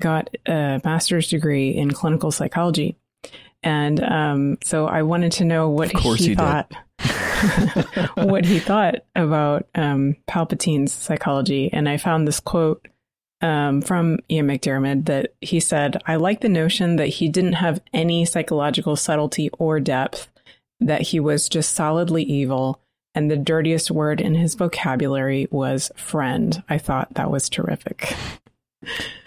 got 0.00 0.34
a 0.46 0.80
master's 0.84 1.28
degree 1.28 1.70
in 1.70 1.92
clinical 1.92 2.32
psychology. 2.32 2.96
And 3.62 4.02
um, 4.02 4.58
so 4.64 4.86
I 4.86 5.02
wanted 5.02 5.32
to 5.32 5.44
know 5.44 5.68
what 5.68 5.92
he, 5.92 6.14
he 6.16 6.34
thought. 6.34 6.72
what 8.14 8.44
he 8.44 8.58
thought 8.58 8.96
about 9.16 9.66
um, 9.74 10.16
Palpatine's 10.28 10.92
psychology, 10.92 11.72
and 11.72 11.88
I 11.88 11.96
found 11.96 12.26
this 12.26 12.40
quote 12.40 12.86
um, 13.42 13.82
from 13.82 14.18
Ian 14.30 14.46
McDiarmid 14.46 15.06
that 15.06 15.34
he 15.40 15.60
said, 15.60 16.00
I 16.06 16.16
like 16.16 16.40
the 16.40 16.48
notion 16.48 16.96
that 16.96 17.08
he 17.08 17.28
didn't 17.28 17.54
have 17.54 17.80
any 17.92 18.24
psychological 18.24 18.96
subtlety 18.96 19.50
or 19.58 19.80
depth, 19.80 20.28
that 20.80 21.02
he 21.02 21.20
was 21.20 21.48
just 21.48 21.74
solidly 21.74 22.22
evil, 22.22 22.80
and 23.14 23.30
the 23.30 23.36
dirtiest 23.36 23.90
word 23.90 24.20
in 24.20 24.34
his 24.34 24.54
vocabulary 24.54 25.48
was 25.50 25.90
friend. 25.96 26.62
I 26.68 26.78
thought 26.78 27.14
that 27.14 27.30
was 27.30 27.48
terrific. 27.48 28.14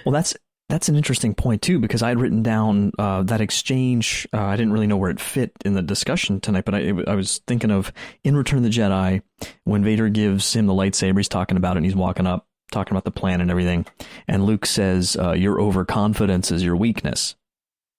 Well, 0.05 0.13
that's 0.13 0.35
that's 0.69 0.89
an 0.89 0.95
interesting 0.95 1.35
point 1.35 1.61
too, 1.61 1.79
because 1.79 2.01
I 2.01 2.09
had 2.09 2.19
written 2.19 2.41
down 2.41 2.91
uh, 2.97 3.23
that 3.23 3.41
exchange. 3.41 4.27
Uh, 4.33 4.41
I 4.41 4.55
didn't 4.55 4.73
really 4.73 4.87
know 4.87 4.97
where 4.97 5.11
it 5.11 5.19
fit 5.19 5.51
in 5.63 5.73
the 5.73 5.81
discussion 5.81 6.41
tonight, 6.41 6.65
but 6.65 6.73
I, 6.73 6.91
I, 7.07 7.13
was 7.13 7.39
thinking 7.45 7.69
of 7.69 7.93
in 8.23 8.35
Return 8.35 8.57
of 8.57 8.63
the 8.63 8.69
Jedi 8.69 9.21
when 9.63 9.83
Vader 9.83 10.09
gives 10.09 10.55
him 10.55 10.65
the 10.65 10.73
lightsaber. 10.73 11.17
He's 11.17 11.29
talking 11.29 11.57
about 11.57 11.75
it, 11.75 11.77
and 11.77 11.85
he's 11.85 11.95
walking 11.95 12.25
up, 12.25 12.47
talking 12.75 12.91
about 12.91 13.05
the 13.05 13.11
plan 13.11 13.41
and 13.41 13.49
everything. 13.49 13.85
And 14.27 14.45
Luke 14.45 14.65
says, 14.65 15.17
uh, 15.17 15.31
Your 15.31 15.59
overconfidence 15.59 16.51
is 16.51 16.63
your 16.63 16.75
weakness. 16.75 17.35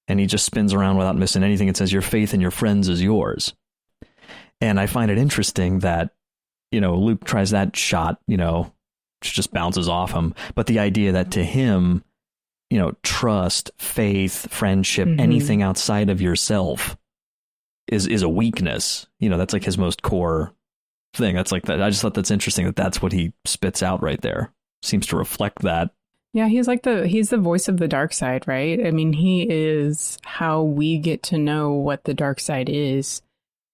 And 0.06 0.20
he 0.20 0.26
just 0.26 0.44
spins 0.44 0.72
around 0.72 0.98
without 0.98 1.16
missing 1.16 1.42
anything 1.42 1.66
and 1.66 1.76
says, 1.76 1.92
Your 1.92 2.02
faith 2.02 2.34
in 2.34 2.40
your 2.40 2.50
friends 2.50 2.88
is 2.88 3.02
yours. 3.02 3.54
And 4.60 4.78
I 4.78 4.86
find 4.86 5.10
it 5.10 5.18
interesting 5.18 5.80
that, 5.80 6.10
you 6.70 6.80
know, 6.80 6.96
Luke 6.96 7.24
tries 7.24 7.50
that 7.50 7.74
shot, 7.74 8.20
you 8.26 8.36
know, 8.36 8.72
just 9.22 9.52
bounces 9.52 9.88
off 9.88 10.12
him. 10.12 10.34
But 10.54 10.66
the 10.66 10.78
idea 10.78 11.12
that 11.12 11.32
to 11.32 11.44
him, 11.44 12.04
you 12.70 12.78
know, 12.78 12.92
trust, 13.02 13.70
faith, 13.78 14.50
friendship, 14.50 15.08
mm-hmm. 15.08 15.20
anything 15.20 15.62
outside 15.62 16.10
of 16.10 16.20
yourself 16.20 16.96
is 17.88 18.06
is 18.06 18.22
a 18.22 18.28
weakness. 18.28 19.06
You 19.20 19.30
know, 19.30 19.38
that's 19.38 19.52
like 19.52 19.64
his 19.64 19.78
most 19.78 20.02
core 20.02 20.52
thing. 21.14 21.34
That's 21.34 21.52
like 21.52 21.64
that. 21.64 21.82
I 21.82 21.90
just 21.90 22.02
thought 22.02 22.14
that's 22.14 22.30
interesting 22.30 22.66
that 22.66 22.76
that's 22.76 23.00
what 23.00 23.12
he 23.12 23.32
spits 23.44 23.82
out 23.82 24.02
right 24.02 24.20
there 24.20 24.52
seems 24.82 25.06
to 25.08 25.16
reflect 25.16 25.62
that. 25.62 25.90
Yeah, 26.32 26.48
he's 26.48 26.68
like 26.68 26.82
the 26.82 27.06
he's 27.06 27.30
the 27.30 27.38
voice 27.38 27.66
of 27.68 27.78
the 27.78 27.88
dark 27.88 28.12
side, 28.12 28.46
right? 28.46 28.86
I 28.86 28.90
mean, 28.90 29.14
he 29.14 29.46
is 29.48 30.18
how 30.22 30.62
we 30.62 30.98
get 30.98 31.22
to 31.24 31.38
know 31.38 31.72
what 31.72 32.04
the 32.04 32.14
dark 32.14 32.40
side 32.40 32.68
is. 32.68 33.22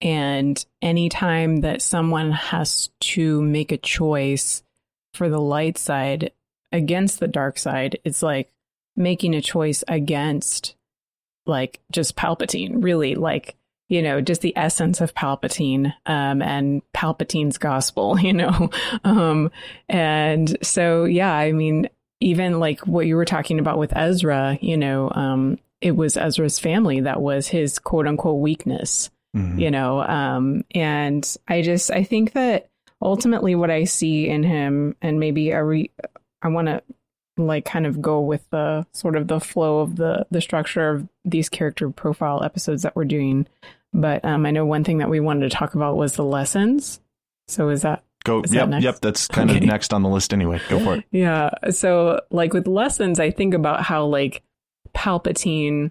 And 0.01 0.65
anytime 0.81 1.63
that 1.63 1.83
someone 1.83 2.33
has 2.33 2.91
to 3.01 3.43
make 3.43 3.73
a 3.73 3.79
choice 3.79 4.63
for 5.15 5.29
the 5.29 5.41
light 5.41 5.79
side 5.79 6.33
against 6.71 7.21
the 7.21 7.29
dark 7.29 7.59
side, 7.59 7.99
it's 8.05 8.23
like 8.23 8.53
making 8.97 9.35
a 9.35 9.43
choice 9.43 9.83
against 9.89 10.77
like 11.47 11.81
just 11.91 12.17
Palpatine, 12.17 12.83
really 12.83 13.15
like 13.15 13.57
you 13.93 14.01
know, 14.01 14.23
just 14.23 14.41
the 14.41 14.57
essence 14.57 15.03
of 15.03 15.15
Palpatine 15.15 15.93
um, 16.07 16.41
and 16.41 16.81
Palpatine's 16.95 17.59
gospel, 17.59 18.19
you 18.19 18.33
know. 18.33 18.71
um, 19.05 19.51
and 19.87 20.57
so, 20.65 21.05
yeah, 21.05 21.31
I 21.31 21.53
mean, 21.53 21.91
even 22.19 22.59
like 22.59 22.81
what 22.87 23.07
you 23.07 23.17
were 23.17 23.27
talking 23.27 23.59
about 23.59 23.77
with 23.77 23.95
Ezra, 23.95 24.57
you 24.63 24.79
know, 24.79 25.11
um, 25.15 25.59
it 25.83 25.95
was 25.95 26.17
Ezra's 26.17 26.59
family 26.59 27.01
that 27.01 27.21
was 27.21 27.49
his 27.49 27.79
quote 27.79 28.07
unquote 28.07 28.41
weakness, 28.41 29.11
mm-hmm. 29.37 29.59
you 29.59 29.71
know. 29.71 30.01
Um, 30.01 30.65
and 30.75 31.37
I 31.47 31.61
just, 31.61 31.91
I 31.91 32.03
think 32.03 32.33
that 32.33 32.71
ultimately 33.03 33.55
what 33.55 33.71
I 33.71 33.85
see 33.85 34.27
in 34.27 34.43
him, 34.43 34.97
and 35.03 35.21
maybe 35.21 35.53
I, 35.53 35.59
re- 35.59 35.91
I 36.41 36.49
want 36.49 36.69
to 36.69 36.83
like 37.37 37.67
kind 37.67 37.87
of 37.87 38.01
go 38.01 38.21
with 38.21 38.49
the 38.49 38.87
sort 38.93 39.17
of 39.17 39.27
the 39.27 39.41
flow 39.41 39.81
of 39.81 39.97
the 39.97 40.27
the 40.31 40.43
structure 40.43 40.91
of 40.91 41.09
these 41.25 41.49
character 41.49 41.89
profile 41.89 42.43
episodes 42.43 42.83
that 42.83 42.95
we're 42.95 43.07
doing 43.07 43.47
but 43.93 44.25
um, 44.25 44.47
I 44.47 44.51
know 44.51 44.65
one 44.65 44.85
thing 44.85 44.99
that 44.99 45.11
we 45.11 45.21
wanted 45.21 45.51
to 45.51 45.57
talk 45.57 45.75
about 45.75 45.97
was 45.97 46.17
the 46.17 46.25
lessons. 46.25 47.01
So 47.49 47.69
is 47.69 47.83
that 47.83 48.05
go? 48.25 48.43
Is 48.43 48.53
yep, 48.53 48.71
that 48.71 48.83
yep. 48.83 49.01
That's 49.01 49.27
kind 49.29 49.51
okay. 49.51 49.59
of 49.59 49.65
next 49.65 49.93
on 49.93 50.03
the 50.03 50.09
list 50.09 50.33
anyway. 50.33 50.61
Go 50.69 50.79
for 50.81 50.95
it. 50.97 51.05
yeah. 51.11 51.51
So 51.71 52.21
like 52.31 52.53
with 52.53 52.67
lessons, 52.67 53.21
I 53.21 53.31
think 53.31 53.55
about 53.55 53.83
how 53.83 54.07
like 54.07 54.43
Palpatine 54.95 55.91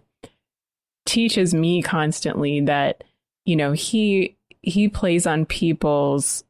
teaches 1.05 1.53
me 1.53 1.81
constantly 1.81 2.61
that 2.61 3.03
you 3.45 3.55
know 3.55 3.71
he 3.73 4.37
he 4.61 4.87
plays 4.87 5.27
on 5.27 5.45
people's 5.45 6.43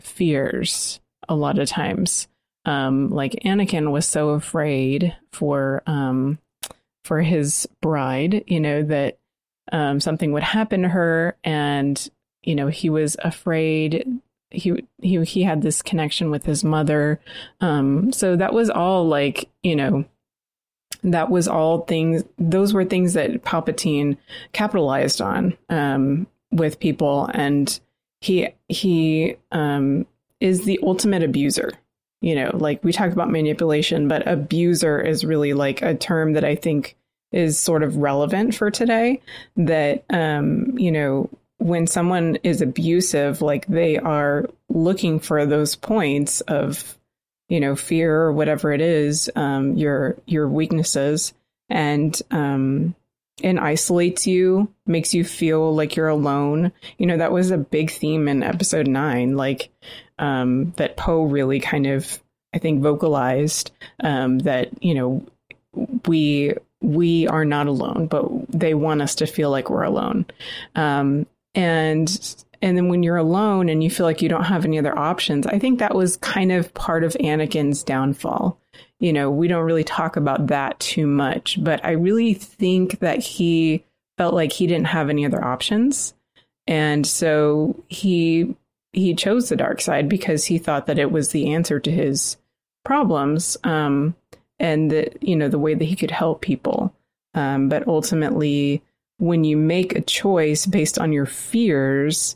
fears 0.00 1.00
a 1.28 1.34
lot 1.34 1.58
of 1.58 1.68
times. 1.68 2.28
Um, 2.64 3.08
like 3.08 3.32
Anakin 3.44 3.92
was 3.92 4.06
so 4.06 4.30
afraid 4.30 5.16
for 5.32 5.82
um 5.86 6.38
for 7.04 7.22
his 7.22 7.66
bride, 7.80 8.44
you 8.46 8.60
know 8.60 8.82
that 8.82 9.18
um, 9.72 10.00
something 10.00 10.32
would 10.32 10.42
happen 10.42 10.82
to 10.82 10.88
her, 10.88 11.36
and 11.44 12.10
you 12.42 12.54
know 12.54 12.68
he 12.68 12.90
was 12.90 13.16
afraid. 13.22 14.20
He 14.50 14.84
he 15.02 15.22
he 15.24 15.42
had 15.42 15.62
this 15.62 15.82
connection 15.82 16.30
with 16.30 16.44
his 16.44 16.64
mother, 16.64 17.20
um, 17.60 18.12
so 18.12 18.36
that 18.36 18.52
was 18.52 18.70
all 18.70 19.06
like 19.06 19.48
you 19.62 19.76
know 19.76 20.04
that 21.04 21.30
was 21.30 21.46
all 21.46 21.82
things 21.82 22.24
those 22.38 22.72
were 22.72 22.84
things 22.84 23.12
that 23.12 23.44
palpatine 23.44 24.16
capitalized 24.52 25.20
on 25.20 25.56
um, 25.68 26.26
with 26.50 26.80
people 26.80 27.30
and 27.34 27.80
he 28.20 28.48
he 28.68 29.36
um, 29.52 30.06
is 30.40 30.64
the 30.64 30.80
ultimate 30.82 31.22
abuser 31.22 31.72
you 32.20 32.34
know 32.34 32.50
like 32.54 32.82
we 32.82 32.92
talk 32.92 33.12
about 33.12 33.30
manipulation 33.30 34.08
but 34.08 34.26
abuser 34.26 35.00
is 35.00 35.24
really 35.24 35.52
like 35.52 35.82
a 35.82 35.94
term 35.94 36.32
that 36.32 36.44
i 36.44 36.54
think 36.54 36.96
is 37.32 37.58
sort 37.58 37.82
of 37.82 37.96
relevant 37.96 38.54
for 38.54 38.70
today 38.70 39.20
that 39.56 40.04
um, 40.10 40.78
you 40.78 40.90
know 40.90 41.28
when 41.58 41.86
someone 41.86 42.36
is 42.42 42.62
abusive 42.62 43.42
like 43.42 43.66
they 43.66 43.98
are 43.98 44.48
looking 44.68 45.18
for 45.18 45.44
those 45.44 45.74
points 45.74 46.40
of 46.42 46.96
you 47.48 47.60
know 47.60 47.74
fear 47.74 48.14
or 48.14 48.32
whatever 48.32 48.72
it 48.72 48.80
is 48.80 49.30
um, 49.36 49.76
your 49.76 50.16
your 50.26 50.48
weaknesses 50.48 51.34
and 51.68 52.22
um, 52.30 52.94
and 53.42 53.60
isolates 53.60 54.26
you, 54.26 54.72
makes 54.86 55.14
you 55.14 55.24
feel 55.24 55.74
like 55.74 55.96
you're 55.96 56.08
alone. 56.08 56.72
You 56.98 57.06
know, 57.06 57.18
that 57.18 57.32
was 57.32 57.50
a 57.50 57.58
big 57.58 57.90
theme 57.90 58.28
in 58.28 58.42
episode 58.42 58.88
nine, 58.88 59.36
like 59.36 59.70
um, 60.18 60.72
that 60.76 60.96
Poe 60.96 61.24
really 61.24 61.60
kind 61.60 61.86
of, 61.86 62.20
I 62.54 62.58
think, 62.58 62.82
vocalized 62.82 63.70
um, 64.00 64.40
that 64.40 64.82
you 64.82 64.94
know 64.94 65.26
we 66.06 66.54
we 66.80 67.26
are 67.26 67.44
not 67.44 67.66
alone, 67.66 68.06
but 68.06 68.26
they 68.48 68.74
want 68.74 69.02
us 69.02 69.16
to 69.16 69.26
feel 69.26 69.50
like 69.50 69.70
we're 69.70 69.82
alone. 69.82 70.26
Um, 70.74 71.26
and 71.54 72.44
and 72.60 72.76
then 72.76 72.88
when 72.88 73.02
you're 73.02 73.16
alone 73.16 73.68
and 73.68 73.82
you 73.82 73.90
feel 73.90 74.06
like 74.06 74.22
you 74.22 74.28
don't 74.28 74.44
have 74.44 74.64
any 74.64 74.78
other 74.78 74.96
options, 74.96 75.46
I 75.46 75.58
think 75.58 75.78
that 75.78 75.94
was 75.94 76.16
kind 76.16 76.50
of 76.52 76.74
part 76.74 77.04
of 77.04 77.14
Anakin's 77.14 77.82
downfall. 77.82 78.58
You 79.00 79.12
know, 79.12 79.30
we 79.30 79.46
don't 79.48 79.64
really 79.64 79.84
talk 79.84 80.16
about 80.16 80.48
that 80.48 80.78
too 80.80 81.06
much, 81.06 81.62
but 81.62 81.84
I 81.84 81.92
really 81.92 82.34
think 82.34 82.98
that 82.98 83.20
he 83.20 83.84
felt 84.16 84.34
like 84.34 84.52
he 84.52 84.66
didn't 84.66 84.88
have 84.88 85.08
any 85.08 85.24
other 85.24 85.44
options. 85.44 86.14
And 86.66 87.06
so 87.06 87.82
he 87.88 88.56
he 88.92 89.14
chose 89.14 89.48
the 89.48 89.56
dark 89.56 89.80
side 89.80 90.08
because 90.08 90.44
he 90.44 90.58
thought 90.58 90.86
that 90.86 90.98
it 90.98 91.12
was 91.12 91.30
the 91.30 91.52
answer 91.52 91.78
to 91.78 91.90
his 91.90 92.36
problems 92.84 93.56
um, 93.64 94.16
and 94.60 94.90
that 94.90 95.22
you 95.22 95.36
know 95.36 95.48
the 95.48 95.58
way 95.58 95.74
that 95.74 95.84
he 95.84 95.96
could 95.96 96.10
help 96.10 96.40
people. 96.40 96.92
Um, 97.34 97.68
but 97.68 97.86
ultimately, 97.86 98.82
when 99.18 99.44
you 99.44 99.56
make 99.56 99.94
a 99.94 100.00
choice 100.00 100.66
based 100.66 100.98
on 100.98 101.12
your 101.12 101.26
fears, 101.26 102.34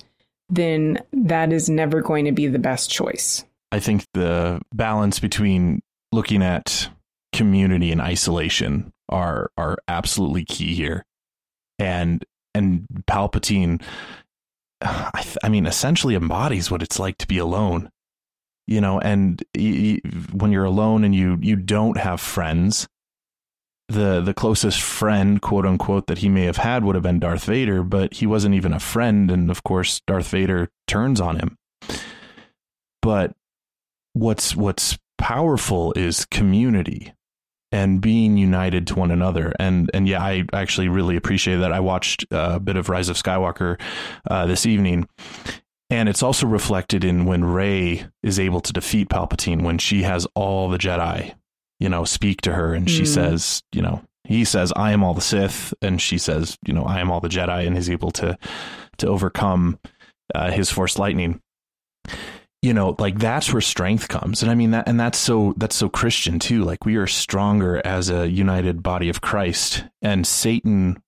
then 0.48 1.02
that 1.12 1.52
is 1.52 1.68
never 1.68 2.02
going 2.02 2.24
to 2.26 2.32
be 2.32 2.46
the 2.46 2.58
best 2.58 2.90
choice. 2.90 3.44
I 3.70 3.80
think 3.80 4.04
the 4.12 4.60
balance 4.74 5.18
between 5.18 5.80
looking 6.12 6.42
at 6.42 6.90
community 7.32 7.90
and 7.90 8.00
isolation 8.00 8.92
are 9.08 9.50
are 9.56 9.78
absolutely 9.88 10.44
key 10.44 10.74
here. 10.74 11.04
And 11.78 12.24
and 12.54 12.86
Palpatine 13.06 13.82
I, 14.82 15.22
th- 15.22 15.38
I 15.42 15.48
mean 15.48 15.66
essentially 15.66 16.14
embodies 16.14 16.70
what 16.70 16.82
it's 16.82 16.98
like 16.98 17.18
to 17.18 17.26
be 17.26 17.38
alone. 17.38 17.90
You 18.66 18.80
know, 18.80 19.00
and 19.00 19.42
y- 19.56 20.00
y- 20.04 20.10
when 20.32 20.52
you're 20.52 20.64
alone 20.64 21.04
and 21.04 21.14
you 21.14 21.38
you 21.40 21.56
don't 21.56 21.98
have 21.98 22.20
friends, 22.20 22.88
the 23.88 24.20
the 24.20 24.34
closest 24.34 24.80
friend, 24.80 25.40
quote 25.42 25.66
unquote, 25.66 26.06
that 26.06 26.18
he 26.18 26.28
may 26.28 26.44
have 26.44 26.58
had 26.58 26.84
would 26.84 26.94
have 26.94 27.02
been 27.02 27.18
Darth 27.18 27.44
Vader, 27.44 27.82
but 27.82 28.14
he 28.14 28.26
wasn't 28.26 28.54
even 28.54 28.72
a 28.72 28.80
friend, 28.80 29.30
and 29.30 29.50
of 29.50 29.62
course, 29.64 30.00
Darth 30.06 30.28
Vader 30.28 30.70
turns 30.86 31.20
on 31.20 31.38
him. 31.38 31.56
But 33.00 33.32
what's 34.12 34.54
what's 34.54 34.98
powerful 35.18 35.92
is 35.96 36.24
community 36.26 37.12
and 37.70 38.00
being 38.00 38.36
united 38.36 38.86
to 38.88 38.94
one 38.94 39.10
another. 39.10 39.52
And 39.58 39.90
and 39.94 40.06
yeah, 40.06 40.22
I 40.22 40.44
actually 40.52 40.88
really 40.88 41.16
appreciate 41.16 41.56
that. 41.56 41.72
I 41.72 41.80
watched 41.80 42.24
a 42.30 42.60
bit 42.60 42.76
of 42.76 42.88
Rise 42.88 43.08
of 43.08 43.16
Skywalker 43.16 43.80
uh, 44.30 44.46
this 44.46 44.66
evening, 44.66 45.08
and 45.92 46.08
it's 46.08 46.22
also 46.22 46.46
reflected 46.46 47.04
in 47.04 47.24
when 47.24 47.44
Rey 47.44 48.04
is 48.22 48.40
able 48.40 48.60
to 48.62 48.72
defeat 48.72 49.08
Palpatine 49.08 49.62
when 49.62 49.78
she 49.78 50.02
has 50.02 50.26
all 50.34 50.68
the 50.68 50.78
Jedi 50.78 51.34
you 51.82 51.88
know, 51.88 52.04
speak 52.04 52.40
to 52.42 52.52
her 52.52 52.74
and 52.74 52.88
she 52.88 53.02
mm. 53.02 53.08
says, 53.08 53.60
you 53.72 53.82
know, 53.82 54.04
he 54.22 54.44
says, 54.44 54.72
I 54.76 54.92
am 54.92 55.02
all 55.02 55.14
the 55.14 55.20
Sith. 55.20 55.74
And 55.82 56.00
she 56.00 56.16
says, 56.16 56.56
you 56.64 56.72
know, 56.72 56.84
I 56.84 57.00
am 57.00 57.10
all 57.10 57.18
the 57.18 57.28
Jedi 57.28 57.66
and 57.66 57.76
is 57.76 57.90
able 57.90 58.12
to, 58.12 58.38
to 58.98 59.08
overcome 59.08 59.80
uh, 60.32 60.52
his 60.52 60.70
force 60.70 60.96
lightning. 60.96 61.40
You 62.62 62.72
know, 62.72 62.94
like 63.00 63.18
that's 63.18 63.52
where 63.52 63.60
strength 63.60 64.06
comes. 64.06 64.42
And 64.42 64.50
I 64.50 64.54
mean 64.54 64.70
that, 64.70 64.88
and 64.88 65.00
that's 65.00 65.18
so, 65.18 65.54
that's 65.56 65.74
so 65.74 65.88
Christian 65.88 66.38
too. 66.38 66.62
Like 66.62 66.84
we 66.84 66.94
are 66.94 67.08
stronger 67.08 67.84
as 67.84 68.10
a 68.10 68.30
united 68.30 68.80
body 68.80 69.08
of 69.08 69.20
Christ 69.20 69.82
and 70.02 70.24
Satan 70.24 71.01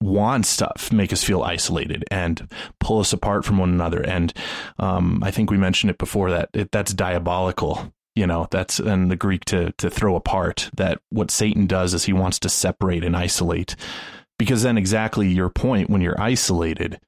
wants 0.00 0.56
to 0.56 0.72
make 0.92 1.12
us 1.12 1.24
feel 1.24 1.42
isolated 1.42 2.04
and 2.10 2.48
pull 2.80 3.00
us 3.00 3.12
apart 3.12 3.44
from 3.44 3.58
one 3.58 3.70
another. 3.70 4.00
And 4.00 4.32
um, 4.78 5.22
I 5.22 5.30
think 5.30 5.50
we 5.50 5.56
mentioned 5.56 5.90
it 5.90 5.98
before 5.98 6.30
that 6.30 6.50
it, 6.52 6.70
that's 6.70 6.94
diabolical 6.94 7.92
you 8.14 8.26
know 8.26 8.48
that's 8.50 8.80
in 8.80 9.08
the 9.08 9.16
greek 9.16 9.44
to 9.44 9.72
to 9.78 9.88
throw 9.88 10.16
apart 10.16 10.70
that 10.76 11.00
what 11.10 11.30
satan 11.30 11.68
does 11.68 11.94
is 11.94 12.04
he 12.04 12.12
wants 12.12 12.40
to 12.40 12.48
separate 12.48 13.04
and 13.04 13.16
isolate 13.16 13.76
because 14.40 14.64
then 14.64 14.76
exactly 14.76 15.28
your 15.28 15.48
point 15.48 15.88
when 15.88 16.00
you're 16.00 16.20
isolated 16.20 16.98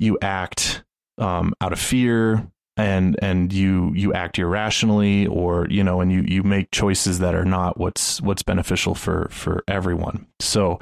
you 0.00 0.18
act 0.20 0.82
um, 1.18 1.54
out 1.60 1.72
of 1.72 1.78
fear 1.78 2.50
and 2.76 3.16
and 3.22 3.52
you 3.52 3.92
you 3.94 4.12
act 4.12 4.38
irrationally 4.38 5.26
or 5.26 5.68
you 5.68 5.84
know 5.84 6.00
and 6.00 6.10
you 6.10 6.22
you 6.22 6.42
make 6.42 6.70
choices 6.70 7.18
that 7.18 7.34
are 7.34 7.44
not 7.44 7.78
what's 7.78 8.20
what's 8.20 8.42
beneficial 8.42 8.94
for 8.94 9.28
for 9.30 9.62
everyone 9.68 10.26
so 10.40 10.78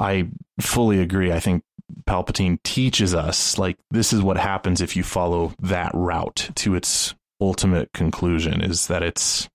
i 0.00 0.28
fully 0.60 1.00
agree 1.00 1.32
i 1.32 1.40
think 1.40 1.62
palpatine 2.06 2.58
teaches 2.64 3.14
us 3.14 3.58
like 3.58 3.76
this 3.90 4.12
is 4.12 4.22
what 4.22 4.36
happens 4.36 4.80
if 4.80 4.96
you 4.96 5.02
follow 5.02 5.52
that 5.60 5.90
route 5.94 6.50
to 6.54 6.74
its 6.74 7.14
ultimate 7.40 7.92
conclusion 7.92 8.60
is 8.60 8.86
that 8.88 9.02
it's 9.02 9.48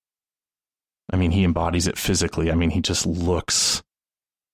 I 1.14 1.18
mean, 1.18 1.32
he 1.32 1.44
embodies 1.44 1.88
it 1.88 1.98
physically. 1.98 2.52
I 2.52 2.56
mean, 2.56 2.70
he 2.70 2.80
just 2.80 3.06
looks 3.06 3.84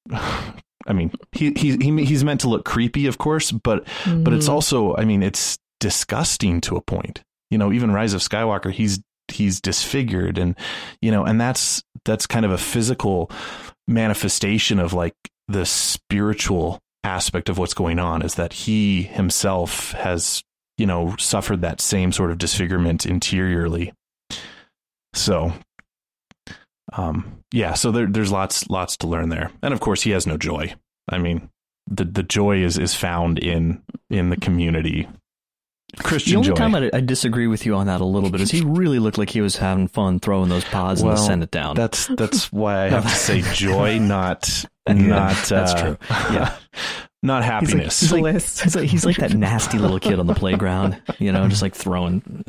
I 0.12 0.94
mean, 0.94 1.12
he, 1.34 1.52
he, 1.52 1.76
he 1.78 2.06
he's 2.06 2.24
meant 2.24 2.42
to 2.42 2.50
look 2.50 2.64
creepy, 2.64 3.08
of 3.08 3.18
course, 3.18 3.52
but 3.52 3.86
mm-hmm. 3.86 4.24
but 4.24 4.34
it's 4.34 4.46
mm-hmm. 4.46 4.54
also, 4.54 4.96
I 4.96 5.04
mean, 5.04 5.22
it's 5.22 5.58
disgusting 5.80 6.62
to 6.62 6.78
a 6.78 6.82
point. 6.82 7.24
You 7.52 7.58
know, 7.58 7.74
even 7.74 7.92
Rise 7.92 8.14
of 8.14 8.22
Skywalker, 8.22 8.72
he's 8.72 9.02
he's 9.28 9.60
disfigured, 9.60 10.38
and 10.38 10.56
you 11.02 11.12
know, 11.12 11.26
and 11.26 11.42
that's 11.42 11.84
that's 12.06 12.26
kind 12.26 12.46
of 12.46 12.52
a 12.52 12.58
physical 12.58 13.30
manifestation 13.88 14.80
of 14.80 14.94
like 14.94 15.16
the 15.48 15.66
spiritual 15.66 16.80
aspect 17.04 17.50
of 17.50 17.58
what's 17.58 17.74
going 17.74 18.00
on. 18.00 18.22
Is 18.22 18.36
that 18.36 18.54
he 18.54 19.04
himself 19.04 19.92
has 19.94 20.44
you 20.78 20.86
know, 20.86 21.16
suffered 21.18 21.62
that 21.62 21.82
same 21.82 22.12
sort 22.12 22.32
of 22.32 22.38
disfigurement 22.38 23.06
interiorly. 23.06 23.94
So, 25.14 25.54
um, 26.94 27.40
yeah, 27.52 27.74
so 27.74 27.92
there, 27.92 28.06
there's 28.06 28.32
lots, 28.32 28.70
lots 28.70 28.98
to 28.98 29.08
learn 29.08 29.30
there. 29.30 29.52
And 29.64 29.74
of 29.74 29.80
course, 29.80 30.04
he 30.04 30.12
has 30.12 30.28
no 30.28 30.38
joy. 30.38 30.76
I 31.10 31.18
mean, 31.18 31.50
the, 31.90 32.06
the 32.06 32.24
joy 32.24 32.62
is, 32.64 32.78
is 32.78 32.94
found 32.94 33.40
in, 33.40 33.82
in 34.10 34.30
the 34.30 34.38
community. 34.38 35.08
Christian 36.00 36.34
the 36.34 36.38
only 36.38 36.50
joy. 36.50 36.56
time 36.56 36.76
I, 36.76 36.90
I, 36.94 37.00
disagree 37.00 37.48
with 37.48 37.66
you 37.66 37.76
on 37.76 37.88
that 37.88 38.02
a 38.02 38.06
little 38.06 38.30
bit 38.30 38.42
is 38.42 38.52
he 38.52 38.62
really 38.62 39.00
looked 39.00 39.18
like 39.18 39.30
he 39.30 39.40
was 39.40 39.56
having 39.56 39.88
fun 39.88 40.20
throwing 40.20 40.50
those 40.50 40.66
pods 40.66 41.02
well, 41.02 41.14
in 41.14 41.18
the 41.18 41.24
Senate 41.24 41.52
down. 41.52 41.76
That's 41.76 42.08
that's 42.08 42.52
why 42.54 42.86
I 42.86 42.90
have 42.90 43.04
to 43.04 43.10
say 43.10 43.42
joy, 43.54 43.98
not 43.98 44.66
not. 44.90 45.36
That's 45.46 45.74
uh, 45.74 45.82
true. 45.82 45.98
Yeah, 46.10 46.56
not 47.24 47.46
happiness. 47.46 48.02
He's 48.02 48.12
like, 48.12 48.34
he's 48.34 48.76
like, 48.76 48.90
he's 48.90 49.06
like 49.06 49.16
that 49.18 49.34
nasty 49.34 49.78
little 49.78 50.00
kid 50.00 50.20
on 50.20 50.28
the 50.28 50.36
playground, 50.36 51.02
you 51.20 51.32
know, 51.32 51.48
just 51.48 51.62
like 51.62 51.74
throwing 51.74 52.44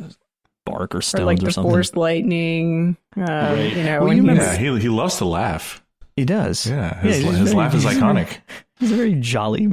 bark 0.65 0.93
or 0.93 1.01
stones 1.01 1.01
or, 1.01 1.01
something. 1.01 1.25
like 1.25 1.37
or 1.41 1.45
the 1.45 1.51
something. 1.53 1.71
Force 1.71 1.95
lightning, 1.95 2.97
uh, 3.17 3.21
right. 3.21 3.75
you 3.75 3.83
know. 3.83 4.03
Well, 4.03 4.13
you 4.13 4.25
yeah, 4.25 4.57
he 4.57 4.79
he 4.79 4.89
loves 4.89 5.17
to 5.17 5.25
laugh. 5.25 5.83
He 6.17 6.25
does. 6.25 6.67
Yeah, 6.67 6.99
his, 6.99 7.23
yeah, 7.23 7.31
his 7.31 7.39
very, 7.39 7.55
laugh 7.55 7.73
is 7.73 7.85
iconic. 7.85 8.39
He's 8.79 8.91
a 8.91 8.95
very 8.95 9.15
jolly. 9.15 9.69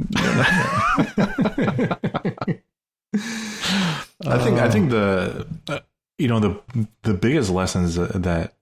I 4.25 4.37
think 4.39 4.59
I 4.59 4.69
think 4.69 4.89
the 4.89 5.47
uh, 5.67 5.79
you 6.17 6.27
know 6.27 6.39
the 6.39 6.87
the 7.03 7.13
biggest 7.13 7.49
lessons 7.49 7.95
that 7.95 8.23
that 8.23 8.53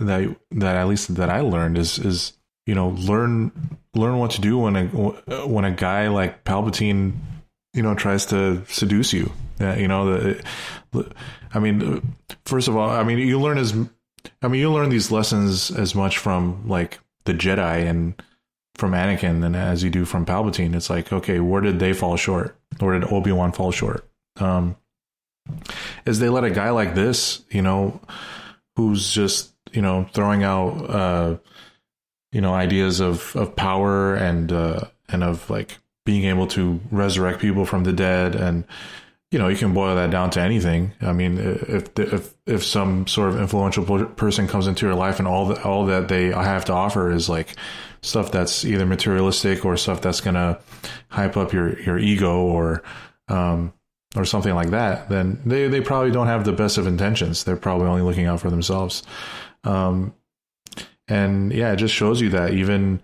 that 0.00 0.76
at 0.76 0.88
least 0.88 1.14
that 1.16 1.30
I 1.30 1.40
learned 1.40 1.78
is 1.78 1.98
is 1.98 2.32
you 2.66 2.74
know 2.74 2.90
learn 2.90 3.52
learn 3.94 4.18
what 4.18 4.32
to 4.32 4.40
do 4.40 4.58
when 4.58 4.76
a 4.76 5.46
when 5.46 5.64
a 5.64 5.70
guy 5.70 6.08
like 6.08 6.44
Palpatine 6.44 7.14
you 7.74 7.82
know 7.82 7.94
tries 7.94 8.26
to 8.26 8.64
seduce 8.66 9.12
you. 9.12 9.32
Uh, 9.60 9.74
you 9.74 9.88
know 9.88 10.18
the, 10.18 10.44
I 11.52 11.58
mean, 11.58 12.14
first 12.44 12.68
of 12.68 12.76
all, 12.76 12.90
I 12.90 13.02
mean 13.02 13.18
you 13.18 13.40
learn 13.40 13.58
as 13.58 13.74
I 14.42 14.48
mean 14.48 14.60
you 14.60 14.72
learn 14.72 14.90
these 14.90 15.10
lessons 15.10 15.70
as 15.70 15.94
much 15.94 16.18
from 16.18 16.68
like 16.68 16.98
the 17.24 17.34
Jedi 17.34 17.86
and 17.86 18.20
from 18.74 18.92
Anakin 18.92 19.40
than 19.40 19.54
as 19.54 19.82
you 19.82 19.90
do 19.90 20.04
from 20.04 20.26
Palpatine. 20.26 20.74
It's 20.74 20.90
like 20.90 21.12
okay, 21.12 21.40
where 21.40 21.60
did 21.60 21.78
they 21.78 21.92
fall 21.92 22.16
short? 22.16 22.55
Where 22.78 22.98
did 22.98 23.12
Obi 23.12 23.32
Wan 23.32 23.52
fall 23.52 23.72
short? 23.72 24.08
Um, 24.36 24.76
is 26.04 26.18
they 26.18 26.28
let 26.28 26.44
a 26.44 26.50
guy 26.50 26.70
like 26.70 26.94
this, 26.94 27.42
you 27.50 27.62
know, 27.62 28.00
who's 28.76 29.10
just 29.10 29.52
you 29.72 29.82
know 29.82 30.08
throwing 30.12 30.42
out. 30.42 30.90
Uh, 30.90 31.36
you 32.36 32.42
know 32.42 32.54
ideas 32.54 33.00
of 33.00 33.34
of 33.34 33.56
power 33.56 34.14
and 34.14 34.52
uh, 34.52 34.80
and 35.08 35.24
of 35.24 35.48
like 35.48 35.78
being 36.04 36.24
able 36.24 36.46
to 36.46 36.78
resurrect 36.90 37.40
people 37.40 37.64
from 37.64 37.84
the 37.84 37.94
dead 37.94 38.34
and 38.34 38.64
you 39.30 39.38
know 39.38 39.48
you 39.48 39.56
can 39.56 39.72
boil 39.72 39.96
that 39.96 40.10
down 40.10 40.28
to 40.30 40.40
anything 40.40 40.92
i 41.00 41.12
mean 41.12 41.38
if 41.38 41.98
if 41.98 42.34
if 42.44 42.62
some 42.62 43.06
sort 43.06 43.30
of 43.30 43.40
influential 43.40 44.04
person 44.08 44.46
comes 44.46 44.66
into 44.66 44.84
your 44.84 44.94
life 44.94 45.18
and 45.18 45.26
all 45.26 45.46
that 45.46 45.64
all 45.64 45.86
that 45.86 46.08
they 46.08 46.26
have 46.26 46.66
to 46.66 46.74
offer 46.74 47.10
is 47.10 47.26
like 47.26 47.56
stuff 48.06 48.30
that's 48.30 48.64
either 48.64 48.86
materialistic 48.86 49.64
or 49.64 49.76
stuff 49.76 50.00
that's 50.00 50.20
going 50.20 50.34
to 50.34 50.58
hype 51.08 51.36
up 51.36 51.52
your 51.52 51.78
your 51.80 51.98
ego 51.98 52.40
or 52.40 52.82
um 53.28 53.72
or 54.14 54.24
something 54.24 54.54
like 54.54 54.70
that 54.70 55.08
then 55.08 55.40
they 55.44 55.68
they 55.68 55.80
probably 55.80 56.10
don't 56.10 56.28
have 56.28 56.44
the 56.44 56.52
best 56.52 56.78
of 56.78 56.86
intentions 56.86 57.44
they're 57.44 57.56
probably 57.56 57.86
only 57.86 58.02
looking 58.02 58.26
out 58.26 58.40
for 58.40 58.50
themselves 58.50 59.02
um 59.64 60.14
and 61.08 61.52
yeah, 61.52 61.72
it 61.72 61.76
just 61.76 61.94
shows 61.94 62.20
you 62.20 62.30
that 62.30 62.52
even 62.52 63.00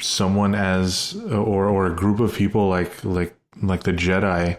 someone 0.00 0.54
as 0.54 1.14
or 1.14 1.66
or 1.66 1.86
a 1.86 1.94
group 1.94 2.20
of 2.20 2.34
people 2.34 2.68
like 2.68 3.04
like 3.04 3.34
like 3.62 3.82
the 3.82 3.92
Jedi, 3.92 4.58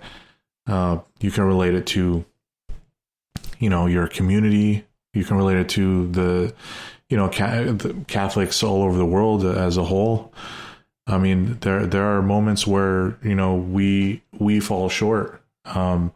uh, 0.67 0.99
you 1.19 1.31
can 1.31 1.45
relate 1.45 1.73
it 1.73 1.85
to 1.87 2.25
you 3.59 3.69
know 3.69 3.85
your 3.85 4.07
community. 4.07 4.85
You 5.13 5.23
can 5.23 5.37
relate 5.37 5.57
it 5.57 5.69
to 5.69 6.07
the 6.11 6.53
you 7.11 7.17
know 7.17 7.27
Catholics 7.27 8.63
all 8.63 8.83
over 8.83 8.97
the 8.97 9.05
world 9.05 9.45
as 9.45 9.75
a 9.75 9.83
whole. 9.83 10.33
I 11.05 11.17
mean, 11.17 11.57
there 11.59 11.85
there 11.85 12.05
are 12.05 12.21
moments 12.21 12.65
where 12.65 13.17
you 13.21 13.35
know 13.35 13.55
we 13.55 14.23
we 14.39 14.61
fall 14.61 14.87
short, 14.87 15.43
um, 15.65 16.13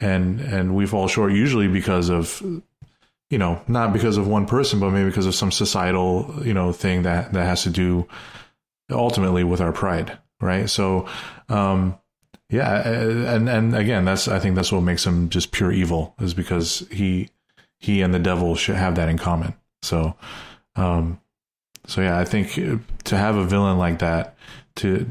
and 0.00 0.40
and 0.40 0.74
we 0.74 0.86
fall 0.86 1.06
short 1.06 1.32
usually 1.32 1.68
because 1.68 2.08
of 2.08 2.40
you 3.28 3.36
know 3.36 3.60
not 3.68 3.92
because 3.92 4.16
of 4.16 4.26
one 4.26 4.46
person, 4.46 4.80
but 4.80 4.90
maybe 4.90 5.10
because 5.10 5.26
of 5.26 5.34
some 5.34 5.52
societal 5.52 6.34
you 6.42 6.54
know 6.54 6.72
thing 6.72 7.02
that 7.02 7.34
that 7.34 7.44
has 7.44 7.64
to 7.64 7.70
do 7.70 8.08
ultimately 8.90 9.44
with 9.44 9.60
our 9.60 9.72
pride, 9.72 10.16
right? 10.40 10.70
So, 10.70 11.06
um, 11.50 11.98
yeah, 12.48 12.88
and 12.88 13.50
and 13.50 13.76
again, 13.76 14.06
that's 14.06 14.28
I 14.28 14.38
think 14.38 14.56
that's 14.56 14.72
what 14.72 14.80
makes 14.80 15.04
him 15.04 15.28
just 15.28 15.52
pure 15.52 15.72
evil 15.72 16.14
is 16.20 16.32
because 16.32 16.88
he 16.90 17.28
he 17.78 18.00
and 18.00 18.14
the 18.14 18.18
devil 18.18 18.56
should 18.56 18.76
have 18.76 18.94
that 18.94 19.10
in 19.10 19.18
common. 19.18 19.52
So, 19.82 20.14
um, 20.76 21.20
so 21.86 22.00
yeah, 22.00 22.18
I 22.18 22.24
think 22.24 22.54
to 23.04 23.16
have 23.16 23.36
a 23.36 23.44
villain 23.44 23.78
like 23.78 24.00
that, 24.00 24.36
to 24.76 25.10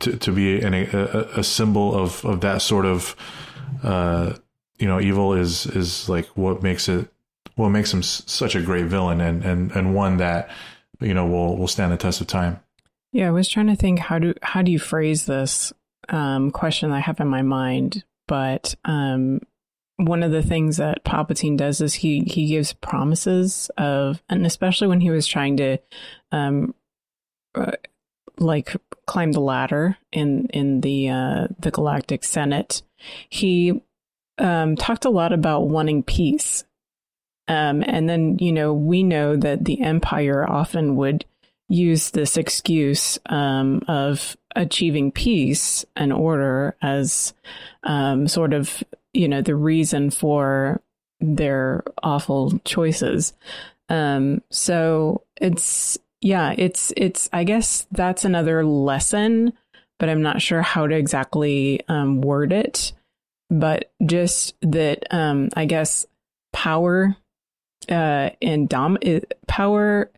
to 0.00 0.16
to 0.16 0.32
be 0.32 0.60
an, 0.60 0.74
a, 0.74 1.28
a 1.36 1.44
symbol 1.44 1.94
of 1.94 2.24
of 2.24 2.40
that 2.42 2.62
sort 2.62 2.86
of 2.86 3.16
uh, 3.82 4.34
you 4.78 4.86
know 4.86 5.00
evil 5.00 5.34
is 5.34 5.66
is 5.66 6.08
like 6.08 6.26
what 6.28 6.62
makes 6.62 6.88
it 6.88 7.08
what 7.54 7.70
makes 7.70 7.92
him 7.92 8.02
such 8.02 8.54
a 8.54 8.62
great 8.62 8.86
villain 8.86 9.20
and 9.20 9.44
and 9.44 9.70
and 9.72 9.94
one 9.94 10.18
that 10.18 10.50
you 11.00 11.14
know 11.14 11.26
will 11.26 11.56
will 11.56 11.68
stand 11.68 11.92
the 11.92 11.96
test 11.96 12.20
of 12.20 12.26
time. 12.26 12.60
Yeah, 13.12 13.28
I 13.28 13.30
was 13.30 13.48
trying 13.48 13.66
to 13.66 13.76
think 13.76 13.98
how 13.98 14.18
do 14.18 14.34
how 14.42 14.62
do 14.62 14.72
you 14.72 14.78
phrase 14.78 15.26
this 15.26 15.72
um, 16.08 16.50
question 16.50 16.90
I 16.90 17.00
have 17.00 17.20
in 17.20 17.28
my 17.28 17.42
mind, 17.42 18.04
but 18.26 18.74
um, 18.84 19.40
one 20.02 20.22
of 20.22 20.32
the 20.32 20.42
things 20.42 20.78
that 20.78 21.04
Palpatine 21.04 21.56
does 21.56 21.80
is 21.80 21.94
he 21.94 22.20
he 22.20 22.48
gives 22.48 22.72
promises 22.72 23.70
of, 23.78 24.22
and 24.28 24.44
especially 24.44 24.88
when 24.88 25.00
he 25.00 25.10
was 25.10 25.26
trying 25.26 25.56
to, 25.58 25.78
um, 26.30 26.74
uh, 27.54 27.72
like 28.38 28.76
climb 29.06 29.32
the 29.32 29.40
ladder 29.40 29.96
in 30.10 30.46
in 30.46 30.80
the 30.80 31.08
uh, 31.08 31.46
the 31.58 31.70
Galactic 31.70 32.24
Senate, 32.24 32.82
he 33.28 33.80
um, 34.38 34.76
talked 34.76 35.04
a 35.04 35.10
lot 35.10 35.32
about 35.32 35.68
wanting 35.68 36.02
peace, 36.02 36.64
um, 37.48 37.84
and 37.86 38.08
then 38.08 38.38
you 38.38 38.52
know 38.52 38.72
we 38.72 39.02
know 39.02 39.36
that 39.36 39.64
the 39.64 39.80
Empire 39.80 40.48
often 40.48 40.96
would 40.96 41.24
use 41.68 42.10
this 42.10 42.36
excuse 42.36 43.18
um, 43.26 43.82
of 43.88 44.36
achieving 44.54 45.10
peace 45.10 45.86
and 45.96 46.12
order 46.12 46.76
as 46.82 47.32
um, 47.84 48.28
sort 48.28 48.52
of 48.52 48.84
you 49.12 49.28
know 49.28 49.42
the 49.42 49.54
reason 49.54 50.10
for 50.10 50.80
their 51.20 51.84
awful 52.02 52.58
choices. 52.64 53.32
Um 53.88 54.42
so 54.50 55.22
it's 55.40 55.98
yeah 56.22 56.54
it's 56.56 56.92
it's 56.96 57.28
i 57.32 57.42
guess 57.42 57.86
that's 57.90 58.24
another 58.24 58.64
lesson 58.64 59.52
but 59.98 60.08
i'm 60.08 60.22
not 60.22 60.40
sure 60.40 60.62
how 60.62 60.86
to 60.86 60.94
exactly 60.94 61.80
um 61.88 62.20
word 62.20 62.52
it. 62.52 62.92
But 63.50 63.92
just 64.04 64.54
that 64.62 65.06
um 65.10 65.50
i 65.54 65.64
guess 65.66 66.06
power 66.52 67.16
uh 67.88 68.30
and 68.40 68.68
dom 68.68 68.98
power 69.46 70.10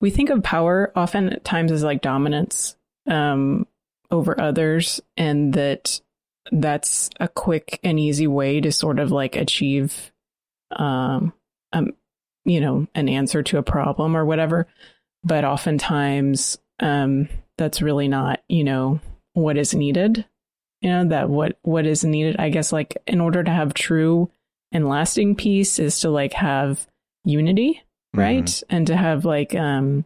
we 0.00 0.10
think 0.10 0.30
of 0.30 0.42
power 0.42 0.92
often 0.94 1.40
times 1.44 1.72
as 1.72 1.82
like 1.82 2.02
dominance 2.02 2.76
um 3.06 3.66
over 4.10 4.38
others 4.40 5.00
and 5.16 5.54
that 5.54 6.00
that's 6.52 7.10
a 7.20 7.28
quick 7.28 7.80
and 7.82 7.98
easy 7.98 8.26
way 8.26 8.60
to 8.60 8.72
sort 8.72 8.98
of 8.98 9.10
like 9.10 9.36
achieve 9.36 10.12
um 10.76 11.32
um 11.72 11.92
you 12.44 12.60
know 12.60 12.86
an 12.94 13.08
answer 13.08 13.42
to 13.42 13.58
a 13.58 13.62
problem 13.62 14.16
or 14.16 14.24
whatever. 14.24 14.66
But 15.24 15.44
oftentimes 15.44 16.58
um 16.80 17.28
that's 17.56 17.82
really 17.82 18.08
not 18.08 18.42
you 18.48 18.64
know 18.64 19.00
what 19.34 19.56
is 19.56 19.74
needed. 19.74 20.24
You 20.80 20.90
know 20.90 21.08
that 21.08 21.28
what 21.28 21.58
what 21.62 21.86
is 21.86 22.04
needed 22.04 22.36
i 22.38 22.50
guess 22.50 22.72
like 22.72 22.96
in 23.04 23.20
order 23.20 23.42
to 23.42 23.50
have 23.50 23.74
true 23.74 24.30
and 24.70 24.88
lasting 24.88 25.34
peace 25.34 25.80
is 25.80 25.98
to 26.00 26.10
like 26.10 26.32
have 26.34 26.86
unity 27.24 27.82
right? 28.14 28.44
Mm-hmm. 28.44 28.76
and 28.76 28.86
to 28.86 28.96
have 28.96 29.24
like 29.24 29.54
um 29.54 30.04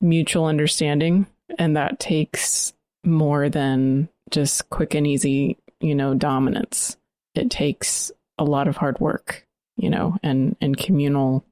mutual 0.00 0.46
understanding. 0.46 1.26
And 1.58 1.76
that 1.76 2.00
takes 2.00 2.72
more 3.04 3.48
than 3.48 4.08
just 4.32 4.68
quick 4.70 4.94
and 4.94 5.06
easy, 5.06 5.58
you 5.80 5.94
know, 5.94 6.14
dominance. 6.14 6.96
It 7.34 7.50
takes 7.50 8.10
a 8.38 8.44
lot 8.44 8.68
of 8.68 8.76
hard 8.76 8.98
work, 8.98 9.46
you 9.76 9.90
know, 9.90 10.16
and 10.22 10.56
and 10.60 10.76
communal 10.76 11.44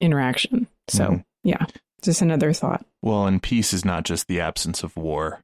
interaction. 0.00 0.66
So, 0.88 1.04
mm-hmm. 1.04 1.20
yeah, 1.44 1.66
just 2.02 2.22
another 2.22 2.52
thought. 2.52 2.84
Well, 3.02 3.26
and 3.26 3.42
peace 3.42 3.72
is 3.72 3.84
not 3.84 4.04
just 4.04 4.28
the 4.28 4.40
absence 4.40 4.82
of 4.82 4.96
war. 4.96 5.40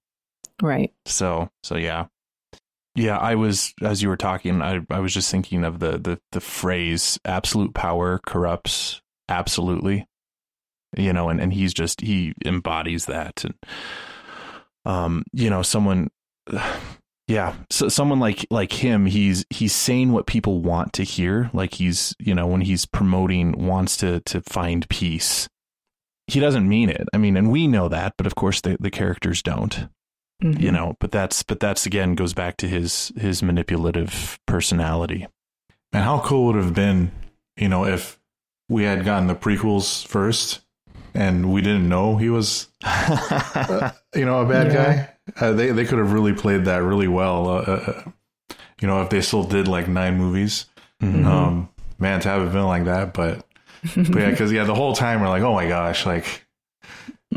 Right. 0.63 0.93
So, 1.05 1.51
so 1.63 1.77
yeah. 1.77 2.07
Yeah, 2.95 3.19
I 3.19 3.35
was 3.35 3.75
as 3.83 4.03
you 4.03 4.09
were 4.09 4.17
talking, 4.17 4.63
I 4.63 4.81
I 4.89 5.01
was 5.01 5.13
just 5.13 5.31
thinking 5.31 5.65
of 5.65 5.81
the 5.81 5.99
the 5.99 6.19
the 6.33 6.41
phrase 6.41 7.19
absolute 7.27 7.75
power 7.75 8.21
corrupts 8.27 9.03
absolutely. 9.29 10.07
You 10.97 11.13
know, 11.13 11.29
and 11.29 11.39
and 11.39 11.53
he's 11.53 11.75
just 11.75 12.01
he 12.01 12.33
embodies 12.45 13.05
that 13.07 13.45
and 13.45 13.55
um 14.87 15.25
you 15.35 15.51
know, 15.51 15.61
someone 15.61 16.09
yeah. 17.27 17.55
So 17.71 17.89
someone 17.89 18.21
like 18.21 18.47
like 18.51 18.73
him 18.73 19.07
he's 19.07 19.45
he's 19.51 19.75
saying 19.75 20.13
what 20.13 20.27
people 20.27 20.61
want 20.61 20.93
to 20.95 21.03
hear. 21.03 21.51
Like 21.53 21.75
he's 21.75 22.15
you 22.19 22.35
know 22.35 22.47
when 22.47 22.63
he's 22.63 22.87
promoting 22.87 23.67
wants 23.67 23.97
to 23.99 24.21
to 24.21 24.41
find 24.43 24.89
peace 24.89 25.49
he 26.27 26.41
doesn't 26.41 26.69
mean 26.69 26.89
it. 26.89 27.09
I 27.13 27.19
mean 27.19 27.37
and 27.37 27.51
we 27.51 27.67
know 27.67 27.89
that 27.89 28.15
but 28.17 28.27
of 28.27 28.35
course 28.35 28.61
the 28.61 28.77
the 28.81 28.91
characters 28.91 29.43
don't 29.43 29.89
mm-hmm. 30.43 30.61
you 30.61 30.73
know 30.73 30.97
but 31.01 31.13
that's 31.13 31.43
but 31.43 31.61
that's 31.61 31.87
again 31.87 32.15
goes 32.15 32.35
back 32.35 32.57
to 32.59 32.69
his 32.69 33.13
his 33.17 33.43
manipulative 33.43 34.39
personality. 34.47 35.27
And 35.93 36.05
how 36.05 36.21
cool 36.21 36.47
would 36.47 36.57
have 36.57 36.75
been 36.75 37.13
you 37.57 37.69
know 37.69 37.85
if 37.85 38.19
we 38.69 38.85
had 38.85 39.05
gotten 39.05 39.29
the 39.29 39.35
prequels 39.35 40.07
first 40.07 40.61
and 41.15 41.53
we 41.53 41.63
didn't 41.63 41.89
know 41.89 42.17
he 42.17 42.29
was 42.29 42.69
uh, 42.85 43.93
you 44.15 44.25
know 44.25 44.41
a 44.41 44.49
bad 44.49 44.69
yeah. 44.69 44.75
guy 44.75 45.13
uh, 45.41 45.53
they 45.53 45.71
they 45.73 45.85
could 45.85 45.99
have 45.99 46.13
really 46.13 46.33
played 46.33 46.65
that 46.67 46.83
really 46.83 47.09
well. 47.09 47.49
Uh, 47.49 47.61
uh, 47.63 48.03
you 48.81 48.87
know, 48.87 49.03
if 49.03 49.11
they 49.11 49.21
still 49.21 49.45
did 49.45 49.69
like 49.69 49.89
nine 49.89 50.19
movies, 50.19 50.67
mm-hmm. 51.03 51.27
um, 51.27 51.69
man, 51.99 52.21
to 52.21 52.29
have 52.29 52.43
a 52.43 52.49
villain 52.49 52.69
like 52.69 52.85
that. 52.85 53.15
But 53.15 53.45
but 53.97 54.17
yeah, 54.17 54.31
because 54.31 54.53
yeah, 54.53 54.65
the 54.65 54.75
whole 54.75 54.95
time 54.95 55.21
we're 55.21 55.29
like, 55.29 55.43
oh 55.43 55.55
my 55.55 55.67
gosh, 55.67 56.07
like, 56.07 56.47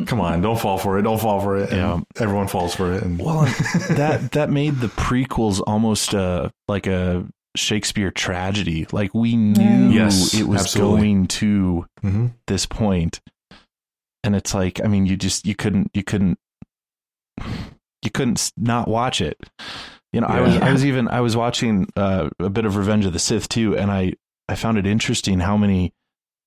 come 0.06 0.22
on, 0.22 0.42
don't 0.42 0.60
fall 0.60 0.78
for 0.78 1.00
it, 1.00 1.04
don't 1.04 1.20
fall 1.20 1.40
for 1.42 1.58
it. 1.58 1.72
And 1.72 1.78
yeah, 1.78 2.00
everyone 2.22 2.48
falls 2.48 2.76
for 2.76 2.94
it. 2.94 3.04
And 3.04 3.20
well, 3.20 3.42
that 3.90 4.30
that 4.34 4.50
made 4.50 4.76
the 4.76 4.88
prequels 4.88 5.62
almost 5.66 6.14
uh, 6.14 6.50
like 6.68 6.88
a 6.88 7.26
Shakespeare 7.56 8.12
tragedy. 8.12 8.86
Like 8.92 9.14
we 9.14 9.36
knew 9.36 9.90
yes, 9.90 10.34
it 10.34 10.44
was 10.44 10.62
absolutely. 10.62 11.02
going 11.02 11.28
to 11.28 11.86
mm-hmm. 12.04 12.28
this 12.48 12.66
point, 12.66 13.22
and 14.24 14.36
it's 14.36 14.54
like, 14.54 14.84
I 14.84 14.88
mean, 14.88 15.06
you 15.06 15.18
just 15.18 15.46
you 15.46 15.56
couldn't 15.56 15.92
you 15.94 16.04
couldn't 16.04 16.38
you 18.04 18.12
couldn't 18.12 18.52
not 18.58 18.88
watch 18.88 19.22
it. 19.22 19.38
You 20.12 20.22
know, 20.22 20.28
yeah. 20.28 20.36
I 20.36 20.42
was 20.42 20.58
I 20.58 20.72
was 20.72 20.86
even 20.86 21.08
I 21.08 21.22
was 21.22 21.38
watching 21.38 21.88
uh, 21.96 22.30
a 22.40 22.50
bit 22.50 22.66
of 22.66 22.76
Revenge 22.76 23.06
of 23.06 23.14
the 23.14 23.20
Sith 23.20 23.48
too, 23.48 23.78
and 23.78 23.92
I 23.92 24.14
I 24.48 24.56
found 24.56 24.78
it 24.78 24.88
interesting 24.88 25.40
how 25.40 25.58
many 25.58 25.94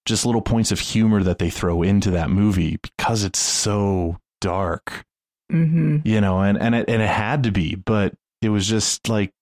just 0.05 0.27
little 0.27 0.43
points 0.43 0.73
of 0.73 0.81
humor 0.81 1.23
that 1.23 1.39
they 1.39 1.51
throw 1.51 1.83
into 1.83 2.11
that 2.13 2.31
movie 2.31 2.79
because 2.83 3.23
it's 3.23 3.39
so 3.39 4.19
dark. 4.41 5.05
Mm-hmm. 5.53 5.99
You 6.05 6.21
know, 6.21 6.41
and 6.41 6.59
and 6.59 6.75
it 6.75 6.89
and 6.89 7.03
it 7.03 7.09
had 7.09 7.45
to 7.45 7.53
be, 7.53 7.75
but 7.77 8.15
it 8.41 8.49
was 8.49 8.67
just 8.67 9.09
like 9.09 9.33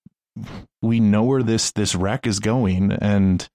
we 0.81 0.99
know 0.99 1.23
where 1.23 1.43
this 1.43 1.71
this 1.71 1.95
wreck 1.95 2.27
is 2.27 2.39
going, 2.39 2.91
and 2.91 3.49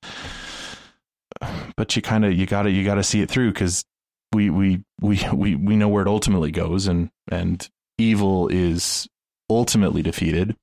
but 1.76 1.94
you 1.94 2.02
kind 2.02 2.24
of 2.24 2.32
you 2.32 2.46
got 2.46 2.62
to 2.62 2.70
you 2.70 2.84
got 2.84 2.96
to 2.96 3.04
see 3.04 3.20
it 3.20 3.30
through 3.30 3.52
because 3.52 3.84
we 4.32 4.50
we 4.50 4.82
we 5.00 5.20
we 5.32 5.54
we 5.54 5.76
know 5.76 5.88
where 5.88 6.02
it 6.02 6.08
ultimately 6.08 6.50
goes, 6.50 6.86
and 6.86 7.10
and 7.30 7.68
evil 7.98 8.48
is 8.48 9.08
ultimately 9.48 10.02
defeated, 10.02 10.56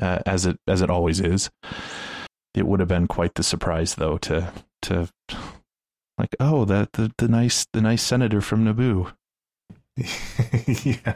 uh, 0.00 0.20
as 0.26 0.46
it 0.46 0.58
as 0.66 0.82
it 0.82 0.90
always 0.90 1.20
is. 1.20 1.50
It 2.54 2.66
would 2.66 2.80
have 2.80 2.88
been 2.88 3.06
quite 3.06 3.34
the 3.34 3.42
surprise, 3.42 3.94
though, 3.94 4.18
to 4.18 4.52
to 4.82 5.08
like, 6.18 6.34
oh, 6.40 6.64
that 6.64 6.94
the, 6.94 7.12
the 7.18 7.28
nice 7.28 7.66
the 7.72 7.80
nice 7.80 8.02
senator 8.02 8.40
from 8.40 8.64
Naboo. 8.64 9.12
yeah. 10.84 11.14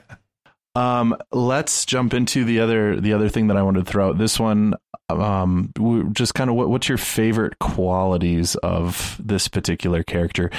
Um, 0.75 1.15
let's 1.33 1.85
jump 1.85 2.15
into 2.15 2.45
the 2.45 2.61
other 2.61 2.99
the 3.01 3.13
other 3.13 3.29
thing 3.29 3.49
that 3.49 3.57
I 3.57 3.63
wanted 3.63 3.85
to 3.85 3.91
throw 3.91 4.09
out. 4.09 4.19
This 4.19 4.41
one, 4.41 4.75
um, 5.11 5.73
just 6.13 6.35
kind 6.35 6.49
of 6.49 6.57
what 6.57 6.71
what's 6.71 6.89
your 6.89 6.99
favorite 6.99 7.59
qualities 7.59 8.55
of 8.57 9.21
this 9.23 9.49
particular 9.49 10.03
character? 10.03 10.51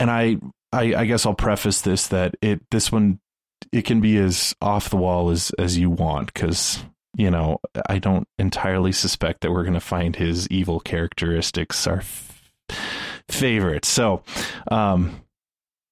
And 0.00 0.10
I 0.10 0.38
I, 0.72 0.94
I 0.94 1.04
guess 1.04 1.24
I'll 1.24 1.34
preface 1.34 1.82
this 1.82 2.08
that 2.08 2.34
it 2.42 2.62
this 2.70 2.90
one 2.90 3.20
it 3.72 3.82
can 3.82 4.00
be 4.00 4.16
as 4.18 4.54
off 4.60 4.90
the 4.90 4.96
wall 4.96 5.30
as 5.30 5.50
as 5.58 5.78
you 5.78 5.90
want 5.90 6.32
because 6.32 6.82
you 7.16 7.30
know 7.30 7.60
I 7.88 7.98
don't 7.98 8.26
entirely 8.38 8.92
suspect 8.92 9.40
that 9.40 9.52
we're 9.52 9.62
going 9.62 9.74
to 9.74 9.80
find 9.80 10.16
his 10.16 10.48
evil 10.48 10.80
characteristics 10.80 11.86
our 11.86 11.98
f- 11.98 12.50
favorite. 13.28 13.84
So, 13.84 14.22
um, 14.70 15.22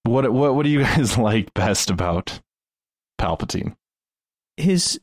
what 0.05 0.33
what 0.33 0.55
what 0.55 0.65
do 0.65 0.71
you 0.71 0.81
guys 0.85 1.17
like 1.19 1.55
best 1.55 1.91
about 1.91 2.41
Palpatine? 3.21 3.77
his 4.57 5.01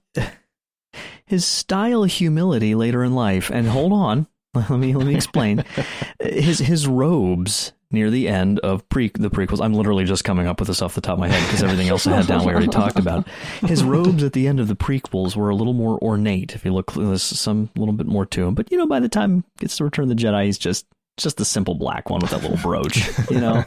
his 1.26 1.46
style 1.46 2.04
humility 2.04 2.76
later 2.76 3.04
in 3.04 3.14
life 3.14 3.50
and 3.50 3.68
hold 3.68 3.92
on 3.92 4.28
let 4.54 4.70
me 4.72 4.96
let 4.96 5.08
me 5.08 5.16
explain 5.16 5.64
his 6.20 6.60
his 6.60 6.88
robes 6.88 7.74
near 7.92 8.10
the 8.10 8.28
end 8.28 8.60
of 8.60 8.88
pre 8.90 9.10
the 9.10 9.30
prequels. 9.30 9.64
I'm 9.64 9.74
literally 9.74 10.06
just 10.06 10.24
coming 10.24 10.48
up 10.48 10.60
with 10.60 10.68
this 10.68 10.82
off 10.82 10.96
the 10.96 11.02
top 11.02 11.14
of 11.14 11.20
my 11.20 11.28
head 11.28 11.44
because 11.48 11.64
everything 11.64 11.90
else 11.90 12.06
i 12.06 12.16
had 12.16 12.28
down 12.28 12.46
we 12.46 12.52
already 12.52 12.68
talked 12.68 13.00
about. 13.00 13.28
His 13.62 13.84
robes 13.84 14.24
at 14.24 14.34
the 14.34 14.48
end 14.48 14.60
of 14.60 14.68
the 14.68 14.76
prequels 14.76 15.36
were 15.36 15.50
a 15.50 15.56
little 15.56 15.74
more 15.74 15.98
ornate 16.04 16.56
if 16.56 16.66
you 16.66 16.74
look 16.74 16.94
there's 16.94 17.24
some 17.24 17.70
little 17.76 17.94
bit 17.94 18.08
more 18.08 18.26
to 18.28 18.48
him 18.48 18.56
but 18.56 18.72
you 18.72 18.78
know 18.78 18.88
by 18.88 19.00
the 19.00 19.10
time 19.10 19.44
he 19.56 19.62
gets 19.62 19.78
to 19.78 19.84
return 19.84 20.10
of 20.10 20.10
the 20.10 20.24
jedi 20.24 20.46
he's 20.46 20.58
just 20.58 20.86
just 21.18 21.40
a 21.42 21.46
simple 21.46 21.76
black 21.76 22.10
one 22.10 22.22
with 22.22 22.32
that 22.32 22.42
little 22.42 22.58
brooch 22.58 23.10
you 23.30 23.42
know? 23.42 23.64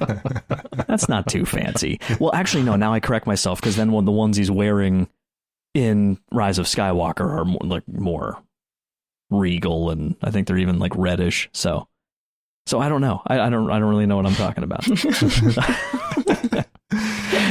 That's 0.86 1.08
not 1.08 1.26
too 1.28 1.44
fancy. 1.44 2.00
Well 2.18 2.34
actually 2.34 2.62
no 2.62 2.76
now 2.76 2.92
i 2.92 3.00
correct 3.00 3.26
myself 3.26 3.60
because 3.60 3.76
then 3.76 3.92
when 3.92 4.04
the 4.04 4.12
ones 4.12 4.36
he's 4.36 4.50
wearing 4.50 5.08
in 5.74 6.18
Rise 6.30 6.58
of 6.58 6.66
Skywalker 6.66 7.28
are 7.28 7.44
more, 7.44 7.60
like 7.62 7.88
more 7.88 8.42
regal, 9.30 9.90
and 9.90 10.16
I 10.22 10.30
think 10.30 10.46
they're 10.46 10.58
even 10.58 10.78
like 10.78 10.92
reddish. 10.96 11.48
So, 11.52 11.88
so 12.66 12.78
I 12.78 12.88
don't 12.88 13.00
know. 13.00 13.22
I, 13.26 13.40
I 13.40 13.50
don't. 13.50 13.70
I 13.70 13.78
don't 13.78 13.90
really 13.90 14.06
know 14.06 14.16
what 14.16 14.26
I'm 14.26 14.34
talking 14.34 14.64
about. 14.64 14.84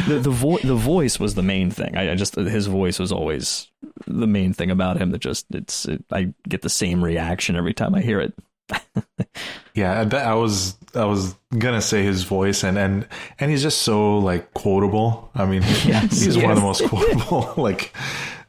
the 0.08 0.20
the, 0.20 0.30
vo- 0.30 0.60
the 0.60 0.76
voice 0.76 1.20
was 1.20 1.36
the 1.36 1.44
main 1.44 1.72
thing. 1.72 1.98
I, 1.98 2.12
I, 2.12 2.16
just 2.16 2.36
his 2.36 2.68
voice 2.68 3.00
was 3.00 3.12
always 3.12 3.68
the 4.08 4.28
main 4.28 4.54
thing 4.54 4.72
about 4.72 4.98
him. 4.98 5.12
That 5.12 5.20
just 5.20 5.46
it's 5.52 5.86
it, 5.86 6.04
I 6.12 6.34
get 6.48 6.62
the 6.62 6.70
same 6.70 7.04
reaction 7.04 7.56
every 7.56 7.74
time 7.74 7.94
I 7.96 8.02
hear 8.02 8.22
it. 8.22 8.34
yeah, 9.74 10.08
I 10.14 10.34
was 10.36 10.76
I 10.96 11.06
was 11.06 11.36
gonna 11.58 11.82
say 11.82 12.04
his 12.04 12.24
voice 12.24 12.64
and 12.64 12.78
and 12.78 13.08
and 13.40 13.52
he's 13.52 13.62
just 13.62 13.82
so 13.82 14.18
like 14.18 14.54
quotable. 14.54 15.30
I 15.36 15.46
mean, 15.46 15.62
yes, 15.86 16.22
he's 16.24 16.36
yes. 16.36 16.44
one 16.44 16.52
of 16.52 16.58
the 16.58 16.64
most 16.64 16.84
quotable 16.88 17.54
like 17.58 17.94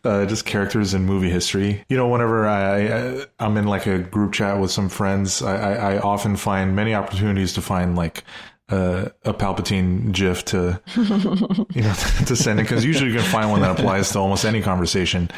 uh, 0.04 0.26
just 0.26 0.44
characters 0.44 0.94
in 0.94 1.04
movie 1.04 1.30
history. 1.30 1.84
You 1.88 1.96
know, 1.96 2.08
whenever 2.08 2.46
I, 2.46 2.86
I 2.86 3.26
I'm 3.38 3.56
in 3.56 3.66
like 3.66 3.86
a 3.86 3.98
group 3.98 4.32
chat 4.32 4.58
with 4.58 4.70
some 4.70 4.88
friends, 4.88 5.42
I, 5.42 5.56
I, 5.56 5.94
I 5.94 5.98
often 5.98 6.36
find 6.36 6.74
many 6.74 6.94
opportunities 6.94 7.52
to 7.54 7.62
find 7.62 7.96
like 7.96 8.24
uh, 8.68 9.08
a 9.24 9.34
Palpatine 9.34 10.12
GIF 10.12 10.44
to 10.46 10.80
you 10.96 11.82
know 11.82 11.94
to 12.26 12.36
send 12.36 12.58
it 12.58 12.64
because 12.64 12.84
usually 12.84 13.10
you 13.10 13.18
can 13.18 13.28
find 13.30 13.50
one 13.50 13.60
that 13.60 13.78
applies 13.78 14.10
to 14.12 14.18
almost 14.18 14.44
any 14.44 14.62
conversation. 14.62 15.30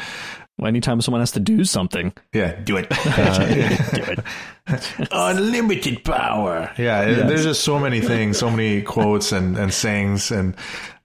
Well, 0.57 0.69
anytime 0.69 1.01
someone 1.01 1.21
has 1.21 1.31
to 1.31 1.41
do 1.41 1.65
something, 1.65 2.13
yeah, 2.31 2.55
do 2.61 2.77
it. 2.77 2.87
Uh, 2.89 3.45
do 3.93 4.03
it. 4.03 5.09
Unlimited 5.11 6.05
power. 6.05 6.71
Yeah, 6.77 7.05
yes. 7.05 7.27
there's 7.27 7.43
just 7.43 7.63
so 7.63 7.77
many 7.77 7.99
things, 7.99 8.37
so 8.37 8.49
many 8.49 8.81
quotes 8.81 9.33
and 9.33 9.57
and 9.57 9.73
sayings, 9.73 10.31
and 10.31 10.55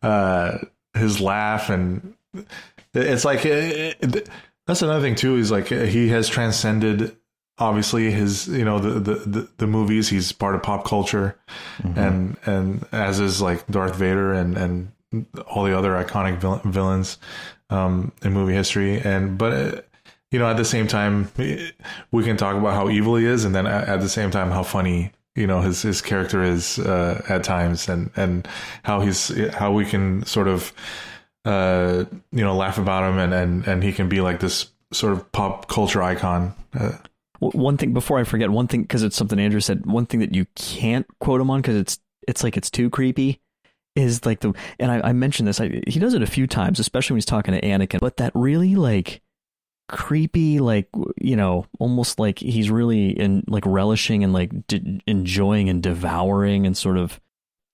uh, 0.03 0.59
his 0.95 1.21
laugh, 1.21 1.69
and 1.69 2.15
it's 2.95 3.25
like 3.25 3.45
it, 3.45 3.97
it, 4.01 4.29
that's 4.67 4.83
another 4.83 5.01
thing 5.01 5.15
too. 5.15 5.37
Is 5.37 5.51
like 5.51 5.69
he 5.69 6.09
has 6.09 6.29
transcended 6.29 7.17
obviously 7.59 8.11
his 8.11 8.49
you 8.49 8.65
know 8.65 8.79
the, 8.79 9.15
the 9.15 9.49
the, 9.59 9.67
movies 9.67 10.09
he's 10.09 10.33
part 10.33 10.55
of 10.55 10.63
pop 10.63 10.83
culture 10.83 11.39
mm-hmm. 11.83 11.99
and 11.99 12.37
and 12.47 12.87
as 12.91 13.21
is 13.21 13.43
like 13.43 13.67
darth 13.67 13.97
vader 13.97 14.33
and 14.33 14.57
and 14.57 14.93
all 15.47 15.65
the 15.65 15.77
other 15.77 15.93
iconic 15.93 16.39
villains 16.65 17.19
um, 17.71 18.13
in 18.23 18.33
movie 18.33 18.55
history. 18.55 19.01
And 19.01 19.39
but 19.39 19.53
uh, 19.53 19.81
you 20.31 20.39
know, 20.39 20.49
at 20.49 20.57
the 20.57 20.65
same 20.65 20.87
time, 20.87 21.31
we 21.37 22.25
can 22.25 22.37
talk 22.37 22.57
about 22.57 22.75
how 22.75 22.89
evil 22.89 23.17
he 23.17 23.27
is, 23.27 23.45
and 23.45 23.55
then 23.55 23.67
at 23.67 24.01
the 24.01 24.09
same 24.09 24.31
time, 24.31 24.51
how 24.51 24.63
funny 24.63 25.13
you 25.35 25.47
know 25.47 25.61
his 25.61 25.83
his 25.83 26.01
character 26.01 26.43
is 26.43 26.79
uh, 26.79 27.23
at 27.29 27.43
times, 27.43 27.89
and 27.89 28.11
and 28.17 28.47
how 28.85 29.01
he's 29.01 29.29
how 29.55 29.73
we 29.73 29.85
can 29.85 30.25
sort 30.25 30.49
of 30.49 30.73
uh, 31.45 32.05
you 32.33 32.45
know 32.45 32.57
laugh 32.57 32.79
about 32.79 33.11
him, 33.11 33.19
and 33.19 33.35
and 33.35 33.67
and 33.67 33.83
he 33.83 33.93
can 33.93 34.09
be 34.09 34.21
like 34.21 34.41
this 34.41 34.71
sort 34.93 35.13
of 35.13 35.31
pop 35.33 35.69
culture 35.69 36.03
icon. 36.03 36.55
Uh, 36.79 36.93
one 37.39 37.79
thing 37.79 37.95
before 37.95 38.19
I 38.19 38.25
forget, 38.25 38.51
one 38.51 38.69
thing 38.69 38.83
because 38.83 39.03
it's 39.03 39.17
something 39.17 39.39
Andrew 39.39 39.61
said. 39.61 39.87
One 39.87 40.07
thing 40.07 40.21
that 40.21 40.35
you 40.35 40.47
can't 40.55 41.07
quote 41.21 41.41
him 41.41 41.51
on 41.51 41.63
because 41.63 41.77
it's 41.77 41.99
it's 42.29 42.45
like 42.45 42.57
it's 42.57 42.71
too 42.71 42.91
creepy 42.91 43.41
is 43.97 44.25
like 44.25 44.41
the 44.41 44.53
and 44.79 44.91
I, 44.91 45.09
I 45.09 45.13
mentioned 45.13 45.49
this. 45.49 45.61
I, 45.61 45.81
he 45.87 45.99
does 45.99 46.15
it 46.15 46.23
a 46.23 46.27
few 46.27 46.47
times, 46.47 46.79
especially 46.79 47.15
when 47.15 47.19
he's 47.19 47.27
talking 47.27 47.55
to 47.55 47.61
Anakin. 47.61 48.01
But 48.01 48.19
that 48.19 48.33
really 48.35 48.75
like 48.77 49.23
creepy, 49.89 50.61
like 50.61 50.89
you 51.21 51.37
know, 51.37 51.67
almost 51.79 52.19
like 52.19 52.39
he's 52.39 52.71
really 52.71 53.09
in 53.09 53.45
like 53.47 53.65
relishing 53.67 54.23
and 54.23 54.33
like 54.33 54.53
enjoying 55.07 55.69
and 55.69 55.83
devouring 55.83 56.67
and 56.67 56.77
sort 56.77 56.99
of 56.99 57.21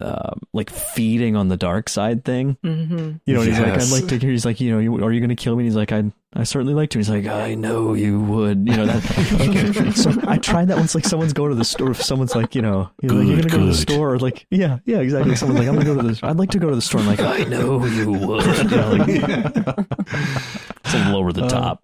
uh, 0.01 0.35
like 0.53 0.71
feeding 0.71 1.37
on 1.37 1.49
the 1.49 1.57
dark 1.57 1.89
side 1.89 2.25
thing. 2.25 2.57
Mm-hmm. 2.63 3.17
You 3.25 3.35
know, 3.35 3.43
yes. 3.43 3.47
he's 3.47 3.59
like, 3.59 3.73
I'd 3.73 3.89
like 3.91 4.09
to. 4.09 4.19
hear. 4.19 4.31
He's 4.31 4.45
like, 4.45 4.61
you 4.61 4.71
know, 4.71 4.79
you, 4.79 5.05
are 5.05 5.13
you 5.13 5.21
going 5.21 5.31
to 5.31 5.37
kill 5.37 5.57
me? 5.57 5.63
And 5.63 5.67
he's 5.69 5.77
like, 5.77 5.93
I, 5.93 6.13
I 6.35 6.45
certainly 6.45 6.75
like 6.75 6.91
to. 6.91 6.99
He's 6.99 7.09
like, 7.09 7.27
I 7.27 7.55
know 7.55 7.95
you 7.95 8.21
would. 8.21 8.69
You 8.69 8.77
know 8.77 8.87
that. 8.87 9.87
like, 9.87 9.97
so 9.97 10.13
I 10.29 10.37
tried 10.39 10.69
that 10.69 10.77
once. 10.77 10.95
Like 10.95 11.07
someone's 11.07 11.33
going 11.33 11.51
to 11.51 11.57
the 11.57 11.65
store. 11.65 11.91
If 11.93 12.03
someone's 12.03 12.35
like, 12.35 12.55
you 12.55 12.63
know, 12.63 12.91
you're, 13.01 13.11
good, 13.11 13.19
like, 13.19 13.27
you're 13.27 13.37
going 13.37 13.49
to 13.49 13.57
go 13.57 13.59
to 13.61 13.67
the 13.67 13.75
store. 13.75 14.15
Or 14.15 14.19
like, 14.19 14.47
yeah, 14.51 14.79
yeah, 14.85 14.99
exactly. 14.99 15.35
Someone's 15.35 15.61
like, 15.61 15.69
I'm 15.69 15.75
going 15.75 15.87
to 15.87 15.95
go 15.95 16.03
to 16.03 16.09
the. 16.09 16.15
Store 16.15 16.31
I'd 16.31 16.37
like 16.37 16.51
to 16.51 16.59
go 16.59 16.69
to 16.69 16.77
the 16.77 16.83
store. 16.83 17.01
I'm 17.01 17.07
like, 17.07 17.21
I 17.21 17.45
know 17.45 17.85
you 17.85 18.13
would. 18.13 18.47
You 18.67 18.77
know, 18.77 18.91
like, 18.91 19.09
it's 19.09 20.95
a 20.95 20.99
little 20.99 21.17
over 21.17 21.33
the 21.33 21.45
uh, 21.45 21.49
top. 21.49 21.83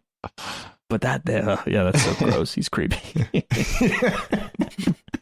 But 0.93 1.01
that, 1.01 1.29
uh, 1.29 1.57
yeah, 1.67 1.85
that's 1.85 2.03
so 2.03 2.15
gross. 2.19 2.53
He's 2.53 2.69
creepy. 2.69 3.27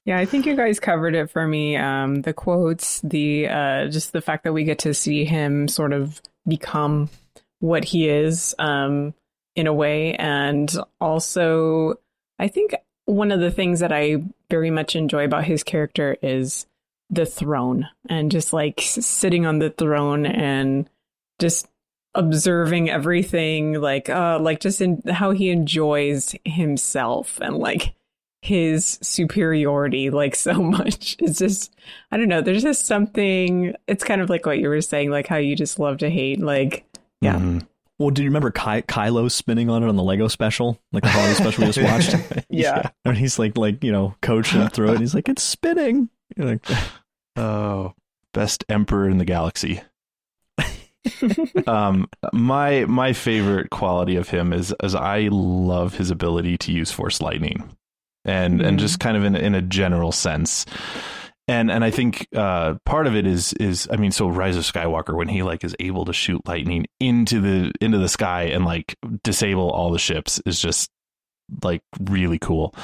Yeah, 0.07 0.19
I 0.19 0.25
think 0.25 0.45
you 0.45 0.57
guys 0.57 0.81
covered 0.81 1.15
it 1.15 1.31
for 1.31 1.47
me. 1.47 1.77
Um, 1.77 2.23
the 2.23 2.33
quotes, 2.33 3.01
the 3.03 3.47
uh, 3.47 3.87
just 3.89 4.13
the 4.13 4.21
fact 4.21 4.43
that 4.43 4.53
we 4.53 4.65
get 4.65 4.81
to 4.81 4.93
see 4.93 5.25
him 5.25 5.69
sort 5.69 5.93
of 5.93 6.21
become 6.49 7.11
what 7.61 7.85
he 7.85 8.09
is 8.09 8.53
um, 8.59 9.15
in 9.55 9.69
a 9.69 9.73
way, 9.73 10.17
and 10.17 10.75
also 11.01 12.01
I 12.41 12.49
think 12.49 12.75
one 13.05 13.31
of 13.31 13.39
the 13.39 13.53
things 13.53 13.79
that 13.81 13.93
I 13.93 14.25
very 14.51 14.73
much 14.73 14.97
enjoy 14.97 15.27
about 15.27 15.45
his 15.45 15.63
character 15.63 16.17
is 16.23 16.67
the 17.11 17.27
throne 17.27 17.87
and 18.09 18.33
just 18.33 18.53
like 18.53 18.81
sitting 18.81 19.47
on 19.47 19.61
the 19.61 19.71
throne 19.71 20.27
and 20.27 20.91
just 21.39 21.69
observing 22.15 22.91
everything 22.91 23.81
like 23.81 24.09
uh 24.09 24.37
like 24.41 24.59
just 24.59 24.81
in 24.81 25.01
how 25.09 25.31
he 25.31 25.51
enjoys 25.51 26.35
himself 26.45 27.39
and 27.41 27.57
like 27.57 27.95
his 28.43 28.99
superiority 29.03 30.11
like 30.11 30.35
so 30.35 30.55
much. 30.63 31.17
It's 31.19 31.39
just 31.39 31.75
I 32.11 32.17
don't 32.17 32.29
know, 32.29 32.41
there's 32.41 32.63
just 32.63 32.87
something 32.87 33.75
it's 33.87 34.05
kind 34.05 34.21
of 34.21 34.31
like 34.31 34.47
what 34.47 34.59
you 34.59 34.69
were 34.69 34.81
saying, 34.81 35.11
like 35.11 35.27
how 35.27 35.37
you 35.37 35.55
just 35.55 35.79
love 35.79 35.99
to 35.99 36.11
hate. 36.11 36.41
Like 36.41 36.85
yeah. 37.21 37.37
Mm-hmm. 37.37 37.59
Well, 37.99 38.09
do 38.09 38.23
you 38.23 38.31
remember 38.31 38.51
Ky- 38.51 38.83
Kylo 38.83 39.31
spinning 39.31 39.69
on 39.69 39.83
it 39.83 39.89
on 39.89 39.95
the 39.95 40.03
Lego 40.03 40.27
special, 40.27 40.81
like 40.91 41.03
the 41.03 41.11
holiday 41.11 41.35
special 41.35 41.67
we 41.67 41.71
just 41.71 41.83
watched? 41.83 42.17
yeah, 42.49 42.89
and 43.05 43.15
he's 43.15 43.39
like, 43.39 43.59
like 43.59 43.85
you 43.85 43.93
know, 43.93 44.15
coaching 44.23 44.67
through 44.69 44.95
it. 44.95 45.01
He's 45.01 45.15
like, 45.15 45.29
it's 45.29 45.43
spinning. 45.43 46.09
Like, 46.39 46.65
oh, 47.37 47.93
best 48.33 48.65
emperor 48.71 49.07
in 49.11 49.19
the 49.19 49.27
galaxy. 49.27 49.83
Um, 51.67 52.09
my 52.33 52.85
my 52.85 53.13
favorite 53.13 53.71
quality 53.71 54.17
of 54.17 54.29
him 54.29 54.53
is 54.53 54.75
is 54.83 54.95
I 54.95 55.29
love 55.31 55.95
his 55.95 56.11
ability 56.11 56.59
to 56.59 56.73
use 56.73 56.91
force 56.91 57.21
lightning 57.21 57.77
and 58.25 58.59
mm-hmm. 58.59 58.69
and 58.69 58.79
just 58.79 59.01
kind 59.01 59.17
of 59.17 59.25
in 59.25 59.35
in 59.35 59.55
a 59.55 59.63
general 59.63 60.13
sense. 60.13 60.67
And 61.49 61.71
and 61.71 61.85
I 61.85 61.91
think 61.91 62.29
uh, 62.35 62.75
part 62.85 63.07
of 63.07 63.17
it 63.17 63.27
is 63.27 63.53
is 63.55 63.89
I 63.91 63.97
mean 63.97 64.13
so 64.13 64.29
Rise 64.29 64.57
of 64.57 64.65
Skywalker 64.65 65.17
when 65.17 65.29
he 65.29 65.43
like 65.43 65.65
is 65.65 65.75
able 65.81 66.05
to 66.05 66.13
shoot 66.13 66.47
lightning 66.47 66.87
into 67.01 67.41
the 67.41 67.73
into 67.81 67.99
the 67.99 68.09
sky 68.09 68.45
and 68.45 68.65
like 68.65 68.97
disable 69.25 69.71
all 69.71 69.91
the 69.91 69.99
ships 69.99 70.41
is 70.47 70.61
just 70.61 70.91
like 71.63 71.83
really 72.01 72.39
cool. 72.39 72.75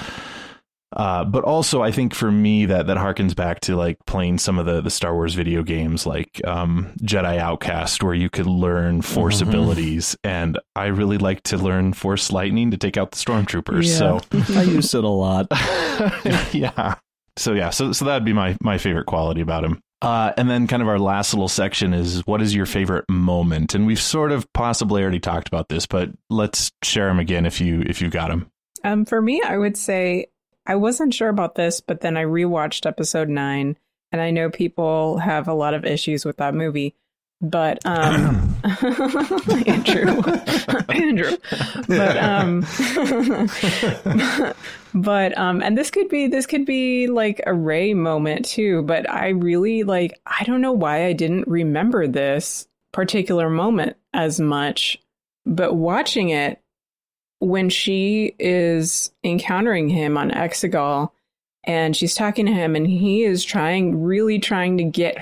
Uh, 0.94 1.24
but 1.24 1.44
also, 1.44 1.82
I 1.82 1.90
think 1.90 2.14
for 2.14 2.30
me 2.30 2.66
that 2.66 2.86
that 2.86 2.96
harkens 2.96 3.34
back 3.34 3.60
to 3.60 3.76
like 3.76 3.98
playing 4.06 4.38
some 4.38 4.58
of 4.58 4.66
the 4.66 4.80
the 4.80 4.90
Star 4.90 5.14
Wars 5.14 5.34
video 5.34 5.62
games, 5.62 6.06
like 6.06 6.40
um, 6.46 6.94
Jedi 7.02 7.38
Outcast, 7.38 8.02
where 8.02 8.14
you 8.14 8.30
could 8.30 8.46
learn 8.46 9.02
Force 9.02 9.40
mm-hmm. 9.40 9.48
abilities, 9.48 10.16
and 10.22 10.58
I 10.76 10.86
really 10.86 11.18
like 11.18 11.42
to 11.44 11.58
learn 11.58 11.92
Force 11.92 12.30
lightning 12.30 12.70
to 12.70 12.76
take 12.76 12.96
out 12.96 13.10
the 13.10 13.16
stormtroopers. 13.16 13.84
Yeah. 13.84 14.20
So 14.20 14.54
I 14.58 14.62
use 14.62 14.94
it 14.94 15.02
a 15.02 15.08
lot. 15.08 15.48
yeah. 16.54 16.94
So 17.36 17.52
yeah. 17.52 17.70
So 17.70 17.92
so 17.92 18.04
that'd 18.04 18.24
be 18.24 18.32
my 18.32 18.56
my 18.62 18.78
favorite 18.78 19.06
quality 19.06 19.40
about 19.40 19.64
him. 19.64 19.80
Uh, 20.02 20.32
and 20.36 20.48
then 20.48 20.66
kind 20.66 20.82
of 20.82 20.88
our 20.88 20.98
last 20.98 21.32
little 21.32 21.48
section 21.48 21.94
is 21.94 22.24
what 22.26 22.42
is 22.42 22.54
your 22.54 22.66
favorite 22.66 23.06
moment? 23.08 23.74
And 23.74 23.86
we've 23.86 24.00
sort 24.00 24.30
of 24.30 24.46
possibly 24.52 25.02
already 25.02 25.20
talked 25.20 25.48
about 25.48 25.68
this, 25.68 25.86
but 25.86 26.10
let's 26.28 26.70
share 26.84 27.08
them 27.08 27.18
again 27.18 27.44
if 27.44 27.60
you 27.60 27.82
if 27.86 28.00
you 28.00 28.08
got 28.08 28.28
them. 28.28 28.50
Um, 28.84 29.04
for 29.04 29.20
me, 29.20 29.42
I 29.42 29.56
would 29.56 29.76
say 29.76 30.26
I 30.66 30.76
wasn't 30.76 31.14
sure 31.14 31.28
about 31.28 31.54
this, 31.54 31.80
but 31.80 32.00
then 32.00 32.16
I 32.16 32.24
rewatched 32.24 32.86
episode 32.86 33.28
nine 33.28 33.76
and 34.12 34.20
I 34.20 34.30
know 34.30 34.50
people 34.50 35.18
have 35.18 35.48
a 35.48 35.54
lot 35.54 35.74
of 35.74 35.84
issues 35.84 36.24
with 36.24 36.38
that 36.38 36.54
movie. 36.54 36.94
But 37.40 37.84
um 37.84 38.56
Andrew 39.66 40.22
Andrew. 40.88 41.36
But 41.86 42.16
um 42.16 42.66
but 44.94 45.36
um 45.36 45.62
and 45.62 45.76
this 45.76 45.90
could 45.90 46.08
be 46.08 46.28
this 46.28 46.46
could 46.46 46.64
be 46.64 47.08
like 47.08 47.42
a 47.46 47.52
Rey 47.52 47.92
moment 47.92 48.46
too, 48.46 48.82
but 48.82 49.08
I 49.10 49.28
really 49.28 49.82
like 49.82 50.18
I 50.26 50.44
don't 50.44 50.62
know 50.62 50.72
why 50.72 51.04
I 51.04 51.12
didn't 51.12 51.46
remember 51.46 52.06
this 52.06 52.66
particular 52.92 53.50
moment 53.50 53.96
as 54.14 54.40
much, 54.40 54.98
but 55.44 55.74
watching 55.74 56.30
it 56.30 56.62
when 57.38 57.68
she 57.68 58.34
is 58.38 59.12
encountering 59.22 59.88
him 59.88 60.16
on 60.16 60.30
Exegol 60.30 61.10
and 61.64 61.96
she's 61.96 62.14
talking 62.14 62.46
to 62.46 62.52
him 62.52 62.76
and 62.76 62.86
he 62.86 63.24
is 63.24 63.44
trying 63.44 64.02
really 64.02 64.38
trying 64.38 64.78
to 64.78 64.84
get 64.84 65.18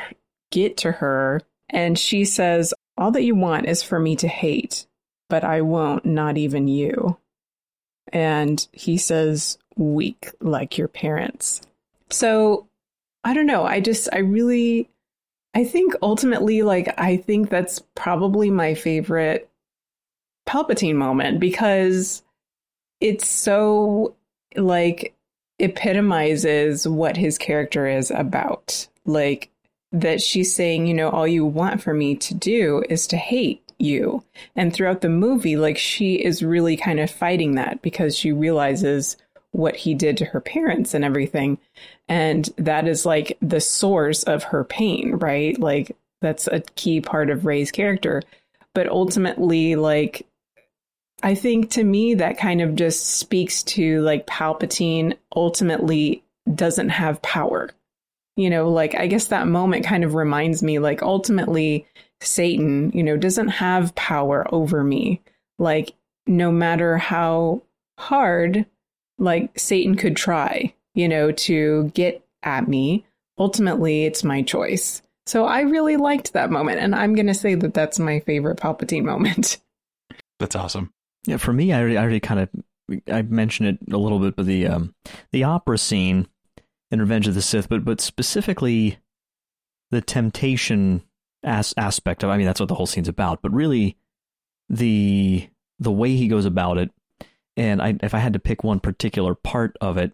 get 0.50 0.76
to 0.78 0.92
her. 0.92 1.42
And 1.70 1.98
she 1.98 2.24
says 2.24 2.72
all 2.96 3.10
that 3.12 3.24
you 3.24 3.34
want 3.34 3.66
is 3.66 3.82
for 3.82 3.98
me 3.98 4.14
to 4.16 4.28
hate 4.28 4.86
but 5.28 5.44
I 5.44 5.62
won't 5.62 6.04
not 6.04 6.36
even 6.36 6.68
you. 6.68 7.16
And 8.12 8.66
he 8.72 8.98
says 8.98 9.58
weak 9.76 10.30
like 10.40 10.78
your 10.78 10.88
parents. 10.88 11.60
So 12.10 12.68
I 13.24 13.34
don't 13.34 13.46
know. 13.46 13.64
I 13.64 13.80
just 13.80 14.08
I 14.12 14.18
really 14.18 14.88
I 15.54 15.64
think 15.64 15.94
ultimately 16.02 16.62
like 16.62 16.94
I 16.98 17.16
think 17.16 17.48
that's 17.48 17.80
probably 17.94 18.50
my 18.50 18.74
favorite 18.74 19.50
Palpatine 20.46 20.96
moment 20.96 21.40
because 21.40 22.22
it's 23.00 23.26
so 23.26 24.14
like 24.56 25.14
epitomizes 25.58 26.86
what 26.86 27.16
his 27.16 27.38
character 27.38 27.86
is 27.86 28.10
about. 28.10 28.88
Like 29.04 29.50
that 29.92 30.20
she's 30.20 30.54
saying, 30.54 30.86
you 30.86 30.94
know, 30.94 31.10
all 31.10 31.26
you 31.26 31.44
want 31.44 31.82
for 31.82 31.94
me 31.94 32.16
to 32.16 32.34
do 32.34 32.82
is 32.88 33.06
to 33.08 33.16
hate 33.16 33.62
you. 33.78 34.24
And 34.56 34.72
throughout 34.72 35.00
the 35.00 35.08
movie, 35.08 35.56
like 35.56 35.78
she 35.78 36.14
is 36.14 36.42
really 36.42 36.76
kind 36.76 37.00
of 37.00 37.10
fighting 37.10 37.54
that 37.54 37.82
because 37.82 38.16
she 38.16 38.32
realizes 38.32 39.16
what 39.52 39.76
he 39.76 39.94
did 39.94 40.16
to 40.16 40.24
her 40.24 40.40
parents 40.40 40.94
and 40.94 41.04
everything. 41.04 41.58
And 42.08 42.48
that 42.56 42.88
is 42.88 43.06
like 43.06 43.38
the 43.40 43.60
source 43.60 44.24
of 44.24 44.42
her 44.44 44.64
pain, 44.64 45.12
right? 45.14 45.58
Like 45.58 45.96
that's 46.20 46.48
a 46.48 46.60
key 46.74 47.00
part 47.00 47.30
of 47.30 47.46
Rey's 47.46 47.70
character. 47.70 48.22
But 48.74 48.88
ultimately, 48.88 49.76
like 49.76 50.26
I 51.24 51.34
think 51.34 51.70
to 51.70 51.82
me 51.82 52.14
that 52.16 52.36
kind 52.36 52.60
of 52.60 52.76
just 52.76 53.16
speaks 53.16 53.62
to 53.62 54.02
like 54.02 54.26
Palpatine 54.26 55.16
ultimately 55.34 56.22
doesn't 56.54 56.90
have 56.90 57.22
power. 57.22 57.70
You 58.36 58.50
know, 58.50 58.68
like 58.68 58.94
I 58.94 59.06
guess 59.06 59.28
that 59.28 59.48
moment 59.48 59.86
kind 59.86 60.04
of 60.04 60.14
reminds 60.14 60.62
me 60.62 60.78
like 60.78 61.00
ultimately 61.00 61.86
Satan, 62.20 62.92
you 62.92 63.02
know, 63.02 63.16
doesn't 63.16 63.48
have 63.48 63.94
power 63.94 64.46
over 64.52 64.84
me. 64.84 65.22
Like 65.58 65.94
no 66.26 66.52
matter 66.52 66.98
how 66.98 67.62
hard 67.98 68.66
like 69.18 69.58
Satan 69.58 69.94
could 69.94 70.16
try, 70.16 70.74
you 70.94 71.08
know, 71.08 71.32
to 71.32 71.90
get 71.94 72.22
at 72.42 72.68
me, 72.68 73.06
ultimately 73.38 74.04
it's 74.04 74.24
my 74.24 74.42
choice. 74.42 75.00
So 75.24 75.46
I 75.46 75.62
really 75.62 75.96
liked 75.96 76.34
that 76.34 76.50
moment 76.50 76.80
and 76.80 76.94
I'm 76.94 77.14
going 77.14 77.28
to 77.28 77.34
say 77.34 77.54
that 77.54 77.72
that's 77.72 77.98
my 77.98 78.20
favorite 78.20 78.58
Palpatine 78.58 79.04
moment. 79.04 79.58
That's 80.40 80.56
awesome. 80.56 80.90
Yeah, 81.26 81.38
for 81.38 81.52
me, 81.52 81.72
I 81.72 81.80
already, 81.80 81.98
already 81.98 82.20
kind 82.20 82.40
of 82.40 82.48
I 83.10 83.22
mentioned 83.22 83.68
it 83.68 83.92
a 83.92 83.98
little 83.98 84.18
bit, 84.18 84.36
but 84.36 84.46
the 84.46 84.66
um, 84.66 84.94
the 85.32 85.44
opera 85.44 85.78
scene 85.78 86.28
in 86.90 87.00
Revenge 87.00 87.26
of 87.26 87.34
the 87.34 87.42
Sith, 87.42 87.68
but 87.68 87.84
but 87.84 88.00
specifically 88.00 88.98
the 89.90 90.00
temptation 90.00 91.02
as, 91.42 91.72
aspect 91.76 92.22
of. 92.22 92.30
I 92.30 92.36
mean, 92.36 92.46
that's 92.46 92.60
what 92.60 92.68
the 92.68 92.74
whole 92.74 92.86
scene's 92.86 93.08
about. 93.08 93.40
But 93.42 93.52
really, 93.52 93.96
the 94.68 95.48
the 95.78 95.92
way 95.92 96.14
he 96.16 96.28
goes 96.28 96.44
about 96.44 96.78
it, 96.78 96.90
and 97.56 97.80
I, 97.80 97.96
if 98.02 98.14
I 98.14 98.18
had 98.18 98.34
to 98.34 98.38
pick 98.38 98.64
one 98.64 98.80
particular 98.80 99.34
part 99.34 99.76
of 99.80 99.96
it, 99.96 100.12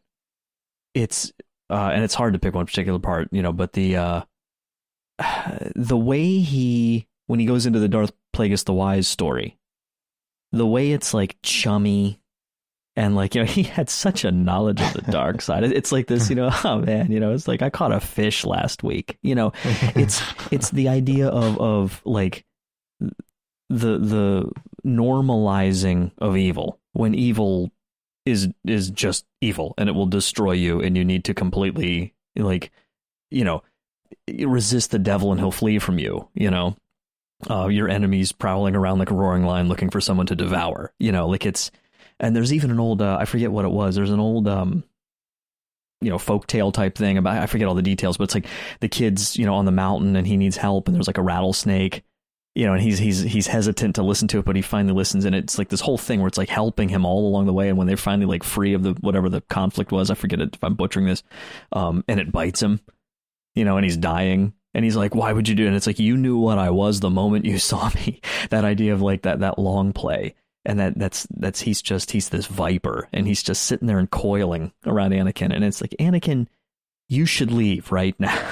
it's 0.95 1.33
uh, 1.71 1.91
and 1.93 2.05
it's 2.05 2.15
hard 2.15 2.35
to 2.35 2.39
pick 2.39 2.55
one 2.55 2.67
particular 2.67 3.01
part, 3.01 3.29
you 3.33 3.43
know. 3.43 3.53
But 3.53 3.73
the 3.73 3.97
uh, 3.97 4.23
the 5.75 5.97
way 5.97 6.39
he 6.39 7.09
when 7.27 7.41
he 7.41 7.47
goes 7.47 7.67
into 7.67 7.81
the 7.81 7.89
Darth 7.89 8.13
Plagueis 8.33 8.65
the 8.65 8.73
Wise 8.73 9.09
story 9.09 9.59
the 10.53 10.67
way 10.67 10.93
it's 10.93 11.15
like 11.15 11.37
chummy 11.43 12.21
and 12.97 13.17
like 13.17 13.35
you 13.35 13.43
know 13.43 13.47
he 13.47 13.63
had 13.63 13.89
such 13.89 14.25
a 14.25 14.31
knowledge 14.31 14.81
of 14.81 14.93
the 14.93 15.11
dark 15.11 15.41
side. 15.43 15.65
It's 15.65 15.93
like 15.93 16.07
this 16.07 16.29
you 16.31 16.37
know 16.37 16.51
oh 16.65 16.79
man 16.79 17.11
you 17.11 17.21
know 17.21 17.33
it's 17.33 17.49
like 17.49 17.63
i 17.63 17.71
caught 17.71 17.93
a 17.93 18.01
fish 18.01 18.45
last 18.45 18.83
week. 18.83 19.19
You 19.23 19.35
know 19.35 19.53
it's 19.95 20.23
it's 20.51 20.71
the 20.71 20.89
idea 20.89 21.29
of 21.29 21.61
of 21.61 22.03
like 22.05 22.45
the 23.69 23.99
the 23.99 24.51
normalizing 24.85 26.13
of 26.19 26.37
evil. 26.37 26.79
When 26.93 27.15
evil 27.15 27.71
is 28.27 28.49
is 28.67 28.91
just 28.91 29.25
evil 29.41 29.75
and 29.79 29.89
it 29.89 29.93
will 29.93 30.07
destroy 30.07 30.53
you 30.53 30.81
and 30.81 30.97
you 30.97 31.05
need 31.05 31.25
to 31.25 31.35
completely 31.35 32.15
like 32.37 32.71
you 33.31 33.45
know 33.45 33.63
resist 34.45 34.91
the 34.91 34.99
devil 34.99 35.31
and 35.31 35.41
he'll 35.41 35.51
flee 35.51 35.79
from 35.79 35.99
you 35.99 36.29
you 36.35 36.51
know 36.51 36.77
uh, 37.49 37.69
your 37.69 37.89
enemies 37.89 38.33
prowling 38.33 38.75
around 38.75 38.99
like 38.99 39.11
a 39.11 39.15
roaring 39.15 39.45
lion 39.45 39.69
looking 39.69 39.91
for 39.91 40.01
someone 40.01 40.27
to 40.27 40.37
devour. 40.37 40.93
You 40.99 41.13
know, 41.13 41.29
like 41.29 41.47
it's, 41.47 41.71
and 42.19 42.37
there's 42.37 42.53
even 42.53 42.71
an 42.71 42.81
old, 42.81 43.01
uh, 43.01 43.17
I 43.19 43.25
forget 43.25 43.53
what 43.53 43.65
it 43.65 43.71
was. 43.71 43.95
There's 43.95 44.11
an 44.11 44.21
old, 44.21 44.47
um, 44.47 44.85
you 46.03 46.11
know, 46.11 46.19
folk 46.19 46.47
tale 46.47 46.73
type 46.73 46.97
thing 46.97 47.19
about, 47.19 47.39
I 47.39 47.47
forget 47.47 47.69
all 47.69 47.75
the 47.75 47.83
details, 47.83 48.17
but 48.17 48.25
it's 48.25 48.35
like 48.35 48.47
the 48.81 48.89
kid's, 48.89 49.37
you 49.37 49.47
know, 49.47 49.55
on 49.55 49.65
the 49.65 49.73
mountain 49.73 50.17
and 50.17 50.27
he 50.27 50.37
needs 50.37 50.57
help 50.57 50.89
and 50.89 50.95
there's 50.95 51.07
like 51.07 51.19
a 51.19 51.23
rattlesnake, 51.23 52.03
you 52.55 52.67
know, 52.67 52.75
and 52.75 52.83
he's, 52.83 52.99
he's, 52.99 53.21
he's 53.21 53.47
hesitant 53.47 53.95
to 53.95 54.03
listen 54.03 54.27
to 54.29 54.39
it, 54.39 54.45
but 54.45 54.57
he 54.57 54.63
finally 54.63 54.95
listens 54.95 55.25
and 55.25 55.35
it's 55.35 55.59
like 55.59 55.69
this 55.69 55.81
whole 55.81 55.99
thing 55.99 56.21
where 56.21 56.29
it's 56.29 56.39
like 56.39 56.49
helping 56.49 56.89
him 56.89 57.05
all 57.05 57.27
along 57.27 57.47
the 57.47 57.53
way. 57.53 57.69
And 57.69 57.79
when 57.79 57.87
they're 57.87 57.97
finally 57.97 58.27
like 58.27 58.45
free 58.45 58.75
of 58.75 58.83
the, 58.83 58.93
whatever 59.01 59.29
the 59.29 59.41
conflict 59.43 59.93
was, 59.93 60.11
I 60.11 60.15
forget 60.15 60.41
it 60.41 60.57
if 60.57 60.65
I'm 60.65 60.75
butchering 60.75 61.07
this, 61.07 61.23
um, 61.73 62.05
and 62.09 62.19
it 62.19 62.33
bites 62.33 62.63
him, 62.63 62.81
you 63.55 63.65
know, 63.65 63.77
and 63.77 63.85
he's 63.85 63.97
dying 63.97 64.53
and 64.75 64.85
he's 64.85 64.97
like, 64.97 65.15
why 65.15 65.33
would 65.33 65.49
you 65.49 65.55
do 65.55 65.65
it? 65.65 65.69
And 65.69 65.77
it's 65.77 65.87
like, 65.87 65.99
you 65.99 66.17
knew 66.17 66.39
what 66.39 66.59
I 66.59 66.71
was 66.71 67.01
the 67.01 67.11
moment 67.11 67.45
you 67.45 67.59
saw 67.59 67.91
me. 67.95 68.21
that 68.51 68.65
idea 68.65 68.93
of 68.93 69.03
like 69.03 69.23
that, 69.23 69.41
that 69.41 69.59
long 69.59 69.93
play. 69.93 70.35
And 70.65 70.79
that, 70.79 70.99
that's, 70.99 71.27
that's, 71.31 71.61
he's 71.61 71.81
just, 71.81 72.11
he's 72.11 72.29
this 72.29 72.47
viper 72.47 73.09
and 73.13 73.27
he's 73.27 73.43
just 73.43 73.65
sitting 73.65 73.89
there 73.89 73.99
and 73.99 74.11
coiling 74.11 74.73
around 74.87 75.13
Anakin. 75.13 75.55
And 75.55 75.65
it's 75.65 75.81
like, 75.81 75.95
Anakin, 75.99 76.49
you 77.09 77.25
should 77.27 77.51
leave 77.51 77.91
right 77.91 78.15
now. 78.21 78.47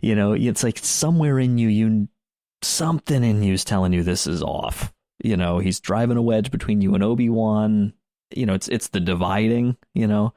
you 0.00 0.14
know, 0.14 0.32
it's 0.32 0.64
like 0.64 0.78
somewhere 0.78 1.38
in 1.38 1.58
you, 1.58 1.68
you, 1.68 2.08
something 2.62 3.22
in 3.22 3.42
you 3.42 3.52
is 3.52 3.64
telling 3.64 3.92
you 3.92 4.02
this 4.02 4.26
is 4.26 4.42
off. 4.42 4.92
You 5.22 5.36
know, 5.36 5.58
he's 5.58 5.80
driving 5.80 6.16
a 6.16 6.22
wedge 6.22 6.50
between 6.50 6.80
you 6.80 6.94
and 6.94 7.04
Obi-Wan. 7.04 7.92
You 8.34 8.46
know, 8.46 8.54
it's, 8.54 8.68
it's 8.68 8.88
the 8.88 9.00
dividing, 9.00 9.76
you 9.94 10.06
know, 10.06 10.32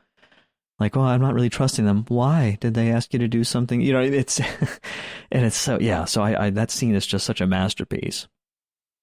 like, 0.82 0.95
well, 0.95 1.05
I'm 1.05 1.21
not 1.21 1.34
really 1.34 1.49
trusting 1.49 1.86
them. 1.86 2.05
Why 2.09 2.57
did 2.59 2.73
they 2.73 2.91
ask 2.91 3.13
you 3.13 3.19
to 3.19 3.27
do 3.27 3.43
something? 3.43 3.79
You 3.79 3.93
know, 3.93 4.01
it's 4.01 4.39
and 5.32 5.45
it's 5.45 5.55
so 5.55 5.79
yeah. 5.79 6.05
So 6.05 6.21
I, 6.21 6.47
I 6.47 6.49
that 6.49 6.71
scene 6.71 6.95
is 6.95 7.07
just 7.07 7.25
such 7.25 7.39
a 7.39 7.47
masterpiece. 7.47 8.27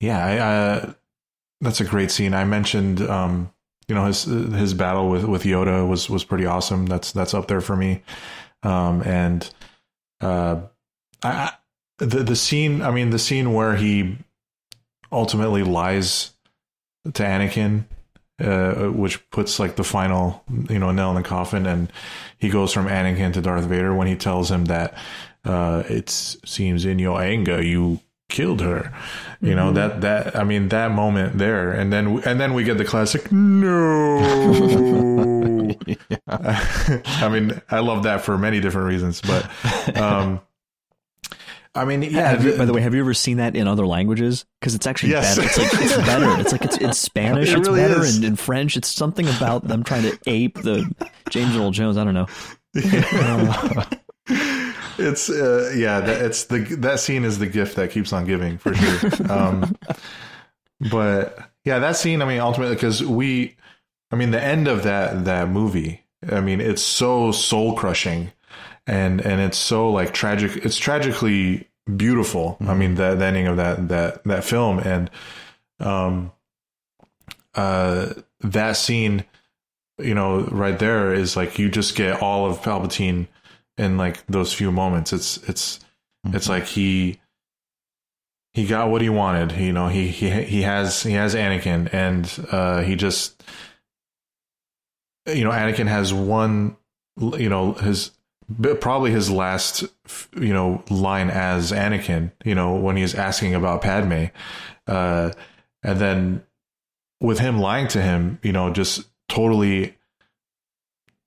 Yeah, 0.01 0.85
I, 0.87 0.95
that's 1.61 1.81
a 1.81 1.85
great 1.85 2.11
scene. 2.11 2.35
I 2.35 2.45
mentioned, 2.45 3.01
um, 3.01 3.53
you 3.89 3.95
know, 3.95 4.07
his 4.07 4.24
his 4.24 4.74
battle 4.74 5.09
with 5.09 5.24
with 5.24 5.45
Yoda 5.45 5.89
was 5.89 6.11
was 6.11 6.24
pretty 6.24 6.47
awesome. 6.47 6.87
That's 6.87 7.12
that's 7.12 7.35
up 7.35 7.49
there 7.49 7.61
for 7.61 7.76
me. 7.76 8.03
Um, 8.62 9.03
and 9.03 9.49
uh, 10.20 10.61
I 11.22 11.53
the 11.99 12.22
the 12.24 12.37
scene. 12.37 12.83
I 12.83 12.91
mean, 12.91 13.11
the 13.11 13.18
scene 13.18 13.55
where 13.55 13.76
he 13.76 14.18
ultimately 15.11 15.62
lies 15.62 16.33
to 17.05 17.22
Anakin 17.22 17.85
uh, 18.41 18.86
which 18.86 19.30
puts 19.30 19.59
like 19.59 19.76
the 19.76 19.84
final, 19.84 20.45
you 20.68 20.78
know, 20.78 20.91
nail 20.91 21.11
in 21.11 21.16
the 21.16 21.22
coffin. 21.22 21.66
And 21.66 21.93
he 22.39 22.49
goes 22.49 22.72
from 22.72 22.86
Anakin 22.86 23.32
to 23.34 23.41
Darth 23.41 23.64
Vader 23.64 23.95
when 23.95 24.07
he 24.07 24.16
tells 24.16 24.51
him 24.51 24.66
that 24.66 24.95
uh, 25.45 25.82
it 25.89 26.09
seems 26.11 26.84
in 26.84 26.99
your 26.99 27.20
anger 27.20 27.62
you 27.62 28.01
killed 28.28 28.61
her. 28.61 28.93
You 29.41 29.49
mm-hmm. 29.49 29.57
know 29.57 29.72
that 29.72 30.01
that 30.03 30.36
I 30.36 30.45
mean 30.45 30.68
that 30.68 30.91
moment 30.93 31.39
there, 31.39 31.72
and 31.72 31.93
then 31.93 32.22
and 32.24 32.41
then 32.41 32.55
we 32.55 32.64
get 32.64 32.78
the 32.78 32.84
classic 32.84 33.32
no. 33.32 34.18
I 36.28 37.28
mean, 37.30 37.61
I 37.70 37.80
love 37.80 38.05
that 38.05 38.22
for 38.22 38.39
many 38.39 38.61
different 38.61 38.89
reasons, 38.89 39.20
but 39.20 39.51
um, 39.97 40.41
I 41.79 41.85
mean, 41.85 42.03
yeah. 42.03 42.41
You, 42.41 42.59
by 42.59 42.64
the 42.64 42.72
way, 42.72 42.81
have 42.81 42.95
you 42.95 43.01
ever 43.01 43.14
seen 43.14 43.37
that 43.37 43.55
in 43.55 43.68
other 43.68 43.87
languages? 43.87 44.45
Because 44.61 44.74
it's 44.74 44.87
actually 44.87 45.12
yes. 45.12 45.37
better. 45.37 45.47
It's 45.47 45.59
like 45.59 45.83
it's 45.83 45.97
better. 46.07 46.41
It's 46.41 46.53
like 46.53 46.64
it's 46.64 46.79
in 46.79 46.93
Spanish. 46.93 47.51
It 47.51 47.59
it's 47.59 47.68
really 47.68 47.83
better, 47.83 48.05
and 48.05 48.24
in 48.24 48.37
French, 48.37 48.76
it's 48.76 48.89
something 48.89 49.29
about 49.29 49.66
them 49.66 49.85
trying 49.85 50.03
to 50.03 50.18
ape 50.26 50.61
the 50.61 50.93
James 51.31 51.57
Earl 51.57 51.70
Jones. 51.70 51.97
I 51.97 52.05
don't 52.05 52.14
know. 52.14 52.26
it's 54.99 55.31
uh, 55.31 55.72
yeah. 55.76 56.01
That, 56.01 56.22
it's 56.22 56.45
the 56.45 56.59
that 56.81 57.01
scene 57.01 57.24
is 57.24 57.39
the 57.39 57.47
gift 57.47 57.76
that 57.76 57.91
keeps 57.91 58.12
on 58.12 58.26
giving 58.26 58.59
for 58.59 58.74
sure. 58.74 59.33
Um, 59.33 59.76
but 60.91 61.39
yeah, 61.64 61.79
that 61.79 61.97
scene. 61.97 62.20
I 62.22 62.24
mean, 62.24 62.41
ultimately, 62.41 62.74
because 62.74 63.05
we, 63.05 63.57
I 64.11 64.16
mean, 64.16 64.33
the 64.33 64.43
end 64.43 64.68
of 64.68 64.83
that 64.83 65.24
that 65.26 65.49
movie. 65.49 66.03
I 66.29 66.41
mean, 66.41 66.61
it's 66.61 66.83
so 66.83 67.31
soul 67.31 67.76
crushing 67.76 68.33
and 68.89 69.20
and 69.20 69.41
it's 69.41 69.59
so 69.59 69.91
like 69.91 70.12
tragic. 70.12 70.64
It's 70.64 70.79
tragically 70.79 71.68
beautiful. 71.97 72.57
I 72.61 72.74
mean, 72.74 72.95
the, 72.95 73.14
the 73.14 73.24
ending 73.24 73.47
of 73.47 73.57
that 73.57 73.89
that 73.89 74.24
that 74.24 74.45
film 74.45 74.78
and 74.78 75.11
um 75.80 76.32
uh 77.55 78.14
that 78.41 78.76
scene, 78.76 79.24
you 79.99 80.14
know, 80.14 80.43
right 80.45 80.78
there 80.78 81.12
is 81.12 81.36
like 81.36 81.59
you 81.59 81.68
just 81.68 81.97
get 81.97 82.22
all 82.22 82.51
of 82.51 82.61
Palpatine 82.62 83.26
in 83.76 83.97
like 83.97 84.24
those 84.26 84.53
few 84.53 84.70
moments. 84.70 85.12
It's 85.12 85.36
it's 85.49 85.80
it's 86.26 86.49
like 86.49 86.66
he 86.66 87.20
he 88.53 88.66
got 88.66 88.91
what 88.91 89.03
he 89.03 89.09
wanted. 89.09 89.53
You 89.53 89.72
know, 89.72 89.89
he 89.89 90.09
he 90.09 90.30
he 90.43 90.62
has 90.62 91.03
he 91.03 91.12
has 91.12 91.34
Anakin, 91.34 91.93
and 91.93 92.49
uh, 92.51 92.82
he 92.82 92.97
just 92.97 93.43
you 95.26 95.45
know 95.45 95.51
Anakin 95.51 95.86
has 95.86 96.12
one 96.12 96.76
you 97.18 97.49
know 97.49 97.72
his 97.72 98.11
probably 98.81 99.11
his 99.11 99.31
last 99.31 99.85
you 100.39 100.53
know 100.53 100.83
line 100.91 101.31
as 101.31 101.73
Anakin. 101.73 102.33
You 102.45 102.55
know 102.55 102.75
when 102.75 102.97
he's 102.97 103.15
asking 103.15 103.55
about 103.55 103.83
Padme, 103.83 104.27
uh, 104.87 105.33
and 105.83 105.99
then 105.99 106.45
with 107.21 107.39
him 107.39 107.59
lying 107.59 107.89
to 107.89 108.01
him, 108.01 108.39
you 108.43 108.53
know, 108.53 108.73
just 108.73 109.09
totally 109.29 109.97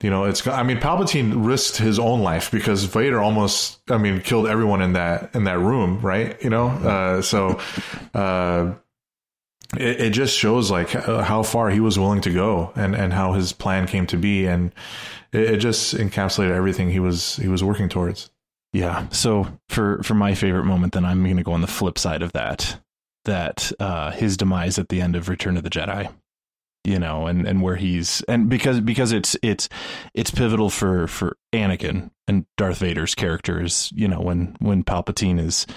you 0.02 0.10
know, 0.10 0.24
it's. 0.24 0.46
I 0.48 0.64
mean, 0.64 0.78
Palpatine 0.78 1.46
risked 1.46 1.78
his 1.78 2.00
own 2.00 2.22
life 2.22 2.50
because 2.50 2.86
Vader 2.86 3.20
almost, 3.20 3.80
I 3.90 3.98
mean, 3.98 4.22
killed 4.22 4.48
everyone 4.48 4.82
in 4.82 4.94
that 4.94 5.36
in 5.36 5.44
that 5.44 5.60
room, 5.60 6.00
right? 6.02 6.42
You 6.44 6.50
know, 6.50 6.68
uh, 6.68 7.22
so 7.22 7.60
uh, 8.16 8.74
it, 9.78 10.02
it 10.02 10.10
just 10.12 10.38
shows 10.38 10.70
like 10.72 10.90
how 10.90 11.44
far 11.44 11.70
he 11.70 11.80
was 11.80 11.98
willing 11.98 12.22
to 12.22 12.34
go 12.34 12.72
and 12.76 12.96
and 12.96 13.14
how 13.14 13.34
his 13.34 13.54
plan 13.54 13.88
came 13.88 14.08
to 14.08 14.18
be, 14.18 14.46
and 14.46 14.74
it, 15.32 15.52
it 15.52 15.58
just 15.58 15.96
encapsulated 15.96 16.52
everything 16.52 16.90
he 16.90 17.00
was 17.00 17.38
he 17.38 17.48
was 17.48 17.64
working 17.64 17.90
towards. 17.90 18.30
Yeah. 18.74 19.08
So 19.10 19.48
for 19.70 20.02
for 20.04 20.14
my 20.14 20.36
favorite 20.36 20.66
moment, 20.66 20.94
then 20.94 21.06
I'm 21.06 21.24
going 21.24 21.38
to 21.38 21.44
go 21.44 21.54
on 21.54 21.62
the 21.62 21.68
flip 21.68 21.98
side 21.98 22.22
of 22.22 22.34
that. 22.34 22.80
That 23.26 23.72
uh, 23.80 24.12
his 24.12 24.36
demise 24.36 24.80
at 24.80 24.90
the 24.90 25.00
end 25.00 25.16
of 25.16 25.30
Return 25.30 25.56
of 25.56 25.64
the 25.64 25.70
Jedi 25.70 26.12
you 26.84 26.98
know, 26.98 27.28
and, 27.28 27.48
and 27.48 27.62
where 27.62 27.76
he's 27.76 28.22
and 28.28 28.50
because 28.50 28.82
because 28.82 29.12
it's 29.12 29.38
it's 29.44 29.70
it's 30.14 30.32
pivotal 30.32 30.70
for 30.70 31.08
for 31.08 31.38
Anakin 31.54 32.10
and 32.28 32.46
Darth 32.58 32.80
Vader's 32.80 33.14
characters, 33.14 33.92
you 33.96 34.08
know, 34.08 34.20
when 34.20 34.56
when 34.60 34.84
Palpatine 34.84 35.40
is 35.40 35.68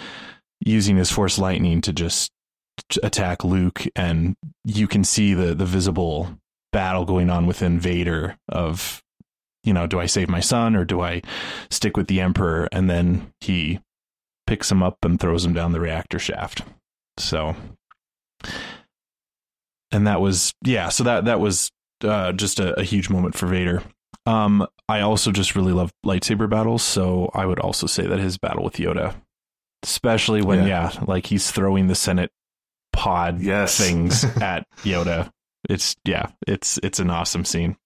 using 0.60 0.96
his 0.96 1.10
Force 1.10 1.38
lightning 1.38 1.82
to 1.82 1.92
just 1.92 2.32
attack 3.02 3.44
Luke, 3.44 3.86
and 3.96 4.36
you 4.64 4.86
can 4.86 5.04
see 5.04 5.34
the 5.34 5.54
the 5.54 5.66
visible 5.66 6.38
battle 6.72 7.04
going 7.04 7.30
on 7.30 7.46
within 7.46 7.78
Vader 7.78 8.36
of 8.48 9.02
you 9.62 9.72
know, 9.72 9.86
do 9.86 9.98
I 9.98 10.04
save 10.04 10.28
my 10.28 10.40
son 10.40 10.76
or 10.76 10.84
do 10.84 11.00
I 11.00 11.22
stick 11.70 11.96
with 11.96 12.06
the 12.06 12.20
Emperor? 12.20 12.68
And 12.70 12.90
then 12.90 13.32
he 13.40 13.80
picks 14.46 14.70
him 14.70 14.82
up 14.82 14.98
and 15.02 15.18
throws 15.18 15.42
him 15.42 15.54
down 15.54 15.72
the 15.72 15.80
reactor 15.80 16.18
shaft. 16.18 16.60
So 17.16 17.56
and 19.94 20.06
that 20.06 20.20
was 20.20 20.52
yeah 20.64 20.88
so 20.88 21.04
that 21.04 21.24
that 21.24 21.40
was 21.40 21.70
uh, 22.02 22.32
just 22.32 22.60
a, 22.60 22.78
a, 22.78 22.82
huge 22.82 23.08
moment 23.08 23.34
for 23.34 23.46
vader 23.46 23.82
um, 24.26 24.66
i 24.88 25.00
also 25.00 25.30
just 25.30 25.54
really 25.56 25.72
love 25.72 25.92
lightsaber 26.04 26.50
battles 26.50 26.82
so 26.82 27.30
i 27.32 27.46
would 27.46 27.60
also 27.60 27.86
say 27.86 28.06
that 28.06 28.18
his 28.18 28.36
battle 28.36 28.64
with 28.64 28.74
yoda 28.74 29.14
especially 29.82 30.42
when 30.42 30.66
yeah, 30.66 30.90
yeah 30.92 31.04
like 31.06 31.26
he's 31.26 31.50
throwing 31.50 31.86
the 31.86 31.94
senate 31.94 32.30
pod 32.94 33.40
yes. 33.40 33.76
things 33.78 34.24
at 34.40 34.66
yoda. 34.82 35.30
It's 35.68 35.96
yeah 36.04 36.26
it's 36.46 36.78
it's 36.82 36.98
an 36.98 37.10
awesome 37.10 37.44
scene. 37.44 37.76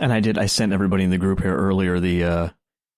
And 0.00 0.12
i 0.12 0.20
did 0.20 0.38
i 0.38 0.46
sent 0.46 0.72
everybody 0.72 1.04
in 1.04 1.10
the 1.10 1.18
group 1.18 1.40
here 1.40 1.56
earlier 1.56 1.98
the 1.98 2.24
uh 2.24 2.48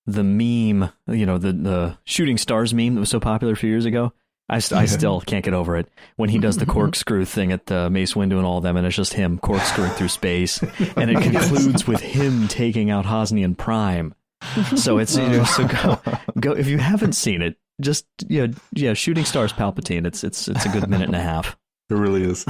the 0.06 0.24
meme 0.24 0.90
you 1.08 1.26
know 1.26 1.38
the 1.38 1.52
the 1.52 1.98
shooting 2.04 2.36
stars 2.36 2.74
meme 2.74 2.94
that 2.94 3.00
was 3.00 3.10
so 3.10 3.20
popular 3.20 3.52
a 3.52 3.56
few 3.56 3.70
years 3.70 3.84
ago. 3.84 4.12
I, 4.48 4.58
st- 4.58 4.80
I 4.80 4.86
still 4.98 5.20
can't 5.20 5.44
get 5.44 5.54
over 5.54 5.76
it. 5.76 5.88
When 6.16 6.28
he 6.28 6.38
does 6.38 6.56
the 6.56 6.66
corkscrew 6.76 7.24
thing 7.24 7.52
at 7.52 7.66
the 7.66 7.88
Mace 7.88 8.14
Windu 8.14 8.36
and 8.36 8.44
all 8.44 8.58
of 8.58 8.64
them, 8.64 8.76
and 8.76 8.84
it's 8.86 8.96
just 8.96 9.14
him 9.14 9.38
corkscrewing 9.38 9.92
through 9.92 10.08
space, 10.08 10.60
and 10.96 11.10
it 11.10 11.22
concludes 11.22 11.86
with 11.86 12.00
him 12.00 12.48
taking 12.48 12.90
out 12.90 13.06
Hosnian 13.06 13.56
Prime. 13.56 14.14
So 14.76 14.98
it's 14.98 15.16
you 15.16 15.28
know, 15.28 15.44
so 15.44 15.68
go 15.68 16.00
go 16.40 16.52
if 16.52 16.66
you 16.66 16.78
haven't 16.78 17.12
seen 17.12 17.42
it, 17.42 17.56
just 17.80 18.06
yeah 18.28 18.48
yeah 18.72 18.94
Shooting 18.94 19.24
Stars 19.24 19.52
Palpatine. 19.52 20.06
It's 20.06 20.24
it's 20.24 20.48
it's 20.48 20.64
a 20.64 20.68
good 20.68 20.88
minute 20.88 21.08
and 21.08 21.16
a 21.16 21.20
half. 21.20 21.56
It 21.90 21.96
really 21.96 22.22
is. 22.22 22.46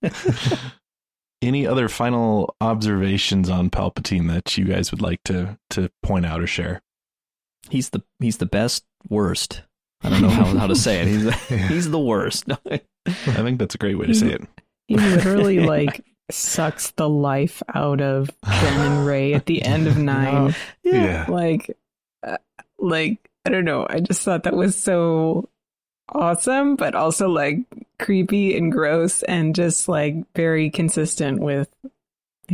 Any 1.42 1.66
other 1.66 1.88
final 1.88 2.54
observations 2.60 3.50
on 3.50 3.68
Palpatine 3.68 4.28
that 4.28 4.56
you 4.56 4.66
guys 4.66 4.92
would 4.92 5.02
like 5.02 5.20
to 5.24 5.58
to 5.70 5.90
point 6.00 6.26
out 6.26 6.40
or 6.40 6.46
share? 6.46 6.80
He's 7.70 7.90
the 7.90 8.04
he's 8.20 8.36
the 8.36 8.46
best 8.46 8.84
worst 9.08 9.62
I 10.04 10.10
don't 10.10 10.22
know 10.22 10.28
how, 10.28 10.44
how 10.44 10.66
to 10.66 10.76
say 10.76 11.00
it. 11.00 11.08
He's 11.08 11.24
yeah. 11.50 11.68
he's 11.68 11.90
the 11.90 11.98
worst. 11.98 12.44
I 12.70 12.78
think 13.06 13.58
that's 13.58 13.74
a 13.74 13.78
great 13.78 13.96
way 13.96 14.06
to 14.06 14.14
say 14.14 14.32
it. 14.32 14.42
He 14.86 14.96
literally 14.96 15.60
like 15.60 16.04
sucks 16.30 16.90
the 16.92 17.08
life 17.08 17.62
out 17.74 18.02
of 18.02 18.30
Ben 18.42 18.80
and 18.80 19.06
Rey 19.06 19.32
at 19.32 19.46
the 19.46 19.62
end 19.62 19.86
of 19.86 19.96
nine. 19.96 20.54
Yeah, 20.82 21.04
yeah. 21.04 21.26
like, 21.28 21.74
uh, 22.22 22.36
like 22.78 23.30
I 23.44 23.50
don't 23.50 23.64
know. 23.64 23.86
I 23.88 24.00
just 24.00 24.22
thought 24.22 24.44
that 24.44 24.56
was 24.56 24.76
so 24.76 25.48
awesome, 26.08 26.76
but 26.76 26.94
also 26.94 27.28
like 27.28 27.58
creepy 27.98 28.56
and 28.56 28.72
gross, 28.72 29.22
and 29.22 29.54
just 29.54 29.88
like 29.88 30.14
very 30.34 30.70
consistent 30.70 31.40
with 31.40 31.68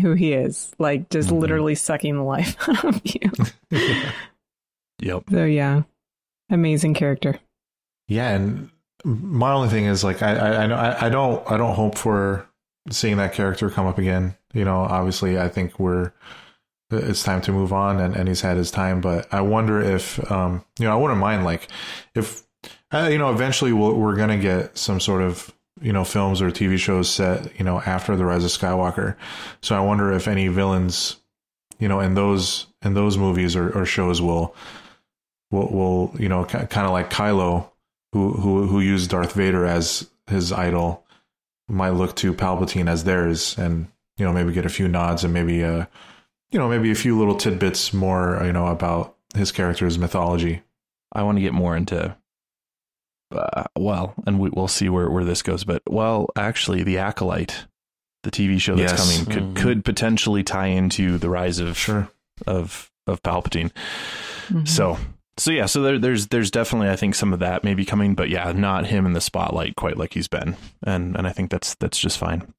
who 0.01 0.14
he 0.14 0.32
is. 0.32 0.72
Like 0.78 1.11
just 1.11 1.28
mm-hmm. 1.28 1.38
literally 1.38 1.74
sucking 1.74 2.16
the 2.16 2.22
life 2.22 2.57
out 2.68 2.84
of 2.84 3.01
you. 3.05 3.30
yep. 5.01 5.24
So 5.30 5.45
yeah, 5.45 5.82
amazing 6.49 6.95
character. 6.95 7.38
Yeah, 8.09 8.30
and 8.30 8.70
my 9.05 9.53
only 9.53 9.68
thing 9.68 9.86
is 9.86 10.05
like 10.05 10.22
I 10.22 10.34
I 10.34 10.64
I, 10.66 11.07
I 11.07 11.09
don't 11.09 11.49
I 11.51 11.57
don't 11.57 11.74
hope 11.74 11.97
for 11.97 12.47
seeing 12.91 13.16
that 13.18 13.32
character 13.32 13.70
come 13.70 13.86
up 13.86 13.99
again. 13.99 14.34
You 14.53 14.64
know, 14.64 14.80
obviously 14.80 15.38
I 15.38 15.49
think 15.49 15.78
we're 15.78 16.12
it's 16.91 17.22
time 17.22 17.41
to 17.41 17.53
move 17.53 17.72
on 17.72 18.01
and, 18.01 18.16
and 18.16 18.28
he's 18.28 18.41
had 18.41 18.57
his 18.57 18.70
time 18.70 19.01
but 19.01 19.32
i 19.32 19.41
wonder 19.41 19.80
if 19.80 20.30
um 20.30 20.64
you 20.78 20.86
know 20.86 20.93
i 20.93 20.97
wouldn't 20.97 21.20
mind 21.20 21.45
like 21.45 21.68
if 22.14 22.45
uh, 22.93 23.09
you 23.11 23.18
know 23.18 23.30
eventually 23.30 23.72
we 23.72 23.93
we 23.93 24.12
are 24.12 24.16
gonna 24.16 24.38
get 24.38 24.76
some 24.76 25.01
sort 25.01 25.22
of 25.22 25.53
you 25.80 25.93
know 25.93 26.05
films 26.05 26.43
or 26.43 26.51
tv 26.51 26.78
shows 26.78 27.09
set 27.09 27.59
you 27.59 27.64
know 27.64 27.80
after 27.80 28.16
the 28.16 28.24
rise 28.24 28.45
of 28.45 28.51
skywalker. 28.51 29.16
So 29.62 29.76
i 29.76 29.80
wonder 29.80 30.12
if 30.12 30.28
any 30.28 30.49
villains 30.49 31.16
you 31.78 31.88
know 31.88 32.01
in 32.01 32.14
those 32.14 32.66
in 32.82 32.95
those 32.95 33.16
movies 33.16 33.57
or, 33.57 33.70
or 33.70 33.86
shows 33.86 34.20
will 34.20 34.55
will, 35.51 35.68
will 35.68 36.14
you 36.18 36.28
know, 36.28 36.45
kind 36.45 36.86
of 36.86 36.93
like 36.93 37.11
Kylo, 37.11 37.68
who 38.12 38.32
who 38.32 38.66
who 38.66 38.80
used 38.80 39.11
Darth 39.11 39.32
Vader 39.32 39.66
as 39.66 40.09
his 40.26 40.53
idol, 40.53 41.05
might 41.68 41.91
look 41.91 42.16
to 42.16 42.34
Palpatine 42.34 42.88
as 42.88 43.05
theirs, 43.05 43.57
and 43.59 43.88
you 44.16 44.24
know 44.24 44.32
maybe 44.32 44.53
get 44.53 44.66
a 44.66 44.70
few 44.70 44.88
nods 44.88 45.24
and 45.24 45.34
maybe 45.34 45.64
uh 45.64 45.86
you 46.51 46.59
know 46.59 46.68
maybe 46.68 46.90
a 46.90 46.96
few 46.96 47.18
little 47.18 47.36
tidbits 47.36 47.92
more 47.92 48.40
you 48.44 48.53
know 48.53 48.66
about 48.66 49.16
his 49.34 49.53
character's 49.53 49.98
mythology. 49.98 50.62
I 51.12 51.22
want 51.22 51.38
to 51.38 51.42
get 51.42 51.53
more 51.53 51.76
into 51.76 52.16
uh, 53.32 53.64
well, 53.78 54.14
and 54.26 54.40
we, 54.40 54.51
will 54.51 54.68
see 54.68 54.88
where, 54.88 55.09
where 55.09 55.24
this 55.24 55.42
goes. 55.42 55.64
But 55.64 55.82
well, 55.88 56.28
actually, 56.36 56.82
the 56.82 56.98
acolyte, 56.98 57.66
the 58.22 58.30
TV 58.30 58.61
show 58.61 58.74
that's 58.74 58.92
yes. 58.92 59.01
coming, 59.01 59.26
could 59.26 59.42
mm-hmm. 59.42 59.62
could 59.62 59.84
potentially 59.84 60.42
tie 60.42 60.66
into 60.66 61.18
the 61.18 61.28
rise 61.28 61.59
of 61.59 61.76
sure. 61.78 62.11
of 62.46 62.90
of 63.07 63.22
Palpatine. 63.22 63.70
Mm-hmm. 64.48 64.64
So 64.64 64.98
so 65.36 65.51
yeah, 65.53 65.66
so 65.66 65.82
there, 65.82 65.98
there's 65.98 66.28
there's 66.28 66.51
definitely 66.51 66.90
I 66.90 66.96
think 66.96 67.14
some 67.14 67.32
of 67.32 67.38
that 67.38 67.64
maybe 67.64 67.84
coming, 67.84 68.14
but 68.14 68.28
yeah, 68.28 68.53
not 68.53 68.86
him 68.86 69.07
in 69.07 69.12
the 69.12 69.20
spotlight 69.20 69.76
quite 69.76 69.96
like 69.96 70.12
he's 70.12 70.28
been, 70.28 70.57
and 70.82 71.16
and 71.16 71.26
I 71.26 71.32
think 71.32 71.51
that's 71.51 71.74
that's 71.76 71.98
just 71.98 72.18
fine. 72.18 72.53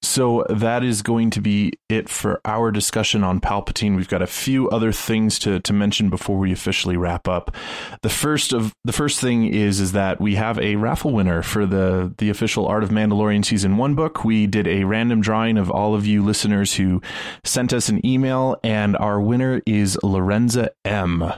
So 0.00 0.46
that 0.48 0.84
is 0.84 1.02
going 1.02 1.30
to 1.30 1.40
be 1.40 1.72
it 1.88 2.08
for 2.08 2.40
our 2.44 2.70
discussion 2.70 3.24
on 3.24 3.40
Palpatine. 3.40 3.96
We've 3.96 4.08
got 4.08 4.22
a 4.22 4.28
few 4.28 4.68
other 4.70 4.92
things 4.92 5.40
to, 5.40 5.58
to 5.60 5.72
mention 5.72 6.08
before 6.08 6.38
we 6.38 6.52
officially 6.52 6.96
wrap 6.96 7.26
up. 7.26 7.54
The 8.02 8.08
first 8.08 8.52
of 8.52 8.72
the 8.84 8.92
first 8.92 9.20
thing 9.20 9.52
is 9.52 9.80
is 9.80 9.92
that 9.92 10.20
we 10.20 10.36
have 10.36 10.58
a 10.60 10.76
raffle 10.76 11.12
winner 11.12 11.42
for 11.42 11.66
the 11.66 12.14
the 12.18 12.30
official 12.30 12.66
Art 12.66 12.84
of 12.84 12.90
Mandalorian 12.90 13.44
season 13.44 13.76
1 13.76 13.94
book. 13.96 14.24
We 14.24 14.46
did 14.46 14.68
a 14.68 14.84
random 14.84 15.20
drawing 15.20 15.58
of 15.58 15.68
all 15.70 15.94
of 15.94 16.06
you 16.06 16.24
listeners 16.24 16.74
who 16.74 17.02
sent 17.44 17.72
us 17.72 17.88
an 17.88 18.04
email 18.06 18.56
and 18.62 18.96
our 18.98 19.20
winner 19.20 19.62
is 19.66 19.98
Lorenza 20.04 20.70
M. 20.84 21.32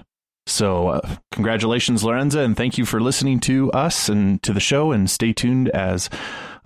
So, 0.47 0.89
uh, 0.89 1.17
congratulations, 1.31 2.03
Lorenza, 2.03 2.41
and 2.41 2.57
thank 2.57 2.77
you 2.77 2.85
for 2.85 3.01
listening 3.01 3.39
to 3.41 3.71
us 3.71 4.09
and 4.09 4.43
to 4.43 4.53
the 4.53 4.59
show. 4.59 4.91
And 4.91 5.09
stay 5.09 5.33
tuned 5.33 5.69
as 5.69 6.11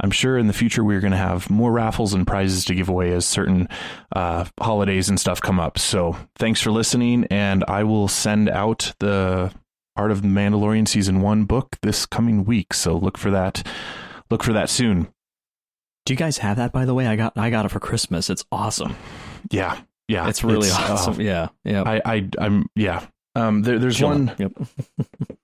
I'm 0.05 0.11
sure 0.11 0.37
in 0.37 0.49
the 0.49 0.53
future 0.53 0.85
we're 0.85 1.01
going 1.01 1.13
to 1.13 1.17
have 1.17 1.49
more 1.49 1.73
raffles 1.73 2.13
and 2.13 2.27
prizes 2.27 2.67
to 2.67 2.75
give 2.75 2.91
away 2.91 3.13
as 3.13 3.25
certain 3.25 3.71
uh, 4.15 4.45
holidays 4.61 5.09
and 5.09 5.19
stuff 5.19 5.41
come 5.41 5.59
up. 5.59 5.79
So, 5.79 6.15
thanks 6.37 6.61
for 6.61 6.71
listening, 6.71 7.27
and 7.31 7.65
I 7.69 7.85
will 7.85 8.07
send 8.07 8.51
out 8.51 8.93
the 9.01 9.51
Art 9.97 10.11
of 10.11 10.21
the 10.21 10.29
Mandalorian 10.29 10.87
season 10.87 11.23
one 11.23 11.45
book 11.45 11.79
this 11.81 12.05
coming 12.05 12.45
week. 12.45 12.75
So, 12.75 12.95
look 12.99 13.17
for 13.17 13.31
that. 13.31 13.67
Look 14.31 14.43
for 14.43 14.53
that 14.53 14.69
soon. 14.69 15.09
Do 16.05 16.13
you 16.13 16.19
guys 16.19 16.37
have 16.39 16.59
that 16.59 16.71
by 16.71 16.85
the 16.85 16.93
way? 16.93 17.07
I 17.07 17.17
got 17.17 17.33
I 17.39 17.49
got 17.49 17.65
it 17.65 17.71
for 17.71 17.81
Christmas. 17.81 18.29
It's 18.29 18.45
awesome. 18.53 18.95
Yeah, 19.51 19.81
yeah, 20.07 20.29
It's 20.29 20.45
really 20.45 20.69
uh, 20.69 20.75
awesome. 20.93 21.19
yeah, 21.19 21.49
yeah. 21.65 21.83
I, 21.83 22.03
I, 22.05 22.29
I'm, 22.39 22.67
yeah. 22.77 23.07
Um, 23.35 23.63
there, 23.63 23.79
there's 23.79 24.03
one. 24.03 24.33
Yep. 24.39 24.53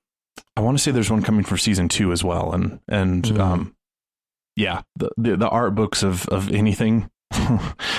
I 0.57 0.61
want 0.61 0.77
to 0.77 0.83
say 0.83 0.91
there's 0.91 1.11
one 1.11 1.23
coming 1.23 1.45
for 1.45 1.57
season 1.57 1.89
two 1.89 2.13
as 2.13 2.23
well, 2.23 2.53
and 2.53 2.79
and 2.89 3.25
Mhm. 3.25 3.39
um, 3.41 3.75
yeah, 4.61 4.83
the, 4.97 5.11
the 5.17 5.37
the 5.37 5.49
art 5.49 5.75
books 5.75 6.03
of 6.03 6.27
of 6.29 6.51
anything, 6.53 7.11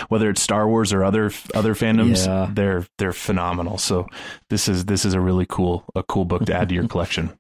whether 0.09 0.30
it's 0.30 0.41
Star 0.41 0.68
Wars 0.68 0.93
or 0.93 1.03
other 1.03 1.32
other 1.55 1.74
fandoms, 1.76 2.26
Yeah. 2.26 2.49
they're 2.53 2.86
they're 2.97 3.14
phenomenal. 3.14 3.78
So 3.78 4.07
this 4.49 4.68
is 4.68 4.86
this 4.86 5.03
is 5.05 5.14
a 5.14 5.20
really 5.20 5.45
cool 5.47 5.84
a 5.95 6.03
cool 6.03 6.26
book 6.26 6.45
to 6.45 6.53
add 6.53 6.70
to 6.70 6.76
your 6.76 6.88
collection. 6.93 7.32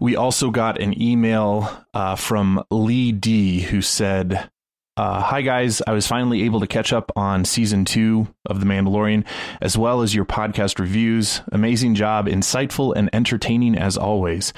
We 0.00 0.16
also 0.16 0.50
got 0.50 0.80
an 0.80 1.00
email 1.00 1.68
uh, 1.94 2.16
from 2.16 2.62
Lee 2.70 3.12
D 3.12 3.60
who 3.60 3.80
said, 3.82 4.50
uh, 4.96 5.20
"Hi 5.20 5.42
guys, 5.42 5.80
I 5.86 5.92
was 5.92 6.06
finally 6.06 6.42
able 6.42 6.60
to 6.60 6.66
catch 6.66 6.92
up 6.92 7.12
on 7.16 7.44
season 7.44 7.84
two 7.84 8.26
of 8.46 8.58
The 8.60 8.66
Mandalorian, 8.66 9.24
as 9.60 9.78
well 9.78 10.02
as 10.02 10.14
your 10.14 10.24
podcast 10.24 10.78
reviews. 10.80 11.40
Amazing 11.52 11.94
job, 11.94 12.26
insightful 12.26 12.92
and 12.96 13.10
entertaining 13.12 13.76
as 13.76 13.96
always." 13.96 14.52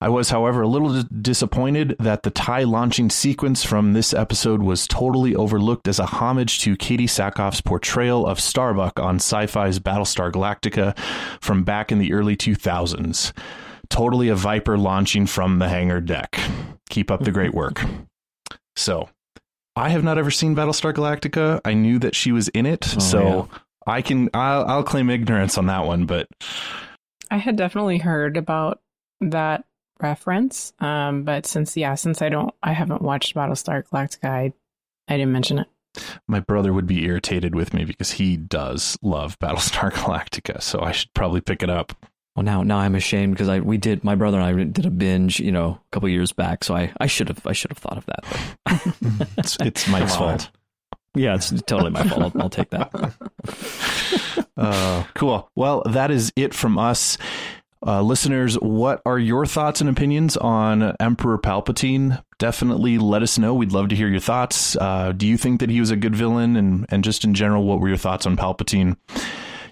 I 0.00 0.08
was, 0.08 0.30
however, 0.30 0.62
a 0.62 0.68
little 0.68 1.02
disappointed 1.02 1.96
that 1.98 2.22
the 2.22 2.30
tie 2.30 2.62
launching 2.62 3.10
sequence 3.10 3.64
from 3.64 3.94
this 3.94 4.14
episode 4.14 4.62
was 4.62 4.86
totally 4.86 5.34
overlooked 5.34 5.88
as 5.88 5.98
a 5.98 6.06
homage 6.06 6.60
to 6.60 6.76
Katee 6.76 7.08
Sackhoff's 7.08 7.60
portrayal 7.60 8.24
of 8.24 8.38
Starbuck 8.38 9.00
on 9.00 9.16
sci 9.16 9.46
fi's 9.46 9.80
Battlestar 9.80 10.30
Galactica 10.30 10.96
from 11.40 11.64
back 11.64 11.90
in 11.90 11.98
the 11.98 12.12
early 12.12 12.36
2000s. 12.36 13.32
Totally 13.90 14.28
a 14.28 14.36
Viper 14.36 14.78
launching 14.78 15.26
from 15.26 15.58
the 15.58 15.68
hangar 15.68 16.00
deck. 16.00 16.38
Keep 16.90 17.10
up 17.10 17.24
the 17.24 17.32
great 17.32 17.54
work. 17.54 17.82
So, 18.76 19.08
I 19.74 19.88
have 19.88 20.04
not 20.04 20.18
ever 20.18 20.30
seen 20.30 20.54
Battlestar 20.54 20.94
Galactica. 20.94 21.60
I 21.64 21.74
knew 21.74 21.98
that 21.98 22.14
she 22.14 22.30
was 22.30 22.46
in 22.50 22.64
it, 22.64 22.86
Oh, 22.96 23.00
so 23.00 23.48
I 23.88 24.02
can 24.02 24.30
I'll, 24.32 24.64
I'll 24.66 24.82
claim 24.84 25.10
ignorance 25.10 25.58
on 25.58 25.66
that 25.66 25.84
one. 25.84 26.06
But 26.06 26.28
I 27.28 27.38
had 27.38 27.56
definitely 27.56 27.98
heard 27.98 28.36
about 28.36 28.80
that 29.20 29.64
reference, 30.02 30.72
um, 30.80 31.24
but 31.24 31.46
since 31.46 31.76
yeah, 31.76 31.94
since 31.94 32.22
I 32.22 32.28
don't, 32.28 32.54
I 32.62 32.72
haven't 32.72 33.02
watched 33.02 33.34
Battlestar 33.34 33.84
Galactica, 33.88 34.28
I, 34.28 34.52
I 35.08 35.16
didn't 35.16 35.32
mention 35.32 35.58
it. 35.58 35.68
my 36.26 36.40
brother 36.40 36.72
would 36.72 36.86
be 36.86 37.04
irritated 37.04 37.54
with 37.54 37.72
me 37.74 37.84
because 37.84 38.12
he 38.12 38.36
does 38.36 38.98
love 39.02 39.38
Battlestar 39.40 39.92
Galactica, 39.92 40.62
so 40.62 40.80
I 40.80 40.92
should 40.92 41.12
probably 41.14 41.40
pick 41.40 41.62
it 41.62 41.70
up. 41.70 41.92
Well, 42.36 42.44
now 42.44 42.62
now 42.62 42.78
I'm 42.78 42.94
ashamed 42.94 43.34
because 43.34 43.48
I 43.48 43.58
we 43.60 43.78
did 43.78 44.04
my 44.04 44.14
brother 44.14 44.38
and 44.38 44.46
I 44.60 44.64
did 44.64 44.86
a 44.86 44.90
binge, 44.90 45.40
you 45.40 45.50
know, 45.50 45.70
a 45.70 45.80
couple 45.90 46.08
years 46.08 46.30
back. 46.30 46.62
So 46.62 46.76
I 46.76 46.92
I 47.00 47.08
should 47.08 47.28
have 47.28 47.44
I 47.44 47.52
should 47.52 47.72
have 47.72 47.78
thought 47.78 47.98
of 47.98 48.06
that. 48.06 48.24
It's, 49.38 49.56
it's 49.60 49.88
Mike's 49.88 50.14
fault. 50.14 50.48
yeah, 51.16 51.34
it's 51.34 51.50
totally 51.62 51.90
my 51.90 52.04
fault. 52.06 52.36
I'll, 52.36 52.42
I'll 52.42 52.50
take 52.50 52.70
that. 52.70 52.92
Uh, 54.56 55.04
cool. 55.14 55.48
Well, 55.54 55.82
that 55.86 56.10
is 56.10 56.32
it 56.34 56.52
from 56.52 56.78
us. 56.78 57.16
Uh, 57.86 58.02
listeners, 58.02 58.54
what 58.56 59.00
are 59.06 59.18
your 59.18 59.46
thoughts 59.46 59.80
and 59.80 59.88
opinions 59.88 60.36
on 60.36 60.96
Emperor 60.98 61.38
Palpatine? 61.38 62.22
Definitely 62.38 62.98
let 62.98 63.22
us 63.22 63.38
know. 63.38 63.54
We'd 63.54 63.72
love 63.72 63.88
to 63.88 63.96
hear 63.96 64.08
your 64.08 64.20
thoughts. 64.20 64.76
Uh, 64.76 65.12
do 65.12 65.26
you 65.26 65.36
think 65.36 65.60
that 65.60 65.70
he 65.70 65.80
was 65.80 65.90
a 65.90 65.96
good 65.96 66.16
villain? 66.16 66.56
And, 66.56 66.86
and 66.88 67.04
just 67.04 67.24
in 67.24 67.34
general, 67.34 67.64
what 67.64 67.80
were 67.80 67.88
your 67.88 67.96
thoughts 67.96 68.26
on 68.26 68.36
Palpatine? 68.36 68.96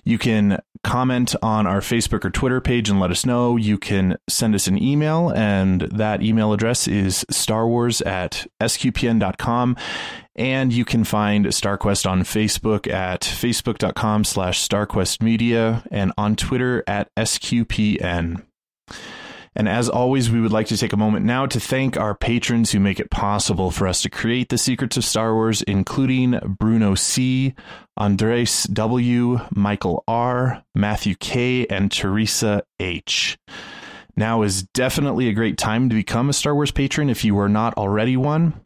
You 0.04 0.18
can 0.18 0.60
comment 0.84 1.34
on 1.42 1.66
our 1.66 1.80
Facebook 1.80 2.24
or 2.24 2.30
Twitter 2.30 2.60
page 2.60 2.88
and 2.88 3.00
let 3.00 3.10
us 3.10 3.26
know. 3.26 3.56
You 3.56 3.76
can 3.76 4.16
send 4.28 4.54
us 4.54 4.68
an 4.68 4.80
email, 4.80 5.30
and 5.30 5.80
that 5.80 6.22
email 6.22 6.52
address 6.52 6.86
is 6.86 7.26
starwars 7.32 8.06
at 8.06 8.46
sqpn.com. 8.60 9.76
And 10.36 10.72
you 10.72 10.84
can 10.84 11.04
find 11.04 11.46
StarQuest 11.46 12.08
on 12.08 12.22
Facebook 12.22 12.92
at 12.92 13.22
facebook.com 13.22 14.24
slash 14.24 14.66
starquestmedia 14.66 15.86
and 15.90 16.12
on 16.18 16.36
Twitter 16.36 16.84
at 16.86 17.14
sqpn. 17.16 18.42
And 19.56 19.70
as 19.70 19.88
always, 19.88 20.30
we 20.30 20.40
would 20.42 20.52
like 20.52 20.66
to 20.66 20.76
take 20.76 20.92
a 20.92 20.98
moment 20.98 21.24
now 21.24 21.46
to 21.46 21.58
thank 21.58 21.96
our 21.96 22.14
patrons 22.14 22.70
who 22.70 22.78
make 22.78 23.00
it 23.00 23.10
possible 23.10 23.70
for 23.70 23.88
us 23.88 24.02
to 24.02 24.10
create 24.10 24.50
the 24.50 24.58
secrets 24.58 24.98
of 24.98 25.04
Star 25.04 25.32
Wars, 25.32 25.62
including 25.62 26.38
Bruno 26.58 26.94
C., 26.94 27.54
Andres 27.96 28.64
W., 28.64 29.40
Michael 29.54 30.04
R., 30.06 30.62
Matthew 30.74 31.14
K., 31.14 31.66
and 31.68 31.90
Teresa 31.90 32.64
H. 32.78 33.38
Now 34.14 34.42
is 34.42 34.64
definitely 34.64 35.28
a 35.28 35.34
great 35.34 35.56
time 35.56 35.88
to 35.88 35.94
become 35.94 36.28
a 36.28 36.34
Star 36.34 36.54
Wars 36.54 36.70
patron 36.70 37.08
if 37.08 37.24
you 37.24 37.38
are 37.38 37.48
not 37.48 37.72
already 37.78 38.18
one. 38.18 38.60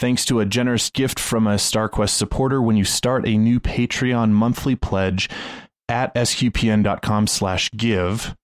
Thanks 0.00 0.24
to 0.24 0.40
a 0.40 0.46
generous 0.46 0.88
gift 0.88 1.20
from 1.20 1.46
a 1.46 1.56
StarQuest 1.56 2.08
supporter 2.08 2.62
when 2.62 2.74
you 2.78 2.84
start 2.84 3.28
a 3.28 3.36
new 3.36 3.60
Patreon 3.60 4.30
monthly 4.30 4.74
pledge 4.74 5.28
at 5.90 6.14
sqpn.com 6.14 7.26
slash 7.26 7.70
give. 7.72 8.34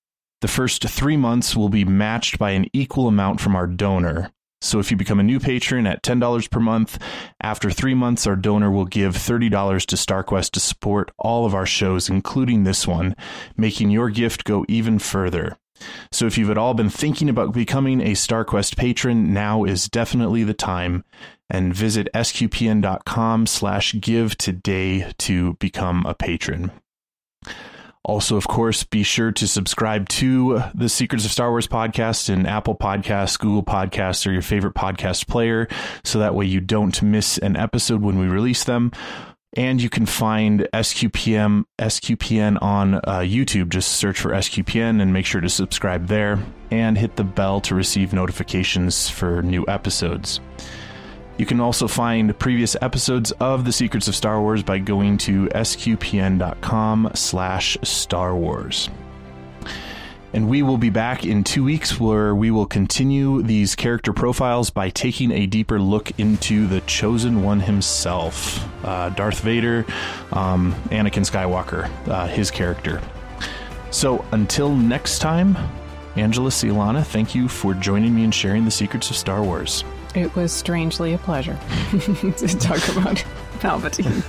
The 0.42 0.48
first 0.48 0.86
three 0.86 1.16
months 1.16 1.56
will 1.56 1.70
be 1.70 1.82
matched 1.82 2.38
by 2.38 2.50
an 2.50 2.66
equal 2.74 3.08
amount 3.08 3.40
from 3.40 3.56
our 3.56 3.66
donor. 3.66 4.32
So 4.60 4.80
if 4.80 4.90
you 4.90 4.98
become 4.98 5.18
a 5.18 5.22
new 5.22 5.40
patron 5.40 5.86
at 5.86 6.02
$10 6.02 6.50
per 6.50 6.60
month, 6.60 6.98
after 7.40 7.70
three 7.70 7.94
months, 7.94 8.26
our 8.26 8.36
donor 8.36 8.70
will 8.70 8.84
give 8.84 9.14
$30 9.14 9.86
to 9.86 9.96
StarQuest 9.96 10.50
to 10.50 10.60
support 10.60 11.10
all 11.16 11.46
of 11.46 11.54
our 11.54 11.64
shows, 11.64 12.10
including 12.10 12.64
this 12.64 12.86
one, 12.86 13.16
making 13.56 13.88
your 13.88 14.10
gift 14.10 14.44
go 14.44 14.66
even 14.68 14.98
further. 14.98 15.56
So 16.12 16.26
if 16.26 16.38
you've 16.38 16.50
at 16.50 16.58
all 16.58 16.74
been 16.74 16.90
thinking 16.90 17.28
about 17.28 17.52
becoming 17.52 18.00
a 18.00 18.12
StarQuest 18.12 18.76
patron, 18.76 19.32
now 19.32 19.64
is 19.64 19.88
definitely 19.88 20.44
the 20.44 20.54
time. 20.54 21.04
And 21.48 21.74
visit 21.74 22.08
sqpn.com 22.12 23.46
slash 23.46 23.94
give 24.00 24.36
today 24.36 25.12
to 25.18 25.54
become 25.54 26.04
a 26.06 26.14
patron. 26.14 26.72
Also, 28.06 28.36
of 28.36 28.46
course, 28.46 28.84
be 28.84 29.02
sure 29.02 29.32
to 29.32 29.48
subscribe 29.48 30.08
to 30.08 30.62
the 30.74 30.88
Secrets 30.88 31.24
of 31.24 31.32
Star 31.32 31.50
Wars 31.50 31.66
podcast 31.66 32.30
in 32.30 32.46
Apple 32.46 32.76
Podcasts, 32.76 33.36
Google 33.36 33.64
Podcasts, 33.64 34.24
or 34.26 34.30
your 34.30 34.42
favorite 34.42 34.74
podcast 34.74 35.26
player, 35.26 35.66
so 36.04 36.20
that 36.20 36.34
way 36.34 36.46
you 36.46 36.60
don't 36.60 37.02
miss 37.02 37.36
an 37.38 37.56
episode 37.56 38.02
when 38.02 38.16
we 38.16 38.28
release 38.28 38.62
them. 38.62 38.92
And 39.56 39.80
you 39.80 39.88
can 39.88 40.04
find 40.04 40.68
SQPM 40.74 41.64
SQPN 41.78 42.62
on 42.62 42.94
uh, 42.96 43.22
YouTube. 43.24 43.70
Just 43.70 43.92
search 43.92 44.20
for 44.20 44.30
SQPN 44.30 45.00
and 45.00 45.12
make 45.12 45.24
sure 45.24 45.40
to 45.40 45.48
subscribe 45.48 46.08
there 46.08 46.38
and 46.70 46.98
hit 46.98 47.16
the 47.16 47.24
bell 47.24 47.60
to 47.62 47.74
receive 47.74 48.12
notifications 48.12 49.08
for 49.08 49.42
new 49.42 49.64
episodes. 49.66 50.40
You 51.38 51.46
can 51.46 51.60
also 51.60 51.86
find 51.86 52.38
previous 52.38 52.76
episodes 52.80 53.30
of 53.32 53.64
The 53.64 53.72
Secrets 53.72 54.08
of 54.08 54.14
Star 54.14 54.40
Wars 54.40 54.62
by 54.62 54.78
going 54.78 55.18
to 55.18 55.46
sqpn.com 55.48 57.10
slash 57.14 57.76
Star 57.82 58.34
Wars. 58.34 58.88
And 60.36 60.50
we 60.50 60.60
will 60.60 60.76
be 60.76 60.90
back 60.90 61.24
in 61.24 61.44
two 61.44 61.64
weeks 61.64 61.98
where 61.98 62.34
we 62.34 62.50
will 62.50 62.66
continue 62.66 63.40
these 63.40 63.74
character 63.74 64.12
profiles 64.12 64.68
by 64.68 64.90
taking 64.90 65.32
a 65.32 65.46
deeper 65.46 65.80
look 65.80 66.10
into 66.18 66.66
the 66.66 66.82
Chosen 66.82 67.42
One 67.42 67.58
himself, 67.58 68.62
uh, 68.84 69.08
Darth 69.08 69.40
Vader, 69.40 69.86
um, 70.32 70.74
Anakin 70.90 71.24
Skywalker, 71.24 71.90
uh, 72.08 72.26
his 72.26 72.50
character. 72.50 73.00
So 73.90 74.26
until 74.32 74.76
next 74.76 75.20
time, 75.20 75.56
Angela 76.16 76.50
Silana, 76.50 77.02
thank 77.02 77.34
you 77.34 77.48
for 77.48 77.72
joining 77.72 78.14
me 78.14 78.22
and 78.22 78.34
sharing 78.34 78.66
the 78.66 78.70
secrets 78.70 79.08
of 79.08 79.16
Star 79.16 79.42
Wars. 79.42 79.84
It 80.14 80.34
was 80.36 80.52
strangely 80.52 81.14
a 81.14 81.18
pleasure 81.18 81.58
to 81.92 82.58
talk 82.58 82.86
about 82.88 83.16
Palpatine. 83.60 84.22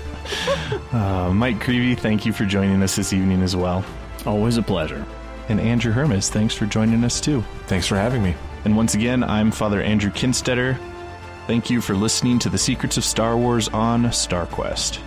Uh, 0.93 1.33
Mike 1.33 1.59
Creevy, 1.59 1.95
thank 1.95 2.25
you 2.25 2.31
for 2.31 2.45
joining 2.45 2.81
us 2.81 2.95
this 2.95 3.11
evening 3.11 3.41
as 3.41 3.57
well. 3.57 3.83
Always 4.25 4.55
a 4.55 4.63
pleasure. 4.63 5.05
And 5.49 5.59
Andrew 5.59 5.91
Hermes, 5.93 6.29
thanks 6.29 6.53
for 6.53 6.65
joining 6.65 7.03
us 7.03 7.21
too. 7.21 7.43
Thanks 7.67 7.87
for 7.87 7.95
having 7.95 8.21
me. 8.21 8.35
And 8.65 8.75
once 8.75 8.95
again, 8.95 9.23
I'm 9.23 9.51
Father 9.51 9.81
Andrew 9.81 10.11
Kinstetter. 10.11 10.77
Thank 11.47 11.69
you 11.69 11.79
for 11.79 11.95
listening 11.95 12.39
to 12.39 12.49
the 12.49 12.57
Secrets 12.57 12.97
of 12.97 13.05
Star 13.05 13.37
Wars 13.37 13.69
on 13.69 14.03
StarQuest. 14.03 14.99